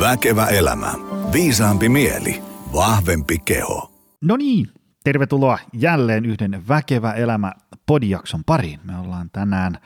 Väkevä 0.00 0.46
elämä. 0.46 0.94
Viisaampi 1.32 1.88
mieli. 1.88 2.42
Vahvempi 2.72 3.38
keho. 3.38 3.90
No 4.20 4.36
niin, 4.36 4.68
tervetuloa 5.04 5.58
jälleen 5.72 6.24
yhden 6.26 6.68
Väkevä 6.68 7.12
elämä 7.12 7.52
podijakson 7.86 8.44
pariin. 8.46 8.80
Me 8.84 8.98
ollaan 8.98 9.30
tänään, 9.30 9.78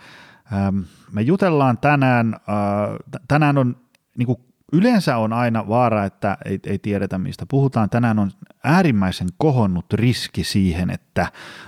ähm, 0.53 0.79
me 1.13 1.23
jutellaan 1.23 1.79
tänään, 1.79 2.35
äh, 2.35 3.21
tänään 3.29 3.59
on 3.59 3.77
niin 4.19 4.27
kuin 4.27 4.39
Yleensä 4.73 5.17
on 5.17 5.33
aina 5.33 5.69
vaara, 5.69 6.05
että 6.05 6.39
ei, 6.45 6.59
ei 6.67 6.79
tiedetä 6.79 7.19
mistä 7.19 7.47
puhutaan. 7.49 7.91
Tänään 7.91 8.19
on 8.19 8.31
äärimmäisen 8.65 9.29
kohonnut 9.39 9.93
riski 9.93 10.45
siihen, 10.45 10.91
että 10.91 11.23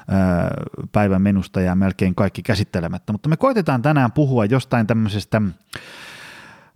ää, 0.09 0.51
päivän 0.93 1.23
menusta 1.23 1.61
jää 1.61 1.75
melkein 1.75 2.15
kaikki 2.15 2.43
käsittelemättä, 2.43 3.13
mutta 3.13 3.29
me 3.29 3.37
koitetaan 3.37 3.83
tänään 3.83 4.13
puhua 4.13 4.45
jostain 4.45 4.87
tämmöisestä, 4.87 5.43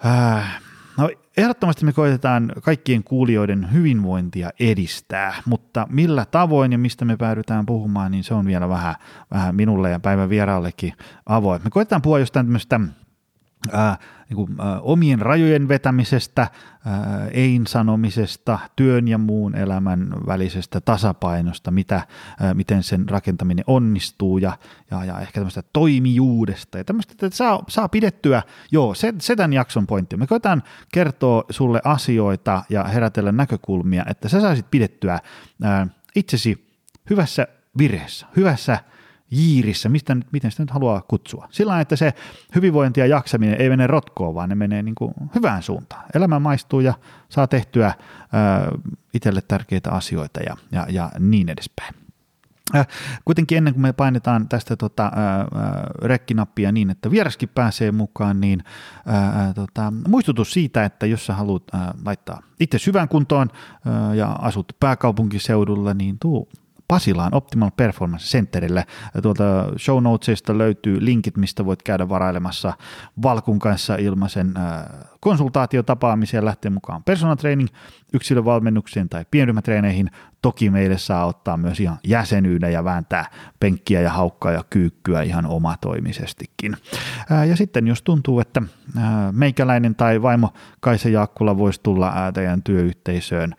ää, 0.04 0.46
no 0.98 1.10
ehdottomasti 1.36 1.84
me 1.84 1.92
koitetaan 1.92 2.52
kaikkien 2.62 3.04
kuulijoiden 3.04 3.72
hyvinvointia 3.72 4.50
edistää, 4.60 5.34
mutta 5.46 5.86
millä 5.90 6.26
tavoin 6.30 6.72
ja 6.72 6.78
mistä 6.78 7.04
me 7.04 7.16
päädytään 7.16 7.66
puhumaan, 7.66 8.10
niin 8.10 8.24
se 8.24 8.34
on 8.34 8.46
vielä 8.46 8.68
vähän, 8.68 8.94
vähän 9.30 9.54
minulle 9.54 9.90
ja 9.90 10.00
päivän 10.00 10.28
vieraallekin 10.28 10.92
avoin. 11.26 11.60
Me 11.64 11.70
koitetaan 11.70 12.02
puhua 12.02 12.18
jostain 12.18 12.46
tämmöistä 12.46 12.80
niin 14.28 14.36
kuin, 14.36 14.60
ää, 14.60 14.80
omien 14.80 15.18
rajojen 15.18 15.68
vetämisestä, 15.68 16.42
ää, 16.84 17.28
ein 17.32 17.66
sanomisesta, 17.66 18.58
työn 18.76 19.08
ja 19.08 19.18
muun 19.18 19.54
elämän 19.54 20.14
välisestä 20.26 20.80
tasapainosta, 20.80 21.70
mitä, 21.70 22.06
ää, 22.40 22.54
miten 22.54 22.82
sen 22.82 23.08
rakentaminen 23.08 23.64
onnistuu 23.66 24.38
ja, 24.38 24.58
ja, 24.90 25.04
ja 25.04 25.20
ehkä 25.20 25.40
tämmöistä 25.40 25.62
toimijuudesta 25.72 26.78
ja 26.78 26.84
tämmöistä, 26.84 27.12
että 27.12 27.36
saa, 27.36 27.64
saa 27.68 27.88
pidettyä, 27.88 28.42
joo, 28.72 28.94
se, 28.94 29.14
se 29.20 29.36
tämän 29.36 29.52
jakson 29.52 29.86
pointti. 29.86 30.16
Me 30.16 30.26
koetaan 30.26 30.62
kertoa 30.92 31.44
sulle 31.50 31.80
asioita 31.84 32.62
ja 32.68 32.84
herätellä 32.84 33.32
näkökulmia, 33.32 34.04
että 34.08 34.28
sä 34.28 34.40
saisit 34.40 34.70
pidettyä 34.70 35.18
ää, 35.62 35.86
itsesi 36.14 36.68
hyvässä 37.10 37.48
vireessä, 37.78 38.26
hyvässä 38.36 38.78
jiirissä, 39.30 39.88
mistä, 39.88 40.16
miten 40.32 40.50
sitä 40.50 40.62
nyt 40.62 40.70
haluaa 40.70 41.02
kutsua. 41.08 41.48
Sillä 41.50 41.80
että 41.80 41.96
se 41.96 42.14
hyvinvointi 42.54 43.00
ja 43.00 43.06
jaksaminen 43.06 43.60
ei 43.60 43.68
mene 43.68 43.86
rotkoon, 43.86 44.34
vaan 44.34 44.48
ne 44.48 44.54
menee 44.54 44.82
niin 44.82 44.94
kuin 44.94 45.14
hyvään 45.34 45.62
suuntaan. 45.62 46.04
Elämä 46.14 46.38
maistuu 46.38 46.80
ja 46.80 46.94
saa 47.28 47.46
tehtyä 47.46 47.86
ää, 48.32 48.68
itselle 49.14 49.42
tärkeitä 49.48 49.90
asioita 49.90 50.40
ja, 50.40 50.56
ja, 50.72 50.86
ja 50.90 51.10
niin 51.18 51.48
edespäin. 51.48 51.94
Äh, 52.76 52.86
kuitenkin 53.24 53.58
ennen 53.58 53.74
kuin 53.74 53.82
me 53.82 53.92
painetaan 53.92 54.48
tästä 54.48 54.76
tota, 54.76 55.04
äh, 55.04 55.12
rekkinappia 56.02 56.72
niin, 56.72 56.90
että 56.90 57.10
vieraskin 57.10 57.48
pääsee 57.48 57.92
mukaan, 57.92 58.40
niin 58.40 58.64
äh, 59.08 59.54
tota, 59.54 59.92
muistutus 60.08 60.52
siitä, 60.52 60.84
että 60.84 61.06
jos 61.06 61.26
sä 61.26 61.34
haluat 61.34 61.62
äh, 61.74 61.80
laittaa 62.04 62.42
itse 62.60 62.78
syvään 62.78 63.08
kuntoon 63.08 63.50
äh, 63.52 64.16
ja 64.16 64.32
asut 64.32 64.72
pääkaupunkiseudulla, 64.80 65.94
niin 65.94 66.18
tuu 66.18 66.48
Pasilaan 66.88 67.34
Optimal 67.34 67.70
Performance 67.76 68.26
Centerille. 68.26 68.84
Tuolta 69.22 69.44
show 69.78 70.02
notesista 70.02 70.58
löytyy 70.58 71.04
linkit, 71.04 71.36
mistä 71.36 71.64
voit 71.64 71.82
käydä 71.82 72.08
varailemassa 72.08 72.72
Valkun 73.22 73.58
kanssa 73.58 73.96
ilmaisen 73.96 74.54
äh, 74.56 74.84
konsultaatiotapaamiseen 75.20 76.44
lähteä 76.44 76.70
mukaan 76.70 77.04
personal 77.04 77.36
training, 77.36 77.68
yksilövalmennukseen 78.12 79.08
tai 79.08 79.24
pienryhmätreeneihin. 79.30 80.10
Toki 80.42 80.70
meille 80.70 80.98
saa 80.98 81.26
ottaa 81.26 81.56
myös 81.56 81.80
ihan 81.80 81.98
jäsenyyden 82.04 82.72
ja 82.72 82.84
vääntää 82.84 83.24
penkkiä 83.60 84.00
ja 84.00 84.10
haukkaa 84.10 84.52
ja 84.52 84.64
kyykkyä 84.70 85.22
ihan 85.22 85.46
omatoimisestikin. 85.46 86.76
Äh, 87.32 87.48
ja 87.48 87.56
sitten 87.56 87.86
jos 87.86 88.02
tuntuu, 88.02 88.40
että 88.40 88.62
äh, 88.96 89.02
meikäläinen 89.32 89.94
tai 89.94 90.22
vaimo 90.22 90.52
Kaisa 90.80 91.08
Jaakkula 91.08 91.58
voisi 91.58 91.80
tulla 91.82 92.32
teidän 92.32 92.62
työyhteisöön 92.62 93.54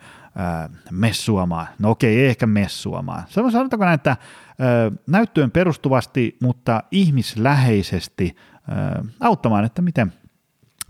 messuamaan. 0.90 1.66
No 1.78 1.90
okei, 1.90 2.20
ei 2.20 2.26
ehkä 2.26 2.46
messuamaan. 2.46 3.24
Sanotaanko 3.28 3.84
näin, 3.84 3.94
että 3.94 4.16
näyttöön 5.06 5.50
perustuvasti, 5.50 6.36
mutta 6.42 6.82
ihmisläheisesti 6.90 8.36
auttamaan, 9.20 9.64
että 9.64 9.82
miten 9.82 10.12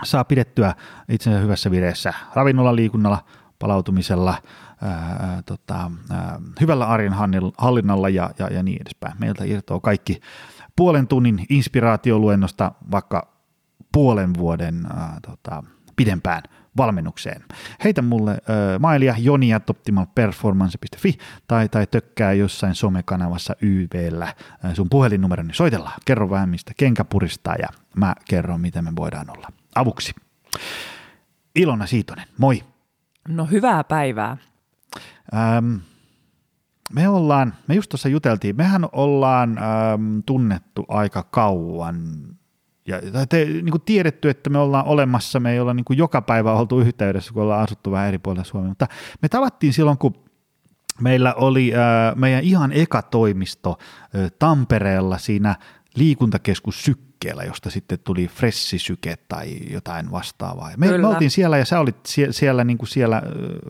saa 0.05 0.25
pidettyä 0.25 0.75
itsensä 1.09 1.39
hyvässä 1.39 1.71
vireessä 1.71 2.15
ravinnolla, 2.35 2.77
liikunnalla, 2.77 3.25
palautumisella, 3.59 4.35
ää, 4.83 5.43
tota, 5.47 5.91
ää, 6.11 6.41
hyvällä 6.61 6.87
arjen 6.87 7.13
hallinnalla 7.59 8.09
ja, 8.09 8.31
ja, 8.39 8.49
ja 8.49 8.63
niin 8.63 8.83
edespäin. 8.83 9.15
Meiltä 9.19 9.45
irtoaa 9.45 9.81
kaikki 9.81 10.21
puolen 10.77 11.07
tunnin 11.07 11.47
inspiraatioluennosta 11.49 12.73
vaikka 12.91 13.33
puolen 13.93 14.35
vuoden 14.35 14.87
ää, 14.87 15.19
tota, 15.27 15.63
pidempään 15.97 16.43
valmennukseen. 16.77 17.45
Heitä 17.85 18.03
mulle 18.03 18.31
äh, 18.31 18.39
mailia 18.81 19.15
joni.optimalperformance.fi 19.19 21.19
tai, 21.49 21.69
tai 21.69 21.87
tökkää 21.87 22.33
jossain 22.33 22.75
somekanavassa 22.75 23.57
YVllä 23.63 24.25
äh, 24.25 24.35
sun 24.75 24.91
puhelinnumeroni. 24.91 25.47
Niin 25.47 25.55
soitellaan, 25.55 26.01
kerro 26.05 26.31
vähän 26.31 26.49
mistä 26.49 26.73
kenkä 26.77 27.05
puristaa 27.05 27.55
ja 27.55 27.69
mä 27.97 28.15
kerron, 28.29 28.61
miten 28.61 28.85
me 28.85 28.93
voidaan 28.97 29.31
olla 29.37 29.49
avuksi. 29.75 30.15
Ilona 31.55 31.87
Siitonen, 31.87 32.27
moi. 32.39 32.65
No 33.29 33.45
hyvää 33.45 33.85
päivää. 33.85 34.37
Ähm, 35.35 35.75
me 36.93 37.09
ollaan, 37.09 37.55
me 37.67 37.75
just 37.75 37.89
tuossa 37.89 38.09
juteltiin, 38.09 38.57
mehän 38.57 38.89
ollaan 38.93 39.59
ähm, 39.59 40.19
tunnettu 40.27 40.85
aika 40.89 41.23
kauan 41.23 41.99
ja 42.87 43.01
te, 43.29 43.45
niin 43.45 43.71
kuin 43.71 43.83
tiedetty, 43.83 44.31
että 44.31 44.51
me 44.51 44.59
ollaan 44.59 44.87
olemassa, 44.87 45.41
me 45.41 45.53
ei 45.53 45.61
olla 45.61 45.75
niin 45.75 45.85
kuin 45.85 45.99
joka 45.99 46.23
päivä 46.23 46.53
oltu 46.53 46.81
yhteydessä, 46.81 47.33
kun 47.33 47.43
ollaan 47.43 47.65
asuttu 47.65 47.91
vähän 47.91 48.09
eri 48.09 48.19
puolilla 48.19 48.45
Suomea, 48.45 48.69
mutta 48.69 48.87
me 49.23 49.29
tavattiin 49.29 49.73
silloin, 49.73 49.99
kun 49.99 50.15
meillä 51.01 51.35
oli 51.35 51.73
äh, 51.75 52.17
meidän 52.17 52.45
ihan 52.45 52.73
eka 52.73 53.03
toimisto 53.03 53.79
äh, 53.81 54.31
Tampereella 54.39 55.19
siinä 55.19 55.57
liikuntakeskus 55.97 56.85
Syk 56.85 56.99
liikkeellä, 57.25 57.45
josta 57.45 57.71
sitten 57.71 57.99
tuli 58.05 58.29
fressisyke 58.29 59.17
tai 59.29 59.57
jotain 59.71 60.11
vastaavaa. 60.11 60.71
Me, 60.77 60.99
me 60.99 61.07
oltiin 61.07 61.31
siellä 61.31 61.59
ja 61.59 61.65
sä 61.65 61.81
olit 61.81 61.97
sie, 62.07 62.33
siellä, 62.33 62.65
niin 62.65 62.79
kuin 62.79 62.89
siellä. 62.89 63.23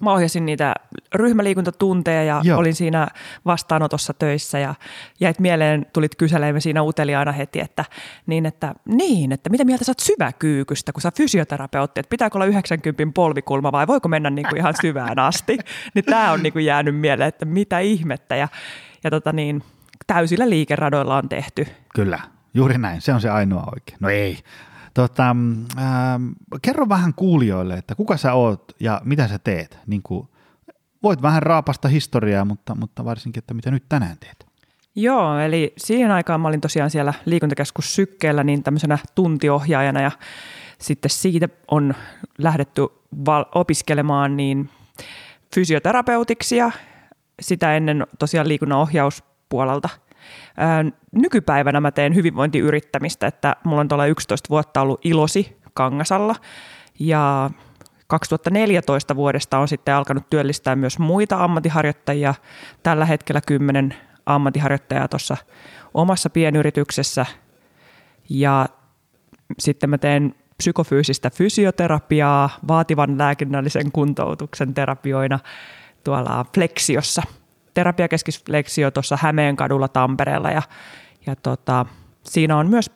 Mä 0.02 0.12
ohjasin 0.12 0.46
niitä 0.46 0.74
ryhmäliikuntatunteja 1.14 2.24
ja 2.24 2.40
Joo. 2.44 2.58
olin 2.58 2.74
siinä 2.74 3.08
vastaanotossa 3.44 4.14
töissä 4.14 4.58
ja 4.58 4.74
jäit 5.20 5.38
mieleen, 5.38 5.86
tulit 5.92 6.16
kyselemään 6.16 6.60
siinä 6.60 6.82
uteliaana 6.82 7.32
heti, 7.32 7.60
että 7.60 7.84
niin, 8.26 8.46
että, 8.46 8.74
niin, 8.84 9.32
että 9.32 9.50
mitä 9.50 9.64
mieltä 9.64 9.84
sä 9.84 9.90
oot 9.90 9.98
syväkyykystä, 9.98 10.92
kun 10.92 11.02
sä 11.02 11.12
fysioterapeutti, 11.16 12.00
että 12.00 12.10
pitääkö 12.10 12.38
olla 12.38 12.46
90 12.46 13.02
polvikulma 13.14 13.72
vai 13.72 13.86
voiko 13.86 14.08
mennä 14.08 14.30
niin 14.30 14.46
kuin 14.48 14.58
ihan 14.58 14.74
syvään 14.80 15.18
asti. 15.18 15.58
niin 15.94 16.04
tämä 16.04 16.32
on 16.32 16.42
niin 16.42 16.52
kuin 16.52 16.64
jäänyt 16.64 16.96
mieleen, 16.96 17.28
että 17.28 17.44
mitä 17.44 17.78
ihmettä 17.78 18.36
ja, 18.36 18.48
ja 19.04 19.10
tota 19.10 19.32
niin, 19.32 19.62
täysillä 20.14 20.50
liikeradoilla 20.50 21.16
on 21.16 21.28
tehty. 21.28 21.66
Kyllä, 21.94 22.20
Juuri 22.54 22.78
näin, 22.78 23.00
se 23.00 23.12
on 23.12 23.20
se 23.20 23.30
ainoa 23.30 23.68
oikein. 23.72 23.98
No 24.00 24.08
ei. 24.08 24.38
Tota, 24.94 25.30
ähm, 25.30 26.28
kerro 26.62 26.88
vähän 26.88 27.14
kuulijoille, 27.14 27.74
että 27.74 27.94
kuka 27.94 28.16
sä 28.16 28.32
oot 28.32 28.72
ja 28.80 29.00
mitä 29.04 29.28
sä 29.28 29.38
teet. 29.38 29.78
Niin 29.86 30.02
kuin, 30.02 30.28
voit 31.02 31.22
vähän 31.22 31.42
raapasta 31.42 31.88
historiaa, 31.88 32.44
mutta, 32.44 32.74
mutta 32.74 33.04
varsinkin, 33.04 33.40
että 33.40 33.54
mitä 33.54 33.70
nyt 33.70 33.84
tänään 33.88 34.16
teet. 34.20 34.46
Joo, 34.94 35.38
eli 35.38 35.72
siihen 35.78 36.10
aikaan 36.10 36.40
mä 36.40 36.48
olin 36.48 36.60
tosiaan 36.60 36.90
siellä 36.90 37.14
liikuntakeskus 37.24 37.94
Sykkeellä 37.94 38.44
niin 38.44 38.62
tämmöisenä 38.62 38.98
tuntiohjaajana 39.14 40.00
ja 40.00 40.10
sitten 40.78 41.10
siitä 41.10 41.48
on 41.70 41.94
lähdetty 42.38 42.82
val- 43.26 43.44
opiskelemaan 43.54 44.36
niin 44.36 44.70
fysioterapeutiksi 45.54 46.56
ja 46.56 46.70
sitä 47.40 47.76
ennen 47.76 48.06
tosiaan 48.18 48.48
liikunnan 48.48 48.78
ohjauspuolelta– 49.50 49.88
nykypäivänä 51.12 51.80
mä 51.80 51.90
teen 51.90 52.14
hyvinvointiyrittämistä, 52.14 53.26
että 53.26 53.56
mulla 53.64 53.80
on 53.80 53.88
tuolla 53.88 54.06
11 54.06 54.48
vuotta 54.50 54.80
ollut 54.80 55.06
Ilosi 55.06 55.56
Kangasalla. 55.74 56.36
Ja 56.98 57.50
2014 58.06 59.16
vuodesta 59.16 59.58
on 59.58 59.68
sitten 59.68 59.94
alkanut 59.94 60.30
työllistää 60.30 60.76
myös 60.76 60.98
muita 60.98 61.44
ammattiharjoittajia. 61.44 62.34
Tällä 62.82 63.04
hetkellä 63.04 63.40
kymmenen 63.46 63.94
ammattiharjoittajaa 64.26 65.08
tuossa 65.08 65.36
omassa 65.94 66.30
pienyrityksessä. 66.30 67.26
Ja 68.30 68.66
sitten 69.58 69.90
mä 69.90 69.98
teen 69.98 70.34
psykofyysistä 70.56 71.30
fysioterapiaa 71.30 72.50
vaativan 72.68 73.18
lääkinnällisen 73.18 73.92
kuntoutuksen 73.92 74.74
terapioina 74.74 75.38
tuolla 76.04 76.44
Flexiossa– 76.54 77.22
terapiakeskisleksio 77.74 78.90
tuossa 78.90 79.18
Hämeenkadulla 79.20 79.88
Tampereella 79.88 80.50
ja, 80.50 80.62
ja 81.26 81.36
tota, 81.36 81.86
siinä 82.24 82.56
on 82.56 82.68
myös 82.68 82.90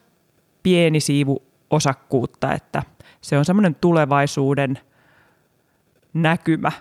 pieni 0.63 1.01
siivu 1.01 1.43
osakkuutta, 1.71 2.53
että 2.53 2.83
se 3.21 3.39
on 3.39 3.45
semmoinen 3.45 3.75
tulevaisuuden 3.75 4.79
näkymä. 6.15 6.73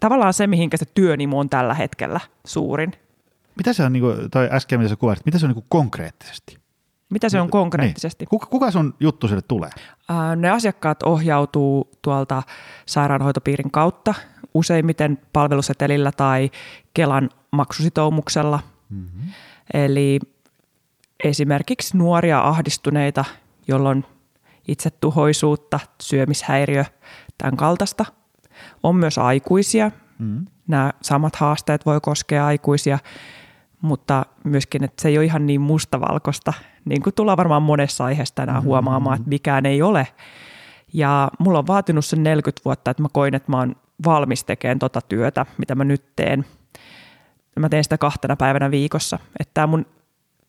Tavallaan 0.00 0.34
se, 0.34 0.46
mihinkä 0.46 0.76
se 0.76 0.84
työnimo 0.94 1.38
on 1.38 1.48
tällä 1.48 1.74
hetkellä 1.74 2.20
suurin. 2.44 2.92
Mitä 3.56 3.72
se 3.72 3.84
on, 3.84 3.92
niin 3.92 4.00
kuin, 4.00 4.30
toi 4.30 4.48
äsken 4.52 4.80
mitä 4.80 4.88
sä 4.88 4.96
kuvasit, 4.96 5.26
mitä 5.26 5.38
se 5.38 5.46
on 5.46 5.48
niin 5.48 5.54
kuin 5.54 5.66
konkreettisesti? 5.68 6.58
Mitä 7.10 7.28
se 7.28 7.40
on 7.40 7.50
konkreettisesti? 7.50 8.22
Niin. 8.22 8.28
Kuka, 8.28 8.46
kuka 8.46 8.70
sun 8.70 8.94
juttu 9.00 9.28
sille 9.28 9.42
tulee? 9.42 9.70
Ne 10.36 10.50
asiakkaat 10.50 11.02
ohjautuu 11.02 11.90
tuolta 12.02 12.42
sairaanhoitopiirin 12.86 13.70
kautta 13.70 14.14
useimmiten 14.54 15.18
palvelusetelillä 15.32 16.12
tai 16.12 16.50
Kelan 16.94 17.30
maksusitoumuksella. 17.50 18.60
Mm-hmm. 18.90 19.30
Eli 19.74 20.20
esimerkiksi 21.24 21.96
nuoria 21.96 22.40
ahdistuneita, 22.40 23.24
jolloin 23.68 24.04
itsetuhoisuutta, 24.68 25.80
syömishäiriö, 26.02 26.84
tämän 27.38 27.56
kaltaista. 27.56 28.04
On 28.82 28.96
myös 28.96 29.18
aikuisia. 29.18 29.90
Mm. 30.18 30.46
Nämä 30.66 30.92
samat 31.02 31.36
haasteet 31.36 31.86
voi 31.86 32.00
koskea 32.02 32.46
aikuisia, 32.46 32.98
mutta 33.80 34.26
myöskin, 34.44 34.84
että 34.84 35.02
se 35.02 35.08
ei 35.08 35.18
ole 35.18 35.24
ihan 35.24 35.46
niin 35.46 35.60
mustavalkoista, 35.60 36.52
niin 36.84 37.02
kuin 37.02 37.14
tullaan 37.14 37.36
varmaan 37.36 37.62
monessa 37.62 38.04
aiheessa 38.04 38.34
tänään 38.34 38.56
mm-hmm. 38.56 38.66
huomaamaan, 38.66 39.16
että 39.16 39.28
mikään 39.28 39.66
ei 39.66 39.82
ole. 39.82 40.08
Ja 40.92 41.30
mulla 41.38 41.58
on 41.58 41.66
vaatinut 41.66 42.04
sen 42.04 42.22
40 42.22 42.64
vuotta, 42.64 42.90
että 42.90 43.02
mä 43.02 43.08
koin, 43.12 43.34
että 43.34 43.50
mä 43.50 43.58
oon 43.58 43.76
valmis 44.04 44.44
tekemään 44.44 44.78
tota 44.78 45.00
työtä, 45.00 45.46
mitä 45.58 45.74
mä 45.74 45.84
nyt 45.84 46.16
teen. 46.16 46.44
Mä 47.58 47.68
teen 47.68 47.84
sitä 47.84 47.98
kahtena 47.98 48.36
päivänä 48.36 48.70
viikossa. 48.70 49.18
Että 49.40 49.54
tämä 49.54 49.66
mun 49.66 49.86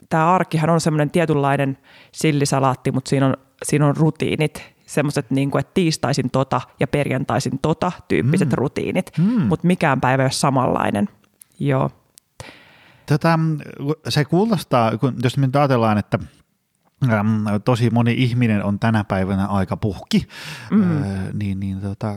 tämä 0.10 0.34
arkihan 0.34 0.70
on 0.70 0.82
semmoinen 0.82 1.10
tietynlainen 1.10 1.78
sillisalaatti, 2.12 2.92
mutta 2.92 3.10
siinä 3.10 3.26
on, 3.26 3.38
siinä 3.64 3.88
on 3.88 3.98
rutiinit, 3.98 4.74
semmoiset, 4.86 5.32
niin 5.32 5.52
kuin, 5.52 5.60
että 5.60 5.72
tiistaisin 5.74 6.30
tota 6.32 6.62
ja 6.80 6.88
perjantaisin 6.88 7.60
tota 7.62 7.92
tyyppiset 8.08 8.50
mm. 8.50 8.56
rutiinit, 8.56 9.12
mm. 9.18 9.42
mutta 9.42 9.68
mikään 9.68 10.02
päivä 10.02 10.24
ei 10.24 10.26
ole 10.26 10.32
samanlainen. 10.32 11.10
Joo. 11.60 11.90
Tätä, 13.06 13.40
se 14.10 14.26
kuulostaa, 14.26 14.98
kun 14.98 15.16
jos 15.24 15.38
me 15.38 15.46
nyt 15.46 15.56
ajatellaan, 15.56 15.98
että 15.98 16.20
tosi 17.66 17.90
moni 17.90 18.14
ihminen 18.18 18.64
on 18.64 18.80
tänä 18.80 19.04
päivänä 19.04 19.46
aika 19.46 19.78
puhki, 19.78 20.28
mm. 20.72 21.04
niin, 21.34 21.60
niin 21.60 21.82
tota, 21.82 22.16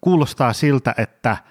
kuulostaa 0.00 0.52
siltä, 0.52 0.94
että– 0.98 1.36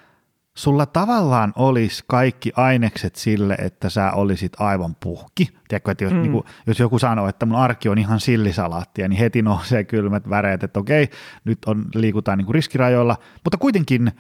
sulla 0.60 0.86
tavallaan 0.86 1.54
olisi 1.56 2.04
kaikki 2.08 2.52
ainekset 2.56 3.16
sille, 3.16 3.54
että 3.54 3.90
sä 3.90 4.12
olisit 4.12 4.54
aivan 4.60 4.96
puhki. 4.96 5.50
Tiedätkö, 5.68 5.92
että 5.92 6.04
jos, 6.04 6.14
mm. 6.14 6.22
niin 6.22 6.32
kuin, 6.32 6.44
jos 6.68 6.80
joku 6.80 7.00
sanoo, 7.00 7.28
että 7.28 7.46
mun 7.46 7.56
arki 7.56 7.90
on 7.90 7.98
ihan 7.98 8.20
sillisalaattia, 8.20 9.08
niin 9.08 9.20
heti 9.20 9.42
nousee 9.42 9.84
kylmät 9.84 10.30
väreet, 10.30 10.64
että 10.64 10.80
okei, 10.80 11.10
nyt 11.46 11.58
on, 11.66 11.86
liikutaan 11.96 12.38
niin 12.38 12.46
kuin 12.46 12.56
riskirajoilla, 12.56 13.18
mutta 13.44 13.58
kuitenkin 13.58 14.08
äh, 14.08 14.14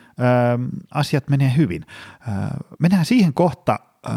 asiat 0.94 1.30
menee 1.30 1.54
hyvin. 1.58 1.86
Äh, 2.30 2.50
mennään 2.80 3.06
siihen 3.06 3.34
kohta, 3.34 3.80
äh, 4.10 4.14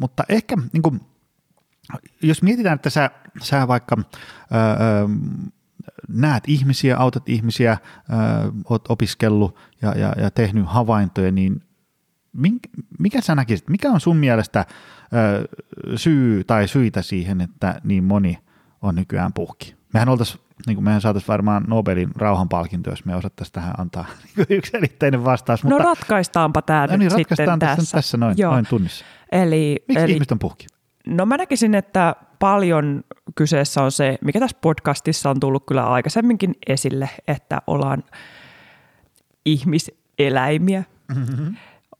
mutta 0.00 0.24
ehkä 0.28 0.56
niin 0.72 0.82
kuin, 0.82 1.00
jos 2.22 2.42
mietitään, 2.42 2.74
että 2.74 2.90
sä, 2.90 3.10
sä 3.42 3.68
vaikka 3.68 3.96
äh, 3.98 4.06
näet 6.08 6.44
ihmisiä, 6.46 6.96
autat 6.96 7.28
ihmisiä, 7.28 7.78
oot 8.70 8.90
opiskellut 8.90 9.58
ja, 9.82 9.98
ja, 9.98 10.12
ja 10.16 10.30
tehnyt 10.30 10.64
havaintoja, 10.66 11.32
niin 11.32 11.62
mikä 12.98 13.20
sä 13.20 13.34
näkisit, 13.34 13.68
mikä 13.68 13.90
on 13.90 14.00
sun 14.00 14.16
mielestä 14.16 14.66
syy 15.96 16.44
tai 16.44 16.68
syitä 16.68 17.02
siihen, 17.02 17.40
että 17.40 17.80
niin 17.84 18.04
moni 18.04 18.38
on 18.82 18.94
nykyään 18.94 19.32
puhki? 19.32 19.74
Mehän 19.94 20.08
oltaisiin 20.08 20.40
niin 20.66 20.76
kuin 20.76 20.84
mehän 20.84 21.00
saataisiin 21.00 21.28
varmaan 21.28 21.64
Nobelin 21.68 22.10
rauhanpalkinto, 22.16 22.90
jos 22.90 23.04
me 23.04 23.16
osattaisiin 23.16 23.52
tähän 23.52 23.74
antaa 23.78 24.04
yksi 24.48 24.76
elitteinen 24.76 25.24
vastaus. 25.24 25.64
No 25.64 25.70
mutta, 25.70 25.82
no 25.82 25.88
ratkaistaanpa 25.88 26.62
tämä 26.62 26.86
no 26.86 26.96
niin, 26.96 26.98
nyt 26.98 27.12
sitten 27.12 27.58
tässä. 27.58 27.76
tässä, 27.76 27.96
tässä 27.96 28.16
noin, 28.16 28.36
noin 28.42 28.66
tunnissa. 28.66 29.04
Eli, 29.32 29.84
Miksi 29.88 30.04
eli, 30.04 30.12
ihmiset 30.12 30.32
on 30.32 30.38
puhki? 30.38 30.66
No 31.06 31.26
mä 31.26 31.36
näkisin, 31.36 31.74
että 31.74 32.16
paljon 32.38 33.04
kyseessä 33.34 33.82
on 33.82 33.92
se, 33.92 34.18
mikä 34.20 34.40
tässä 34.40 34.56
podcastissa 34.60 35.30
on 35.30 35.40
tullut 35.40 35.64
kyllä 35.66 35.86
aikaisemminkin 35.86 36.54
esille, 36.66 37.10
että 37.28 37.62
ollaan 37.66 38.04
ihmiseläimiä, 39.44 40.84
mm-hmm. 41.14 41.56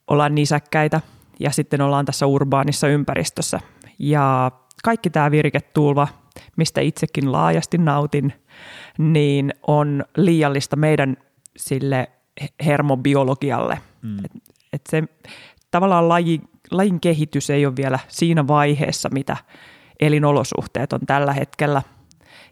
ollaan 0.09 0.35
nisäkkäitä 0.35 1.01
ja 1.41 1.51
sitten 1.51 1.81
ollaan 1.81 2.05
tässä 2.05 2.27
urbaanissa 2.27 2.89
ympäristössä. 2.89 3.61
Ja 3.99 4.51
kaikki 4.85 5.11
tämä 5.11 5.31
virketulva, 5.31 6.09
mistä 6.57 6.81
itsekin 6.81 7.33
laajasti 7.33 7.79
nautin, 7.79 8.33
niin 8.99 9.55
on 9.67 10.05
liiallista 10.17 10.77
meidän 10.77 11.17
sille 11.57 12.11
hermobiologialle. 12.65 13.79
Mm. 14.03 14.25
Et, 14.25 14.33
et 14.73 14.83
se 14.89 15.03
tavallaan 15.71 16.09
laji, 16.09 16.41
lajin 16.77 17.01
kehitys 17.01 17.51
ei 17.51 17.67
ole 17.67 17.77
vielä 17.77 17.99
siinä 18.09 18.47
vaiheessa, 18.47 19.09
mitä 19.13 19.37
elinolosuhteet 20.01 20.93
on 20.93 21.01
tällä 21.07 21.33
hetkellä. 21.33 21.83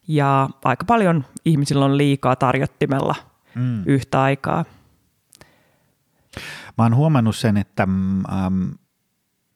Ja 0.08 0.48
aika 0.64 0.84
paljon 0.84 1.24
ihmisillä 1.44 1.84
on 1.84 1.98
liikaa 1.98 2.36
tarjottimella 2.36 3.14
mm. 3.54 3.82
yhtä 3.86 4.22
aikaa. 4.22 4.64
Mä 6.78 6.84
oon 6.84 6.96
huomannut 6.96 7.36
sen, 7.36 7.56
että 7.56 7.82
ähm, 8.32 8.68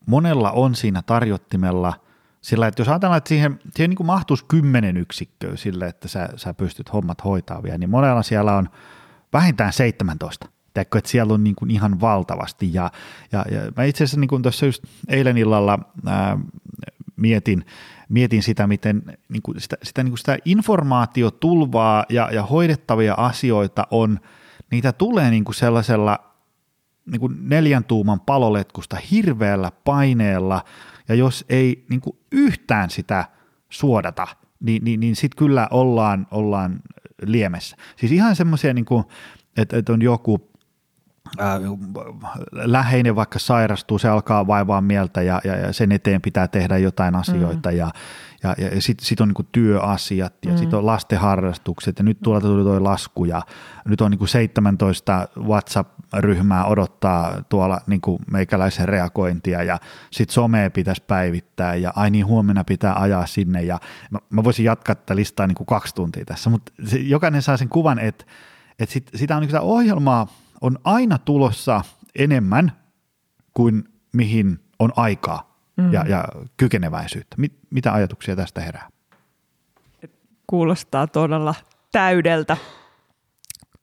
monella 0.06 0.50
on 0.50 0.74
siinä 0.74 1.02
tarjottimella 1.02 1.94
sillä, 2.40 2.66
että 2.66 2.80
jos 2.80 2.88
ajatellaan, 2.88 3.18
että 3.18 3.28
siihen, 3.28 3.58
siihen 3.74 3.90
niin 3.90 3.96
kuin 3.96 4.06
mahtuisi 4.06 4.44
kymmenen 4.48 4.96
yksikköä 4.96 5.56
sille, 5.56 5.86
että 5.86 6.08
sä, 6.08 6.28
sä 6.36 6.54
pystyt 6.54 6.92
hommat 6.92 7.24
hoitaa 7.24 7.62
vielä, 7.62 7.78
niin 7.78 7.90
monella 7.90 8.22
siellä 8.22 8.56
on 8.56 8.68
vähintään 9.32 9.72
17. 9.72 10.48
Teekö, 10.74 10.98
että 10.98 11.10
siellä 11.10 11.34
on 11.34 11.44
niin 11.44 11.56
kuin 11.56 11.70
ihan 11.70 12.00
valtavasti. 12.00 12.74
Ja, 12.74 12.90
ja, 13.32 13.44
ja 13.50 13.60
mä 13.76 13.84
itse 13.84 14.04
asiassa 14.04 14.20
niin 14.20 14.42
tuossa 14.42 14.66
just 14.66 14.84
eilen 15.08 15.36
illalla 15.36 15.78
ää, 16.06 16.38
mietin, 17.16 17.66
mietin 18.08 18.42
sitä, 18.42 18.66
miten 18.66 19.02
niin 19.28 19.42
kuin 19.42 19.60
sitä, 19.60 19.76
sitä, 19.82 20.02
niin 20.02 20.10
kuin 20.10 20.18
sitä 20.18 20.38
informaatiotulvaa 20.44 22.04
ja, 22.08 22.30
ja 22.32 22.42
hoidettavia 22.42 23.14
asioita 23.14 23.86
on, 23.90 24.20
niitä 24.70 24.92
tulee 24.92 25.30
niin 25.30 25.44
kuin 25.44 25.54
sellaisella 25.54 26.18
niin 27.06 27.20
kuin 27.20 27.36
neljän 27.40 27.84
tuuman 27.84 28.20
paloletkusta 28.20 28.96
hirveällä 29.10 29.72
paineella, 29.84 30.64
ja 31.08 31.14
jos 31.14 31.44
ei 31.48 31.84
niin 31.90 32.00
kuin 32.00 32.16
yhtään 32.32 32.90
sitä 32.90 33.24
suodata, 33.70 34.26
niin, 34.60 34.84
niin, 34.84 35.00
niin 35.00 35.16
sitten 35.16 35.38
kyllä 35.38 35.68
ollaan, 35.70 36.26
ollaan 36.30 36.80
liemessä. 37.22 37.76
Siis 37.96 38.12
ihan 38.12 38.36
semmoisia, 38.36 38.74
niin 38.74 38.86
että, 39.56 39.76
että 39.76 39.92
on 39.92 40.02
joku 40.02 40.53
läheinen 42.52 43.16
vaikka 43.16 43.38
sairastuu, 43.38 43.98
se 43.98 44.08
alkaa 44.08 44.46
vaivaa 44.46 44.80
mieltä 44.80 45.22
ja, 45.22 45.40
ja, 45.44 45.56
ja 45.56 45.72
sen 45.72 45.92
eteen 45.92 46.22
pitää 46.22 46.48
tehdä 46.48 46.78
jotain 46.78 47.14
asioita 47.14 47.70
mm. 47.70 47.76
ja, 47.76 47.90
ja, 48.42 48.54
ja 48.58 48.82
sitten 48.82 49.06
sit 49.06 49.20
on 49.20 49.28
niin 49.28 49.48
työasiat 49.52 50.34
ja 50.44 50.52
mm. 50.52 50.56
sitten 50.56 50.78
on 50.78 50.86
lastenharrastukset 50.86 51.98
ja 51.98 52.04
nyt 52.04 52.18
tuolla 52.22 52.40
tuli 52.40 52.62
tuo 52.62 52.84
lasku 52.84 53.24
ja 53.24 53.42
nyt 53.84 54.00
on 54.00 54.10
niin 54.10 54.28
17 54.28 55.28
WhatsApp-ryhmää 55.38 56.64
odottaa 56.64 57.42
tuolla 57.48 57.80
niin 57.86 58.00
meikäläisen 58.30 58.88
reagointia 58.88 59.62
ja 59.62 59.78
sitten 60.10 60.34
somea 60.34 60.70
pitäisi 60.70 61.02
päivittää 61.06 61.74
ja 61.74 61.92
ai 61.96 62.10
niin 62.10 62.26
huomenna 62.26 62.64
pitää 62.64 62.94
ajaa 62.94 63.26
sinne 63.26 63.62
ja 63.62 63.78
mä, 64.10 64.18
mä 64.30 64.44
voisin 64.44 64.64
jatkaa 64.64 64.94
tätä 64.94 65.16
listaa 65.16 65.46
niin 65.46 65.66
kaksi 65.66 65.94
tuntia 65.94 66.24
tässä, 66.24 66.50
mutta 66.50 66.72
jokainen 66.98 67.42
saa 67.42 67.56
sen 67.56 67.68
kuvan, 67.68 67.98
että, 67.98 68.24
että 68.78 68.92
sit, 68.92 69.10
sitä 69.14 69.36
on 69.36 69.40
niin 69.40 69.48
sitä 69.48 69.60
ohjelmaa 69.60 70.26
on 70.60 70.78
aina 70.84 71.18
tulossa 71.18 71.80
enemmän 72.18 72.72
kuin 73.54 73.84
mihin 74.12 74.58
on 74.78 74.92
aikaa 74.96 75.56
mm. 75.76 75.92
ja, 75.92 76.04
ja 76.08 76.24
kykeneväisyyttä. 76.56 77.36
Mit, 77.38 77.52
mitä 77.70 77.92
ajatuksia 77.92 78.36
tästä 78.36 78.60
herää? 78.60 78.88
Kuulostaa 80.46 81.06
todella 81.06 81.54
täydeltä. 81.92 82.56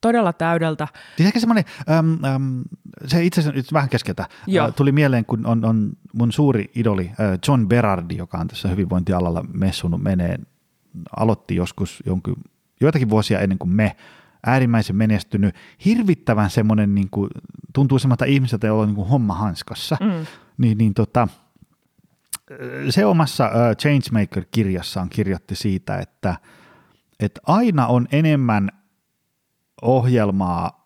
Todella 0.02 0.34
täydeltä. 0.34 0.88
Siis 1.18 1.28
ehkä 1.28 1.40
semmoinen, 1.40 1.66
äm, 1.90 2.26
äm, 2.26 2.64
se 3.06 3.24
itse 3.24 3.42
asiassa 3.42 3.58
nyt 3.58 3.74
vähän 3.74 3.90
keskeltä, 3.90 4.22
äh, 4.22 4.74
tuli 4.76 4.92
mieleen, 4.92 5.26
kun 5.26 5.46
on, 5.46 5.66
on 5.66 5.92
mun 6.14 6.32
suuri 6.32 6.72
idoli 6.76 7.12
John 7.48 7.68
Berardi, 7.68 8.18
joka 8.18 8.38
on 8.38 8.48
tässä 8.48 8.70
hyvinvointialalla 8.70 9.46
messunut 9.54 10.04
meneen, 10.04 10.48
aloitti 11.18 11.56
joskus 11.56 12.04
jonkin, 12.06 12.36
joitakin 12.82 13.10
vuosia 13.10 13.40
ennen 13.40 13.58
kuin 13.58 13.70
me 13.70 13.96
äärimmäisen 14.46 14.96
menestynyt, 14.96 15.56
hirvittävän 15.86 16.50
semmoinen, 16.50 16.96
niin 16.96 17.10
kuin, 17.10 17.30
tuntuu 17.74 18.00
semmoista 18.00 18.26
ihmiseltä, 18.26 18.68
jolla 18.68 18.82
on 18.82 18.88
niin 18.88 18.96
kuin 18.96 19.08
homma 19.08 19.36
hanskassa, 19.36 19.98
mm. 20.02 20.26
niin, 20.58 20.78
niin 20.78 20.94
tota, 20.94 21.28
se 22.90 23.06
omassa 23.06 23.48
uh, 23.48 23.76
Changemaker-kirjassaan 23.78 25.10
kirjoitti 25.10 25.56
siitä, 25.56 25.98
että, 25.98 26.36
että 27.20 27.42
aina 27.48 27.88
on 27.88 28.08
enemmän 28.12 28.70
ohjelmaa 29.82 30.82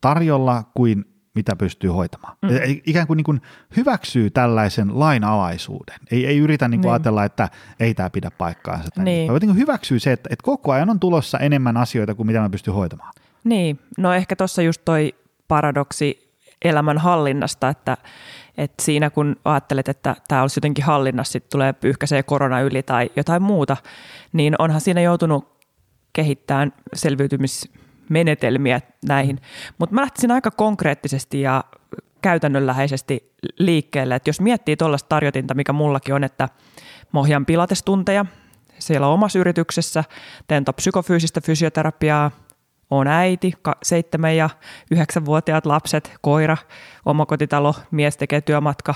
tarjolla 0.00 0.64
kuin 0.74 1.09
mitä 1.34 1.56
pystyy 1.56 1.90
hoitamaan. 1.90 2.36
Mm. 2.42 2.50
Ikään 2.86 3.06
kuin, 3.06 3.16
niin 3.16 3.24
kuin 3.24 3.40
hyväksyy 3.76 4.30
tällaisen 4.30 5.00
lainalaisuuden. 5.00 5.96
Ei, 6.10 6.26
ei 6.26 6.38
yritä 6.38 6.68
niin 6.68 6.80
kuin 6.80 6.88
niin. 6.88 6.92
ajatella, 6.92 7.24
että 7.24 7.48
ei 7.80 7.94
tämä 7.94 8.10
pidä 8.10 8.30
paikkaansa. 8.30 8.88
Niin. 8.96 9.04
Niin. 9.04 9.28
Vaan 9.28 9.56
hyväksyy 9.56 9.98
se, 9.98 10.12
että, 10.12 10.28
että 10.32 10.42
koko 10.42 10.72
ajan 10.72 10.90
on 10.90 11.00
tulossa 11.00 11.38
enemmän 11.38 11.76
asioita 11.76 12.14
kuin 12.14 12.26
mitä 12.26 12.40
mä 12.40 12.50
pystyn 12.50 12.74
hoitamaan. 12.74 13.12
Niin, 13.44 13.80
no 13.98 14.12
ehkä 14.12 14.36
tuossa 14.36 14.62
just 14.62 14.82
toi 14.84 15.14
paradoksi, 15.48 16.30
elämän 16.64 16.98
hallinnasta, 16.98 17.68
että, 17.68 17.96
että 18.58 18.82
siinä 18.82 19.10
kun 19.10 19.36
ajattelet, 19.44 19.88
että 19.88 20.16
tämä 20.28 20.42
olisi 20.42 20.58
jotenkin 20.58 20.84
hallinnassa, 20.84 21.32
sitten 21.32 21.50
tulee 21.52 21.72
pyyhkäisee 21.72 22.22
korona 22.22 22.60
yli 22.60 22.82
tai 22.82 23.10
jotain 23.16 23.42
muuta, 23.42 23.76
niin 24.32 24.54
onhan 24.58 24.80
siinä 24.80 25.00
joutunut 25.00 25.60
kehittämään 26.12 26.72
selviytymismenetelmiä 28.10 28.80
näihin. 29.06 29.40
Mutta 29.78 29.94
mä 29.94 30.00
lähtisin 30.00 30.30
aika 30.30 30.50
konkreettisesti 30.50 31.40
ja 31.40 31.64
käytännönläheisesti 32.22 33.32
liikkeelle, 33.58 34.14
että 34.14 34.28
jos 34.28 34.40
miettii 34.40 34.76
tuollaista 34.76 35.08
tarjotinta, 35.08 35.54
mikä 35.54 35.72
mullakin 35.72 36.14
on, 36.14 36.24
että 36.24 36.48
mä 37.12 37.20
ohjaan 37.20 37.46
pilatestunteja 37.46 38.26
siellä 38.78 39.06
omassa 39.06 39.38
yrityksessä, 39.38 40.04
teen 40.46 40.64
psykofyysistä 40.76 41.40
fysioterapiaa, 41.40 42.30
on 42.90 43.06
äiti, 43.06 43.52
seitsemän 43.82 44.36
ja 44.36 44.50
yhdeksänvuotiaat 44.90 45.66
lapset, 45.66 46.12
koira, 46.20 46.56
omakotitalo, 47.04 47.74
mies 47.90 48.16
tekee 48.16 48.40
työmatka, 48.40 48.94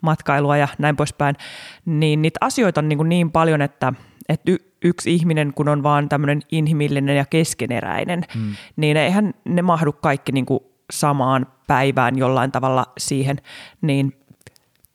matkailua 0.00 0.56
ja 0.56 0.68
näin 0.78 0.96
poispäin, 0.96 1.36
niin 1.84 2.22
niitä 2.22 2.38
asioita 2.40 2.80
on 2.80 2.88
niin, 2.88 3.08
niin 3.08 3.30
paljon, 3.30 3.62
että, 3.62 3.92
että 4.28 4.52
yksi 4.86 5.14
ihminen, 5.14 5.52
kun 5.54 5.68
on 5.68 5.82
vaan 5.82 6.08
tämmöinen 6.08 6.42
inhimillinen 6.52 7.16
ja 7.16 7.24
keskeneräinen, 7.24 8.24
hmm. 8.34 8.54
niin 8.76 8.96
eihän 8.96 9.34
ne 9.44 9.62
mahdu 9.62 9.92
kaikki 9.92 10.32
niin 10.32 10.46
kuin 10.46 10.60
samaan 10.92 11.46
päivään 11.66 12.18
jollain 12.18 12.52
tavalla 12.52 12.86
siihen, 12.98 13.36
niin 13.82 14.16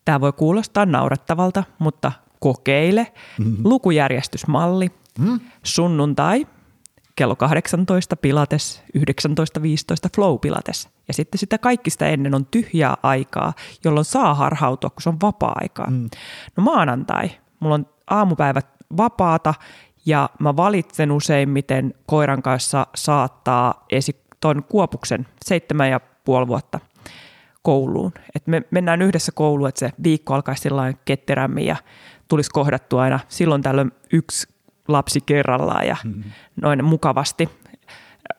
tämä 0.04 0.20
voi 0.20 0.32
kuulostaa 0.32 0.86
naurettavalta, 0.86 1.64
mutta 1.78 2.12
kokeile. 2.40 3.12
Mm-hmm. 3.38 3.56
Lukujärjestysmalli, 3.64 4.90
mm-hmm. 5.18 5.40
sunnuntai, 5.62 6.46
kello 7.16 7.36
18 7.36 8.16
Pilates, 8.16 8.82
19.15 8.98 9.04
Flow 10.14 10.38
Pilates. 10.38 10.88
Ja 11.08 11.14
sitten 11.14 11.38
sitä 11.38 11.58
kaikki 11.58 11.90
sitä 11.90 12.06
ennen 12.06 12.34
on 12.34 12.46
tyhjää 12.46 12.96
aikaa, 13.02 13.52
jolloin 13.84 14.04
saa 14.04 14.34
harhautua, 14.34 14.90
kun 14.90 15.02
se 15.02 15.08
on 15.08 15.20
vapaa-aikaa. 15.22 15.90
Mm. 15.90 16.10
No 16.56 16.62
maanantai, 16.62 17.30
mulla 17.60 17.74
on 17.74 17.86
aamupäivät 18.10 18.66
vapaata 18.96 19.54
ja 20.06 20.30
mä 20.38 20.56
valitsen 20.56 21.12
useimmiten 21.12 21.94
koiran 22.06 22.42
kanssa 22.42 22.86
saattaa 22.94 23.86
esi- 23.90 24.22
ton 24.40 24.64
kuopuksen 24.64 25.26
seitsemän 25.44 25.90
ja 25.90 26.00
puoli 26.24 26.46
vuotta 26.46 26.80
kouluun. 27.62 28.12
Et 28.34 28.46
me 28.46 28.62
mennään 28.70 29.02
yhdessä 29.02 29.32
kouluun, 29.32 29.68
että 29.68 29.78
se 29.78 29.92
viikko 30.04 30.34
alkaisi 30.34 30.62
sillä 30.62 30.92
ketterämmin 31.04 31.66
ja 31.66 31.76
tulisi 32.28 32.50
kohdattua 32.50 33.02
aina 33.02 33.20
silloin 33.28 33.62
tällöin 33.62 33.92
yksi 34.12 34.48
lapsi 34.88 35.20
kerrallaan 35.20 35.86
ja 35.86 35.96
mm-hmm. 36.04 36.22
noin 36.62 36.84
mukavasti. 36.84 37.48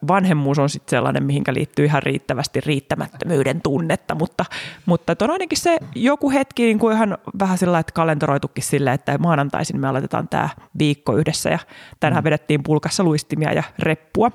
Vanhemmuus 0.08 0.60
on 0.60 0.70
sitten 0.70 0.90
sellainen, 0.90 1.24
mihinkä 1.24 1.54
liittyy 1.54 1.86
ihan 1.86 2.04
riittävästi 2.04 2.62
riittämättömyyden 2.62 3.62
tunnetta, 3.62 4.16
mutta, 4.16 4.46
mutta 4.86 5.16
on 5.22 5.32
ainakin 5.32 5.58
se 5.58 5.78
joku 5.96 6.32
hetki 6.32 6.64
niin 6.64 6.80
kuin 6.80 6.96
ihan 6.96 7.18
vähän 7.40 7.58
sillä 7.58 7.80
että 7.80 7.94
kalentoroitukin 7.94 8.64
silleen, 8.64 8.94
että 8.94 9.18
maanantaisin 9.18 9.80
me 9.80 9.88
aloitetaan 9.88 10.28
tämä 10.28 10.50
viikko 10.80 11.18
yhdessä 11.18 11.50
ja 11.50 11.60
tänään 12.00 12.22
mm. 12.22 12.26
vedettiin 12.26 12.64
pulkassa 12.64 13.04
luistimia 13.04 13.54
ja 13.54 13.64
reppua. 13.80 14.32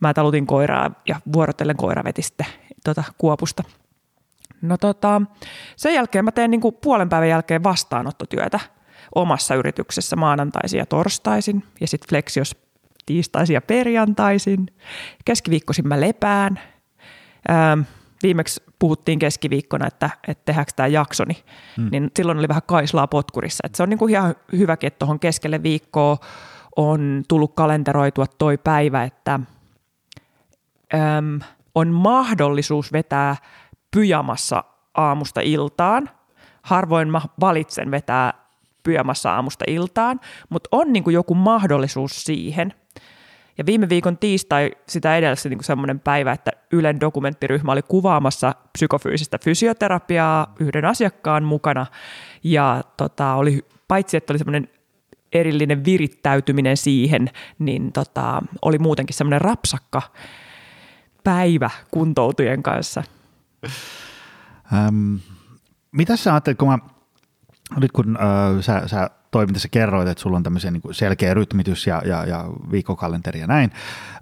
Mä 0.00 0.14
talutin 0.14 0.46
koiraa 0.46 0.90
ja 1.08 1.20
vuorotellen 1.32 1.76
koira 1.76 2.04
veti 2.04 2.22
sitten 2.22 2.46
tuota 2.84 3.04
kuopusta. 3.18 3.62
No 4.62 4.78
tota, 4.78 5.22
sen 5.76 5.94
jälkeen 5.94 6.24
mä 6.24 6.32
teen 6.32 6.50
niin 6.50 6.60
kuin 6.60 6.76
puolen 6.82 7.08
päivän 7.08 7.28
jälkeen 7.28 7.62
vastaanottotyötä 7.62 8.60
omassa 9.14 9.54
yrityksessä 9.54 10.16
maanantaisin 10.16 10.78
ja 10.78 10.86
torstaisin 10.86 11.64
ja 11.80 11.88
sitten 11.88 12.08
flexios 12.08 12.56
tiistaisin 13.06 13.54
ja 13.54 13.60
perjantaisin. 13.60 14.66
Keskiviikkoisin 15.24 15.88
mä 15.88 16.00
lepään. 16.00 16.60
Ähm, 17.50 17.80
viimeksi 18.22 18.62
puhuttiin 18.78 19.18
keskiviikkona, 19.18 19.86
että, 19.86 20.10
että 20.28 20.44
tehdäänkö 20.44 20.72
tämä 20.76 20.86
jaksoni, 20.86 21.44
hmm. 21.76 21.88
niin 21.92 22.10
silloin 22.16 22.38
oli 22.38 22.48
vähän 22.48 22.62
kaislaa 22.66 23.06
potkurissa. 23.06 23.62
Et 23.66 23.74
se 23.74 23.82
on 23.82 23.88
niin 23.88 23.98
kuin 23.98 24.10
ihan 24.10 24.34
hyväkin, 24.52 24.86
että 24.86 24.98
tuohon 24.98 25.20
keskelle 25.20 25.62
viikkoa 25.62 26.16
on 26.76 27.22
tullut 27.28 27.54
kalenteroitua 27.54 28.26
toi 28.26 28.58
päivä, 28.58 29.04
että 29.04 29.40
äm, 30.94 31.40
on 31.74 31.88
mahdollisuus 31.88 32.92
vetää 32.92 33.36
pyjamassa 33.90 34.64
aamusta 34.94 35.40
iltaan. 35.40 36.10
Harvoin 36.62 37.08
mä 37.08 37.20
valitsen 37.40 37.90
vetää 37.90 38.34
pyjamassa 38.82 39.34
aamusta 39.34 39.64
iltaan, 39.68 40.20
mutta 40.48 40.68
on 40.72 40.92
niin 40.92 41.04
kuin 41.04 41.14
joku 41.14 41.34
mahdollisuus 41.34 42.24
siihen. 42.24 42.74
Ja 43.58 43.66
viime 43.66 43.88
viikon 43.88 44.18
tiistai 44.18 44.70
sitä 44.88 45.16
edellä 45.16 45.36
niin 45.48 45.64
semmoinen 45.64 46.00
päivä, 46.00 46.32
että 46.32 46.50
Ylen 46.72 47.00
dokumenttiryhmä 47.00 47.72
oli 47.72 47.82
kuvaamassa 47.82 48.54
psykofyysistä 48.72 49.38
fysioterapiaa 49.44 50.54
yhden 50.60 50.84
asiakkaan 50.84 51.44
mukana. 51.44 51.86
Ja 52.44 52.82
tota, 52.96 53.34
oli, 53.34 53.64
paitsi 53.88 54.16
että 54.16 54.32
oli 54.32 54.38
semmoinen 54.38 54.68
erillinen 55.32 55.84
virittäytyminen 55.84 56.76
siihen, 56.76 57.30
niin 57.58 57.92
tota, 57.92 58.42
oli 58.62 58.78
muutenkin 58.78 59.16
semmoinen 59.16 59.40
rapsakka 59.40 60.02
päivä 61.24 61.70
kuntoutujen 61.90 62.62
kanssa. 62.62 63.02
Ähm, 64.72 65.14
mitä 65.92 66.16
sä 66.16 66.32
ajattelet, 66.32 66.58
kun 66.58 66.68
mä, 66.68 66.78
nyt 67.80 67.92
kun 67.92 68.16
äh, 68.16 68.60
sä, 68.60 68.82
sä 68.88 69.10
toimintassa 69.32 69.68
kerroit, 69.68 70.08
että 70.08 70.22
sulla 70.22 70.36
on 70.36 70.42
tämmöisen 70.42 70.72
niin 70.72 70.94
selkeä 70.94 71.34
rytmitys 71.34 71.86
ja, 71.86 72.02
ja, 72.04 72.26
ja 72.26 72.44
viikkokalenteri 72.70 73.40
ja 73.40 73.46
näin, 73.46 73.70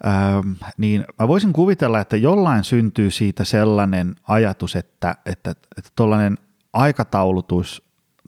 ähm, 0.07 0.53
niin 0.77 1.05
mä 1.19 1.29
voisin 1.29 1.53
kuvitella, 1.53 2.01
että 2.01 2.17
jollain 2.17 2.65
syntyy 2.65 3.11
siitä 3.11 3.45
sellainen 3.45 4.17
ajatus, 4.29 4.77
että 4.77 5.17
että, 5.27 5.51
että 5.51 5.91
tuollainen 5.97 6.39
aikataulutus 6.73 7.83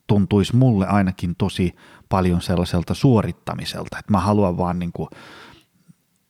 tuntuisi 0.06 0.56
mulle 0.56 0.86
ainakin 0.86 1.34
tosi 1.38 1.74
paljon 2.08 2.40
sellaiselta 2.40 2.94
suorittamiselta, 2.94 3.98
että 3.98 4.12
mä 4.12 4.20
haluan 4.20 4.58
vaan 4.58 4.78
niin 4.78 4.92
kuin 4.92 5.08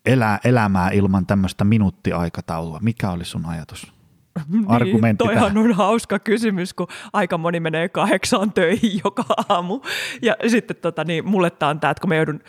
elää 0.07 0.39
elämää 0.45 0.91
ilman 0.91 1.27
tämmöistä 1.27 1.65
minuuttiaikataulua. 1.65 2.79
Mikä 2.83 3.11
oli 3.11 3.25
sun 3.25 3.47
ajatus? 3.47 4.02
Argumentti 4.67 5.25
niin, 5.25 5.39
toihan 5.39 5.59
on 5.59 5.73
hauska 5.73 6.19
kysymys, 6.19 6.75
kun 6.75 6.87
aika 7.13 7.39
moni 7.39 7.61
menee 7.61 7.89
kahdeksaan 7.89 8.53
töihin 8.53 9.01
joka 9.05 9.25
aamu. 9.49 9.81
Ja 10.23 10.37
sitten 10.47 10.77
tota, 10.77 11.05
niin, 11.05 11.29
mulle 11.29 11.51
tämä 11.51 11.71
on 11.71 11.81
tämä, 11.81 11.91
että 11.91 12.01
kun 12.01 12.09
mä 12.09 12.15
joudun, 12.15 12.41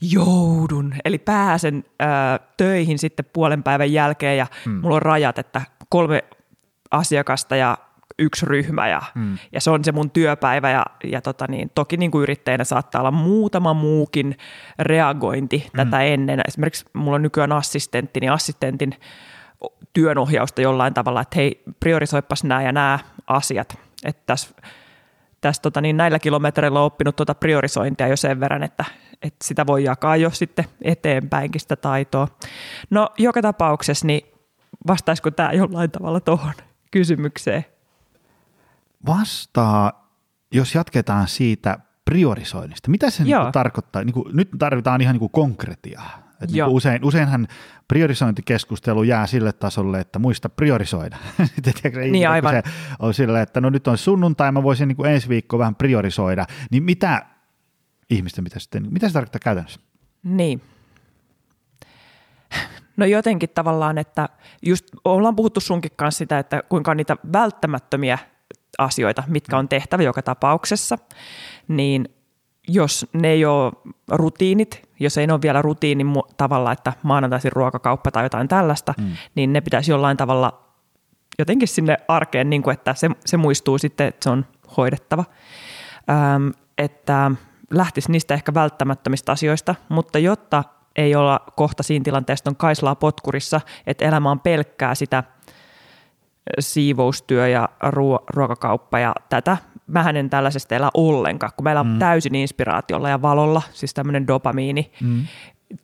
joudun, 0.00 0.94
eli 1.04 1.18
pääsen 1.18 1.84
ää, 2.00 2.40
töihin 2.56 2.98
sitten 2.98 3.24
puolen 3.32 3.62
päivän 3.62 3.92
jälkeen 3.92 4.38
ja 4.38 4.46
hmm. 4.64 4.74
mulla 4.74 4.96
on 4.96 5.02
rajat, 5.02 5.38
että 5.38 5.62
kolme 5.88 6.24
asiakasta 6.90 7.56
ja 7.56 7.78
yksi 8.18 8.46
ryhmä 8.46 8.88
ja, 8.88 9.02
hmm. 9.14 9.38
ja 9.52 9.60
se 9.60 9.70
on 9.70 9.84
se 9.84 9.92
mun 9.92 10.10
työpäivä 10.10 10.70
ja, 10.70 10.86
ja 11.04 11.20
tota 11.20 11.44
niin, 11.48 11.70
toki 11.74 11.96
niin 11.96 12.10
kuin 12.10 12.22
yrittäjänä 12.22 12.64
saattaa 12.64 13.00
olla 13.00 13.10
muutama 13.10 13.74
muukin 13.74 14.36
reagointi 14.78 15.58
hmm. 15.58 15.76
tätä 15.76 16.02
ennen. 16.02 16.40
Esimerkiksi 16.48 16.84
mulla 16.92 17.14
on 17.14 17.22
nykyään 17.22 17.52
assistentti, 17.52 18.20
niin 18.20 18.32
assistentin 18.32 18.94
työnohjausta 19.92 20.60
jollain 20.60 20.94
tavalla, 20.94 21.20
että 21.20 21.36
hei, 21.36 21.62
priorisoipas 21.80 22.44
nämä 22.44 22.62
ja 22.62 22.72
nämä 22.72 22.98
asiat. 23.26 23.78
Että 24.04 24.22
tässä, 24.26 24.50
tässä 25.40 25.62
tota, 25.62 25.80
niin 25.80 25.96
näillä 25.96 26.18
kilometreillä 26.18 26.80
on 26.80 26.86
oppinut 26.86 27.16
tuota 27.16 27.34
priorisointia 27.34 28.08
jo 28.08 28.16
sen 28.16 28.40
verran, 28.40 28.62
että, 28.62 28.84
että 29.22 29.44
sitä 29.44 29.66
voi 29.66 29.84
jakaa 29.84 30.16
jo 30.16 30.30
sitten 30.30 30.64
eteenpäinkin 30.82 31.60
sitä 31.60 31.76
taitoa. 31.76 32.28
No 32.90 33.08
joka 33.18 33.42
tapauksessa, 33.42 34.06
niin 34.06 34.22
vastaisiko 34.86 35.30
tämä 35.30 35.52
jollain 35.52 35.90
tavalla 35.90 36.20
tuohon 36.20 36.54
kysymykseen? 36.90 37.64
Vastaa, 39.06 40.10
jos 40.52 40.74
jatketaan 40.74 41.28
siitä 41.28 41.78
priorisoinnista. 42.04 42.90
Mitä 42.90 43.10
se 43.10 43.24
niin 43.24 43.36
tarkoittaa? 43.52 44.04
Niin 44.04 44.14
kuin, 44.14 44.36
nyt 44.36 44.48
tarvitaan 44.58 45.00
ihan 45.00 45.12
niin 45.12 45.20
kuin 45.20 45.32
konkretiaa. 45.32 46.27
Et 46.42 46.50
niin 46.50 46.64
usein, 46.64 47.04
useinhan 47.04 47.48
priorisointikeskustelu 47.88 49.02
jää 49.02 49.26
sille 49.26 49.52
tasolle, 49.52 50.00
että 50.00 50.18
muista 50.18 50.48
priorisoida. 50.48 51.16
Tiedätkö, 51.62 52.00
niin 52.00 52.28
aivan. 52.28 52.54
Se 52.54 52.62
on 52.98 53.14
sille, 53.14 53.42
että 53.42 53.60
no 53.60 53.70
nyt 53.70 53.88
on 53.88 53.98
sunnuntai, 53.98 54.52
mä 54.52 54.62
voisin 54.62 54.88
niin 54.88 54.96
kuin 54.96 55.10
ensi 55.10 55.28
viikko 55.28 55.58
vähän 55.58 55.74
priorisoida. 55.74 56.46
Niin 56.70 56.82
mitä 56.82 57.26
ihmisten 58.10 58.44
mitä 58.44 58.58
sitten, 58.58 58.86
mitä 58.92 59.08
se 59.08 59.12
tarkoittaa 59.12 59.40
käytännössä? 59.44 59.80
Niin. 60.22 60.62
No 62.96 63.06
jotenkin 63.06 63.48
tavallaan, 63.54 63.98
että 63.98 64.28
just 64.62 64.86
ollaan 65.04 65.36
puhuttu 65.36 65.60
sunkin 65.60 65.90
kanssa 65.96 66.18
sitä, 66.18 66.38
että 66.38 66.62
kuinka 66.68 66.90
on 66.90 66.96
niitä 66.96 67.16
välttämättömiä 67.32 68.18
asioita, 68.78 69.22
mitkä 69.26 69.58
on 69.58 69.68
tehtävä 69.68 70.02
joka 70.02 70.22
tapauksessa, 70.22 70.98
niin 71.68 72.08
jos 72.68 73.06
ne 73.12 73.28
ei 73.28 73.44
ole 73.44 73.72
rutiinit, 74.10 74.87
jos 75.00 75.18
ei 75.18 75.26
ne 75.26 75.32
ole 75.32 75.42
vielä 75.42 75.62
rutiinin 75.62 76.12
tavalla, 76.36 76.72
että 76.72 76.92
maanantaisin 77.02 77.52
ruokakauppa 77.52 78.10
tai 78.10 78.24
jotain 78.24 78.48
tällaista, 78.48 78.94
mm. 78.98 79.12
niin 79.34 79.52
ne 79.52 79.60
pitäisi 79.60 79.90
jollain 79.90 80.16
tavalla 80.16 80.68
jotenkin 81.38 81.68
sinne 81.68 81.96
arkeen, 82.08 82.50
niin 82.50 82.62
kuin, 82.62 82.74
että 82.74 82.94
se, 82.94 83.10
se 83.26 83.36
muistuu 83.36 83.78
sitten, 83.78 84.06
että 84.06 84.24
se 84.24 84.30
on 84.30 84.46
hoidettava. 84.76 85.24
Ähm, 86.10 86.48
että 86.78 87.30
lähtisi 87.70 88.12
niistä 88.12 88.34
ehkä 88.34 88.54
välttämättömistä 88.54 89.32
asioista, 89.32 89.74
mutta 89.88 90.18
jotta 90.18 90.64
ei 90.96 91.14
olla 91.14 91.40
kohta 91.56 91.82
siinä 91.82 92.02
tilanteessa 92.02 92.50
on 92.50 92.56
kaislaa 92.56 92.94
potkurissa, 92.94 93.60
että 93.86 94.04
elämä 94.04 94.30
on 94.30 94.40
pelkkää 94.40 94.94
sitä 94.94 95.24
siivoustyö 96.58 97.48
ja 97.48 97.68
ruo- 97.82 98.24
ruokakauppa 98.34 98.98
ja 98.98 99.14
tätä. 99.28 99.56
Mä 99.88 100.10
en 100.10 100.30
tällaisesta 100.30 100.74
elä 100.74 100.90
ollenkaan, 100.94 101.52
kun 101.56 101.64
meillä 101.64 101.80
on 101.80 101.86
mm. 101.86 101.98
täysin 101.98 102.34
inspiraatiolla 102.34 103.08
ja 103.08 103.22
valolla, 103.22 103.62
siis 103.72 103.94
tämmöinen 103.94 104.26
dopamiini 104.26 104.92
mm. 105.00 105.26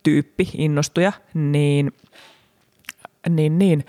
tyyppi, 0.02 0.50
innostuja, 0.54 1.12
niin, 1.34 1.92
niin, 3.28 3.58
niin 3.58 3.84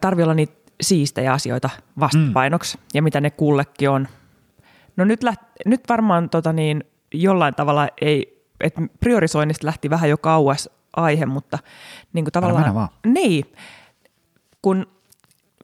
tarvii 0.00 0.22
olla 0.22 0.34
niitä 0.34 0.62
siistejä 0.80 1.32
asioita 1.32 1.70
vastapainoksi 2.00 2.76
mm. 2.76 2.82
ja 2.94 3.02
mitä 3.02 3.20
ne 3.20 3.30
kullekin 3.30 3.90
on. 3.90 4.08
No 4.96 5.04
nyt, 5.04 5.22
läht, 5.22 5.42
nyt 5.66 5.80
varmaan 5.88 6.30
tota 6.30 6.52
niin, 6.52 6.84
jollain 7.14 7.54
tavalla 7.54 7.88
ei, 8.00 8.46
että 8.60 8.82
priorisoinnista 9.00 9.66
lähti 9.66 9.90
vähän 9.90 10.10
jo 10.10 10.18
kauas 10.18 10.70
aihe, 10.96 11.26
mutta 11.26 11.58
niin 12.12 12.24
kuin 12.24 12.32
tavallaan... 12.32 12.88
Niin, 13.06 13.44
kun 14.62 14.86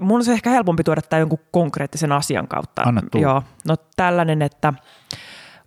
mun 0.00 0.21
on 0.28 0.35
ehkä 0.35 0.50
helpompi 0.50 0.85
tuoda 0.85 1.02
tämä 1.02 1.21
jonkun 1.21 1.38
konkreettisen 1.50 2.12
asian 2.12 2.49
kautta. 2.49 2.83
Anna 2.83 3.02
Joo, 3.14 3.43
no 3.69 3.76
tällainen, 3.97 4.43
että 4.43 4.73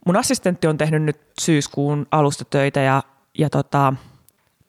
mun 0.06 0.16
assistentti 0.16 0.68
on 0.68 0.78
tehnyt 0.78 1.04
nyt 1.04 1.22
syyskuun 1.42 2.08
alusta 2.12 2.46
töitä 2.46 2.80
ja, 2.80 3.04
ja 3.38 3.50
tota, 3.50 3.94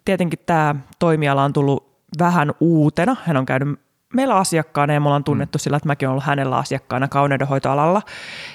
tietenkin 0.05 0.39
tämä 0.47 0.75
toimiala 0.99 1.45
on 1.45 1.53
tullut 1.53 1.93
vähän 2.19 2.53
uutena. 2.61 3.17
Hän 3.25 3.37
on 3.37 3.47
käynyt 3.47 3.81
meillä 4.15 4.37
asiakkaana 4.37 4.93
ja 4.93 5.01
me 5.01 5.07
ollaan 5.07 5.25
tunnettu 5.25 5.59
sillä, 5.59 5.77
että 5.77 5.87
mäkin 5.87 6.09
olen 6.09 6.13
ollut 6.13 6.25
hänellä 6.25 6.57
asiakkaana 6.57 7.09
kauneudenhoitoalalla. 7.09 8.03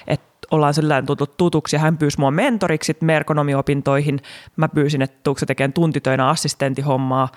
Et 0.06 0.20
ollaan 0.50 0.74
sillä 0.74 1.02
tutut 1.02 1.36
tutuksi 1.36 1.76
ja 1.76 1.80
hän 1.80 1.98
pyysi 1.98 2.20
mua 2.20 2.30
mentoriksi 2.30 2.96
merkonomiopintoihin. 3.00 4.20
Mä 4.56 4.68
pyysin, 4.68 5.02
että 5.02 5.20
tuukse 5.24 5.46
tekemään 5.46 5.72
tuntitöinä 5.72 6.28
assistenttihommaa 6.28 7.28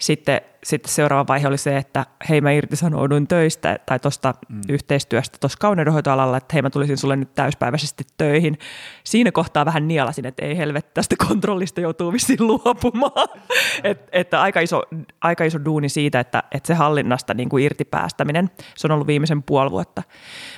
sitten, 0.00 0.40
sitten 0.64 0.92
seuraava 0.92 1.26
vaihe 1.28 1.48
oli 1.48 1.58
se, 1.58 1.76
että 1.76 2.06
hei 2.28 2.40
mä 2.40 2.50
irtisanouduin 2.50 3.28
töistä 3.28 3.78
tai 3.86 3.98
tuosta 3.98 4.34
mm. 4.48 4.60
yhteistyöstä 4.68 5.38
tuossa 5.40 5.58
kauneudenhoitoalalla, 5.58 6.36
että 6.36 6.52
hei 6.52 6.62
mä 6.62 6.70
tulisin 6.70 6.98
sulle 6.98 7.16
nyt 7.16 7.34
täyspäiväisesti 7.34 8.04
töihin. 8.16 8.58
Siinä 9.04 9.32
kohtaa 9.32 9.64
vähän 9.64 9.88
nielasin, 9.88 10.26
että 10.26 10.46
ei 10.46 10.56
helvetti 10.56 10.90
tästä 10.94 11.16
kontrollista 11.28 11.80
joutuu 11.80 12.12
vissiin 12.12 12.46
luopumaan. 12.46 13.28
Et, 13.84 14.08
että 14.12 14.40
aika 14.40 14.60
iso, 14.60 14.82
aika 15.20 15.44
iso 15.44 15.64
duuni 15.64 15.88
siitä, 15.88 16.20
että, 16.20 16.42
että 16.52 16.66
se 16.66 16.74
hallinnasta 16.74 17.34
niin 17.34 17.48
kuin 17.48 17.64
irti 17.64 17.84
päästäminen, 17.84 18.50
se 18.76 18.86
on 18.86 18.90
ollut 18.90 19.06
viimeisen 19.06 19.42
puoli 19.42 19.70
vuotta. 19.70 20.02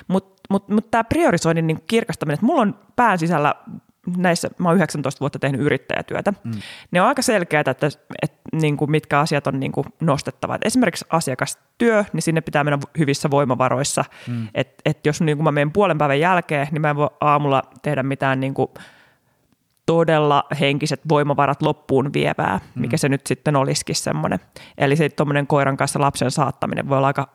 Mutta 0.07 0.32
mut, 0.49 0.69
mut 0.69 0.91
tämä 0.91 1.03
priorisoinnin 1.03 1.67
niin 1.67 1.83
kirkastaminen, 1.87 2.33
että 2.33 2.45
mulla 2.45 2.61
on 2.61 2.79
pään 2.95 3.19
sisällä 3.19 3.55
näissä, 4.17 4.49
mä 4.57 4.69
oon 4.69 4.75
19 4.75 5.19
vuotta 5.19 5.39
tehnyt 5.39 5.61
yrittäjätyötä, 5.61 6.33
mm. 6.43 6.51
ne 6.91 7.01
on 7.01 7.07
aika 7.07 7.21
selkeää, 7.21 7.63
että, 7.67 7.87
että 8.21 8.37
niin 8.51 8.77
kuin 8.77 8.91
mitkä 8.91 9.19
asiat 9.19 9.47
on 9.47 9.59
niin 9.59 9.71
kuin 9.71 9.85
nostettava. 10.01 10.55
Et 10.55 10.65
esimerkiksi 10.65 11.05
asiakastyö, 11.09 12.05
niin 12.13 12.21
sinne 12.21 12.41
pitää 12.41 12.63
mennä 12.63 12.79
hyvissä 12.97 13.31
voimavaroissa. 13.31 14.05
Mm. 14.27 14.47
Että 14.53 14.81
et 14.85 15.05
jos 15.05 15.21
niin 15.21 15.37
kuin 15.37 15.43
mä 15.43 15.51
menen 15.51 15.71
puolen 15.71 15.97
päivän 15.97 16.19
jälkeen, 16.19 16.67
niin 16.71 16.81
mä 16.81 16.89
en 16.89 16.95
voi 16.95 17.09
aamulla 17.21 17.63
tehdä 17.81 18.03
mitään 18.03 18.39
niin 18.39 18.53
kuin 18.53 18.69
todella 19.85 20.43
henkiset 20.59 21.01
voimavarat 21.09 21.61
loppuun 21.61 22.13
vievää, 22.13 22.59
mm. 22.75 22.81
mikä 22.81 22.97
se 22.97 23.09
nyt 23.09 23.27
sitten 23.27 23.55
olisikin 23.55 23.95
semmoinen. 23.95 24.39
Eli 24.77 24.95
se 24.95 25.09
tuommoinen 25.09 25.47
koiran 25.47 25.77
kanssa 25.77 25.99
lapsen 25.99 26.31
saattaminen 26.31 26.89
voi 26.89 26.97
olla 26.97 27.07
aika 27.07 27.29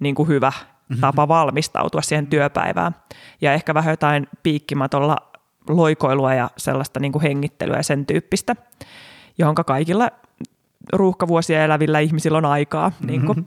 niin 0.00 0.14
kuin 0.14 0.28
hyvä. 0.28 0.52
Tapa 1.00 1.28
valmistautua 1.28 2.02
siihen 2.02 2.26
työpäivään. 2.26 2.96
Ja 3.40 3.52
ehkä 3.52 3.74
vähän 3.74 3.92
jotain 3.92 4.26
piikkimatolla 4.42 5.16
loikoilua 5.68 6.34
ja 6.34 6.50
sellaista 6.56 7.00
niin 7.00 7.12
kuin 7.12 7.22
hengittelyä 7.22 7.76
ja 7.76 7.82
sen 7.82 8.06
tyyppistä, 8.06 8.56
johon 9.38 9.54
kaikilla 9.54 10.10
ruuhkavuosia 10.92 11.64
elävillä 11.64 11.98
ihmisillä 11.98 12.38
on 12.38 12.44
aikaa. 12.44 12.88
Mm-hmm. 12.88 13.06
Niin 13.06 13.26
kuin. 13.26 13.38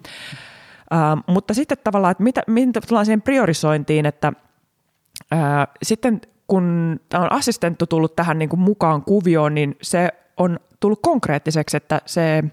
Uh, 0.93 1.33
mutta 1.33 1.53
sitten 1.53 1.77
tavallaan, 1.83 2.11
että 2.11 2.23
mitä, 2.23 2.41
mitä 2.47 2.81
tullaan 2.81 3.05
siihen 3.05 3.21
priorisointiin, 3.21 4.05
että 4.05 4.33
uh, 5.33 5.73
sitten 5.83 6.21
kun 6.47 6.99
on 7.13 7.33
assistenttu 7.33 7.87
tullut 7.87 8.15
tähän 8.15 8.39
niin 8.39 8.49
kuin 8.49 8.59
mukaan 8.59 9.01
kuvioon, 9.01 9.55
niin 9.55 9.77
se 9.81 10.09
on 10.37 10.59
tullut 10.79 10.99
konkreettiseksi, 11.01 11.77
että 11.77 12.01
se 12.05 12.43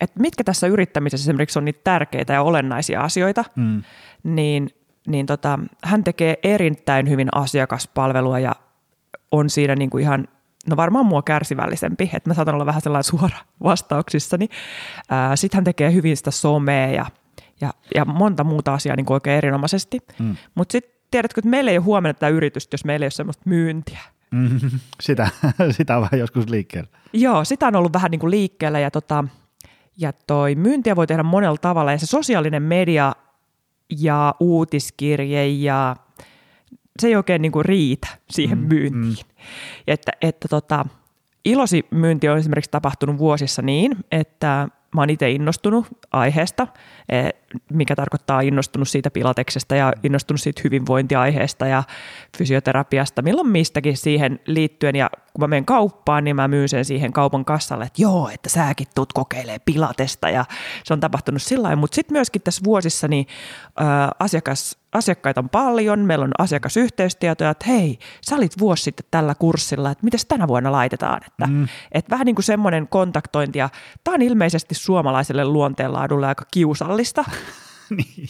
että 0.00 0.20
mitkä 0.20 0.44
tässä 0.44 0.66
yrittämisessä 0.66 1.30
esimerkiksi 1.30 1.58
on 1.58 1.64
niitä 1.64 1.80
tärkeitä 1.84 2.32
ja 2.32 2.42
olennaisia 2.42 3.00
asioita, 3.00 3.44
mm. 3.56 3.82
niin, 4.22 4.70
niin 5.06 5.26
tota, 5.26 5.58
hän 5.84 6.04
tekee 6.04 6.38
erittäin 6.42 7.08
hyvin 7.08 7.28
asiakaspalvelua 7.32 8.38
ja 8.38 8.52
on 9.30 9.50
siinä 9.50 9.74
niin 9.74 9.90
kuin 9.90 10.02
ihan, 10.02 10.28
no 10.68 10.76
varmaan 10.76 11.06
mua 11.06 11.22
kärsivällisempi, 11.22 12.10
että 12.14 12.30
mä 12.30 12.34
saatan 12.34 12.54
olla 12.54 12.66
vähän 12.66 12.82
sellainen 12.82 13.04
suora 13.04 13.38
vastauksissani. 13.62 14.48
Sitten 15.34 15.58
hän 15.58 15.64
tekee 15.64 15.92
hyvin 15.92 16.16
sitä 16.16 16.30
somea 16.30 16.86
ja, 16.86 17.06
ja, 17.60 17.74
ja 17.94 18.04
monta 18.04 18.44
muuta 18.44 18.74
asiaa 18.74 18.96
niin 18.96 19.06
kuin 19.06 19.14
oikein 19.14 19.36
erinomaisesti. 19.36 19.98
Mm. 20.18 20.36
Mutta 20.54 20.72
sitten 20.72 21.00
tiedätkö, 21.10 21.40
että 21.40 21.50
meillä 21.50 21.70
ei 21.70 21.78
ole 21.78 21.84
huomenna 21.84 22.14
tätä 22.14 22.28
yritystä, 22.28 22.74
jos 22.74 22.84
meillä 22.84 23.04
ei 23.04 23.06
ole 23.06 23.10
semmoista 23.10 23.42
myyntiä. 23.44 24.00
Mm, 24.30 24.60
sitä, 25.00 25.28
sitä 25.76 25.96
on 25.96 26.02
vähän 26.02 26.18
joskus 26.18 26.48
liikkeellä. 26.48 26.90
Joo, 27.12 27.44
sitä 27.44 27.66
on 27.66 27.76
ollut 27.76 27.92
vähän 27.92 28.10
niin 28.10 28.20
kuin 28.20 28.30
liikkeellä 28.30 28.80
ja, 28.80 28.90
tota, 28.90 29.24
ja 29.96 30.12
toi 30.26 30.54
myyntiä 30.54 30.96
voi 30.96 31.06
tehdä 31.06 31.22
monella 31.22 31.58
tavalla 31.60 31.92
ja 31.92 31.98
se 31.98 32.06
sosiaalinen 32.06 32.62
media 32.62 33.12
ja 33.98 34.34
uutiskirje 34.40 35.46
ja 35.46 35.96
se 36.98 37.08
ei 37.08 37.16
oikein 37.16 37.42
niin 37.42 37.52
kuin 37.52 37.64
riitä 37.64 38.08
siihen 38.30 38.58
mm, 38.58 38.66
myyntiin. 38.68 39.26
Mm. 39.26 39.44
Että, 39.86 40.12
että 40.20 40.48
tota, 40.48 40.86
ilosi 41.44 41.86
myynti 41.90 42.28
on 42.28 42.38
esimerkiksi 42.38 42.70
tapahtunut 42.70 43.18
vuosissa 43.18 43.62
niin, 43.62 43.96
että 44.10 44.68
mä 44.94 45.00
oon 45.00 45.10
itse 45.10 45.30
innostunut 45.30 45.86
aiheesta, 46.10 46.66
e, 47.08 47.30
mikä 47.72 47.96
tarkoittaa 47.96 48.40
innostunut 48.40 48.88
siitä 48.88 49.10
pilateksestä 49.10 49.76
ja 49.76 49.92
innostunut 50.02 50.40
siitä 50.40 50.60
hyvinvointiaiheesta 50.64 51.66
ja 51.66 51.82
fysioterapiasta, 52.38 53.22
milloin 53.22 53.48
mistäkin 53.48 53.96
siihen 53.96 54.40
liittyen. 54.46 54.96
Ja 54.96 55.10
kun 55.32 55.40
mä 55.40 55.46
menen 55.46 55.64
kauppaan, 55.64 56.24
niin 56.24 56.36
mä 56.36 56.48
myyn 56.48 56.68
sen 56.68 56.84
siihen 56.84 57.12
kaupan 57.12 57.44
kassalle, 57.44 57.84
että 57.84 58.02
joo, 58.02 58.30
että 58.34 58.48
säkin 58.48 58.86
tuut 58.94 59.12
kokeilee 59.12 59.58
pilatesta 59.58 60.30
ja 60.30 60.44
se 60.84 60.92
on 60.92 61.00
tapahtunut 61.00 61.42
sillä 61.42 61.62
lailla. 61.62 61.80
Mutta 61.80 61.94
sitten 61.94 62.14
myöskin 62.14 62.42
tässä 62.42 62.64
vuosissa 62.64 63.08
niin, 63.08 63.26
asiakas, 64.18 64.79
asiakkaita 64.92 65.40
on 65.40 65.48
paljon, 65.48 65.98
meillä 65.98 66.24
on 66.24 66.30
asiakasyhteistietoja, 66.38 67.50
että 67.50 67.66
hei, 67.68 67.98
sä 68.22 68.36
olit 68.36 68.58
vuosi 68.58 68.82
sitten 68.82 69.06
tällä 69.10 69.34
kurssilla, 69.34 69.90
että 69.90 70.04
miten 70.04 70.20
tänä 70.28 70.48
vuonna 70.48 70.72
laitetaan. 70.72 71.20
Että, 71.26 71.46
mm. 71.46 71.68
et 71.92 72.10
vähän 72.10 72.24
niin 72.24 72.34
kuin 72.34 72.44
semmoinen 72.44 72.88
kontaktointi 72.88 73.58
ja 73.58 73.68
tämä 74.04 74.14
on 74.14 74.22
ilmeisesti 74.22 74.74
suomalaiselle 74.74 75.44
luonteenlaadulle 75.44 76.26
aika 76.26 76.44
kiusallista. 76.50 77.24
niin. 77.96 78.28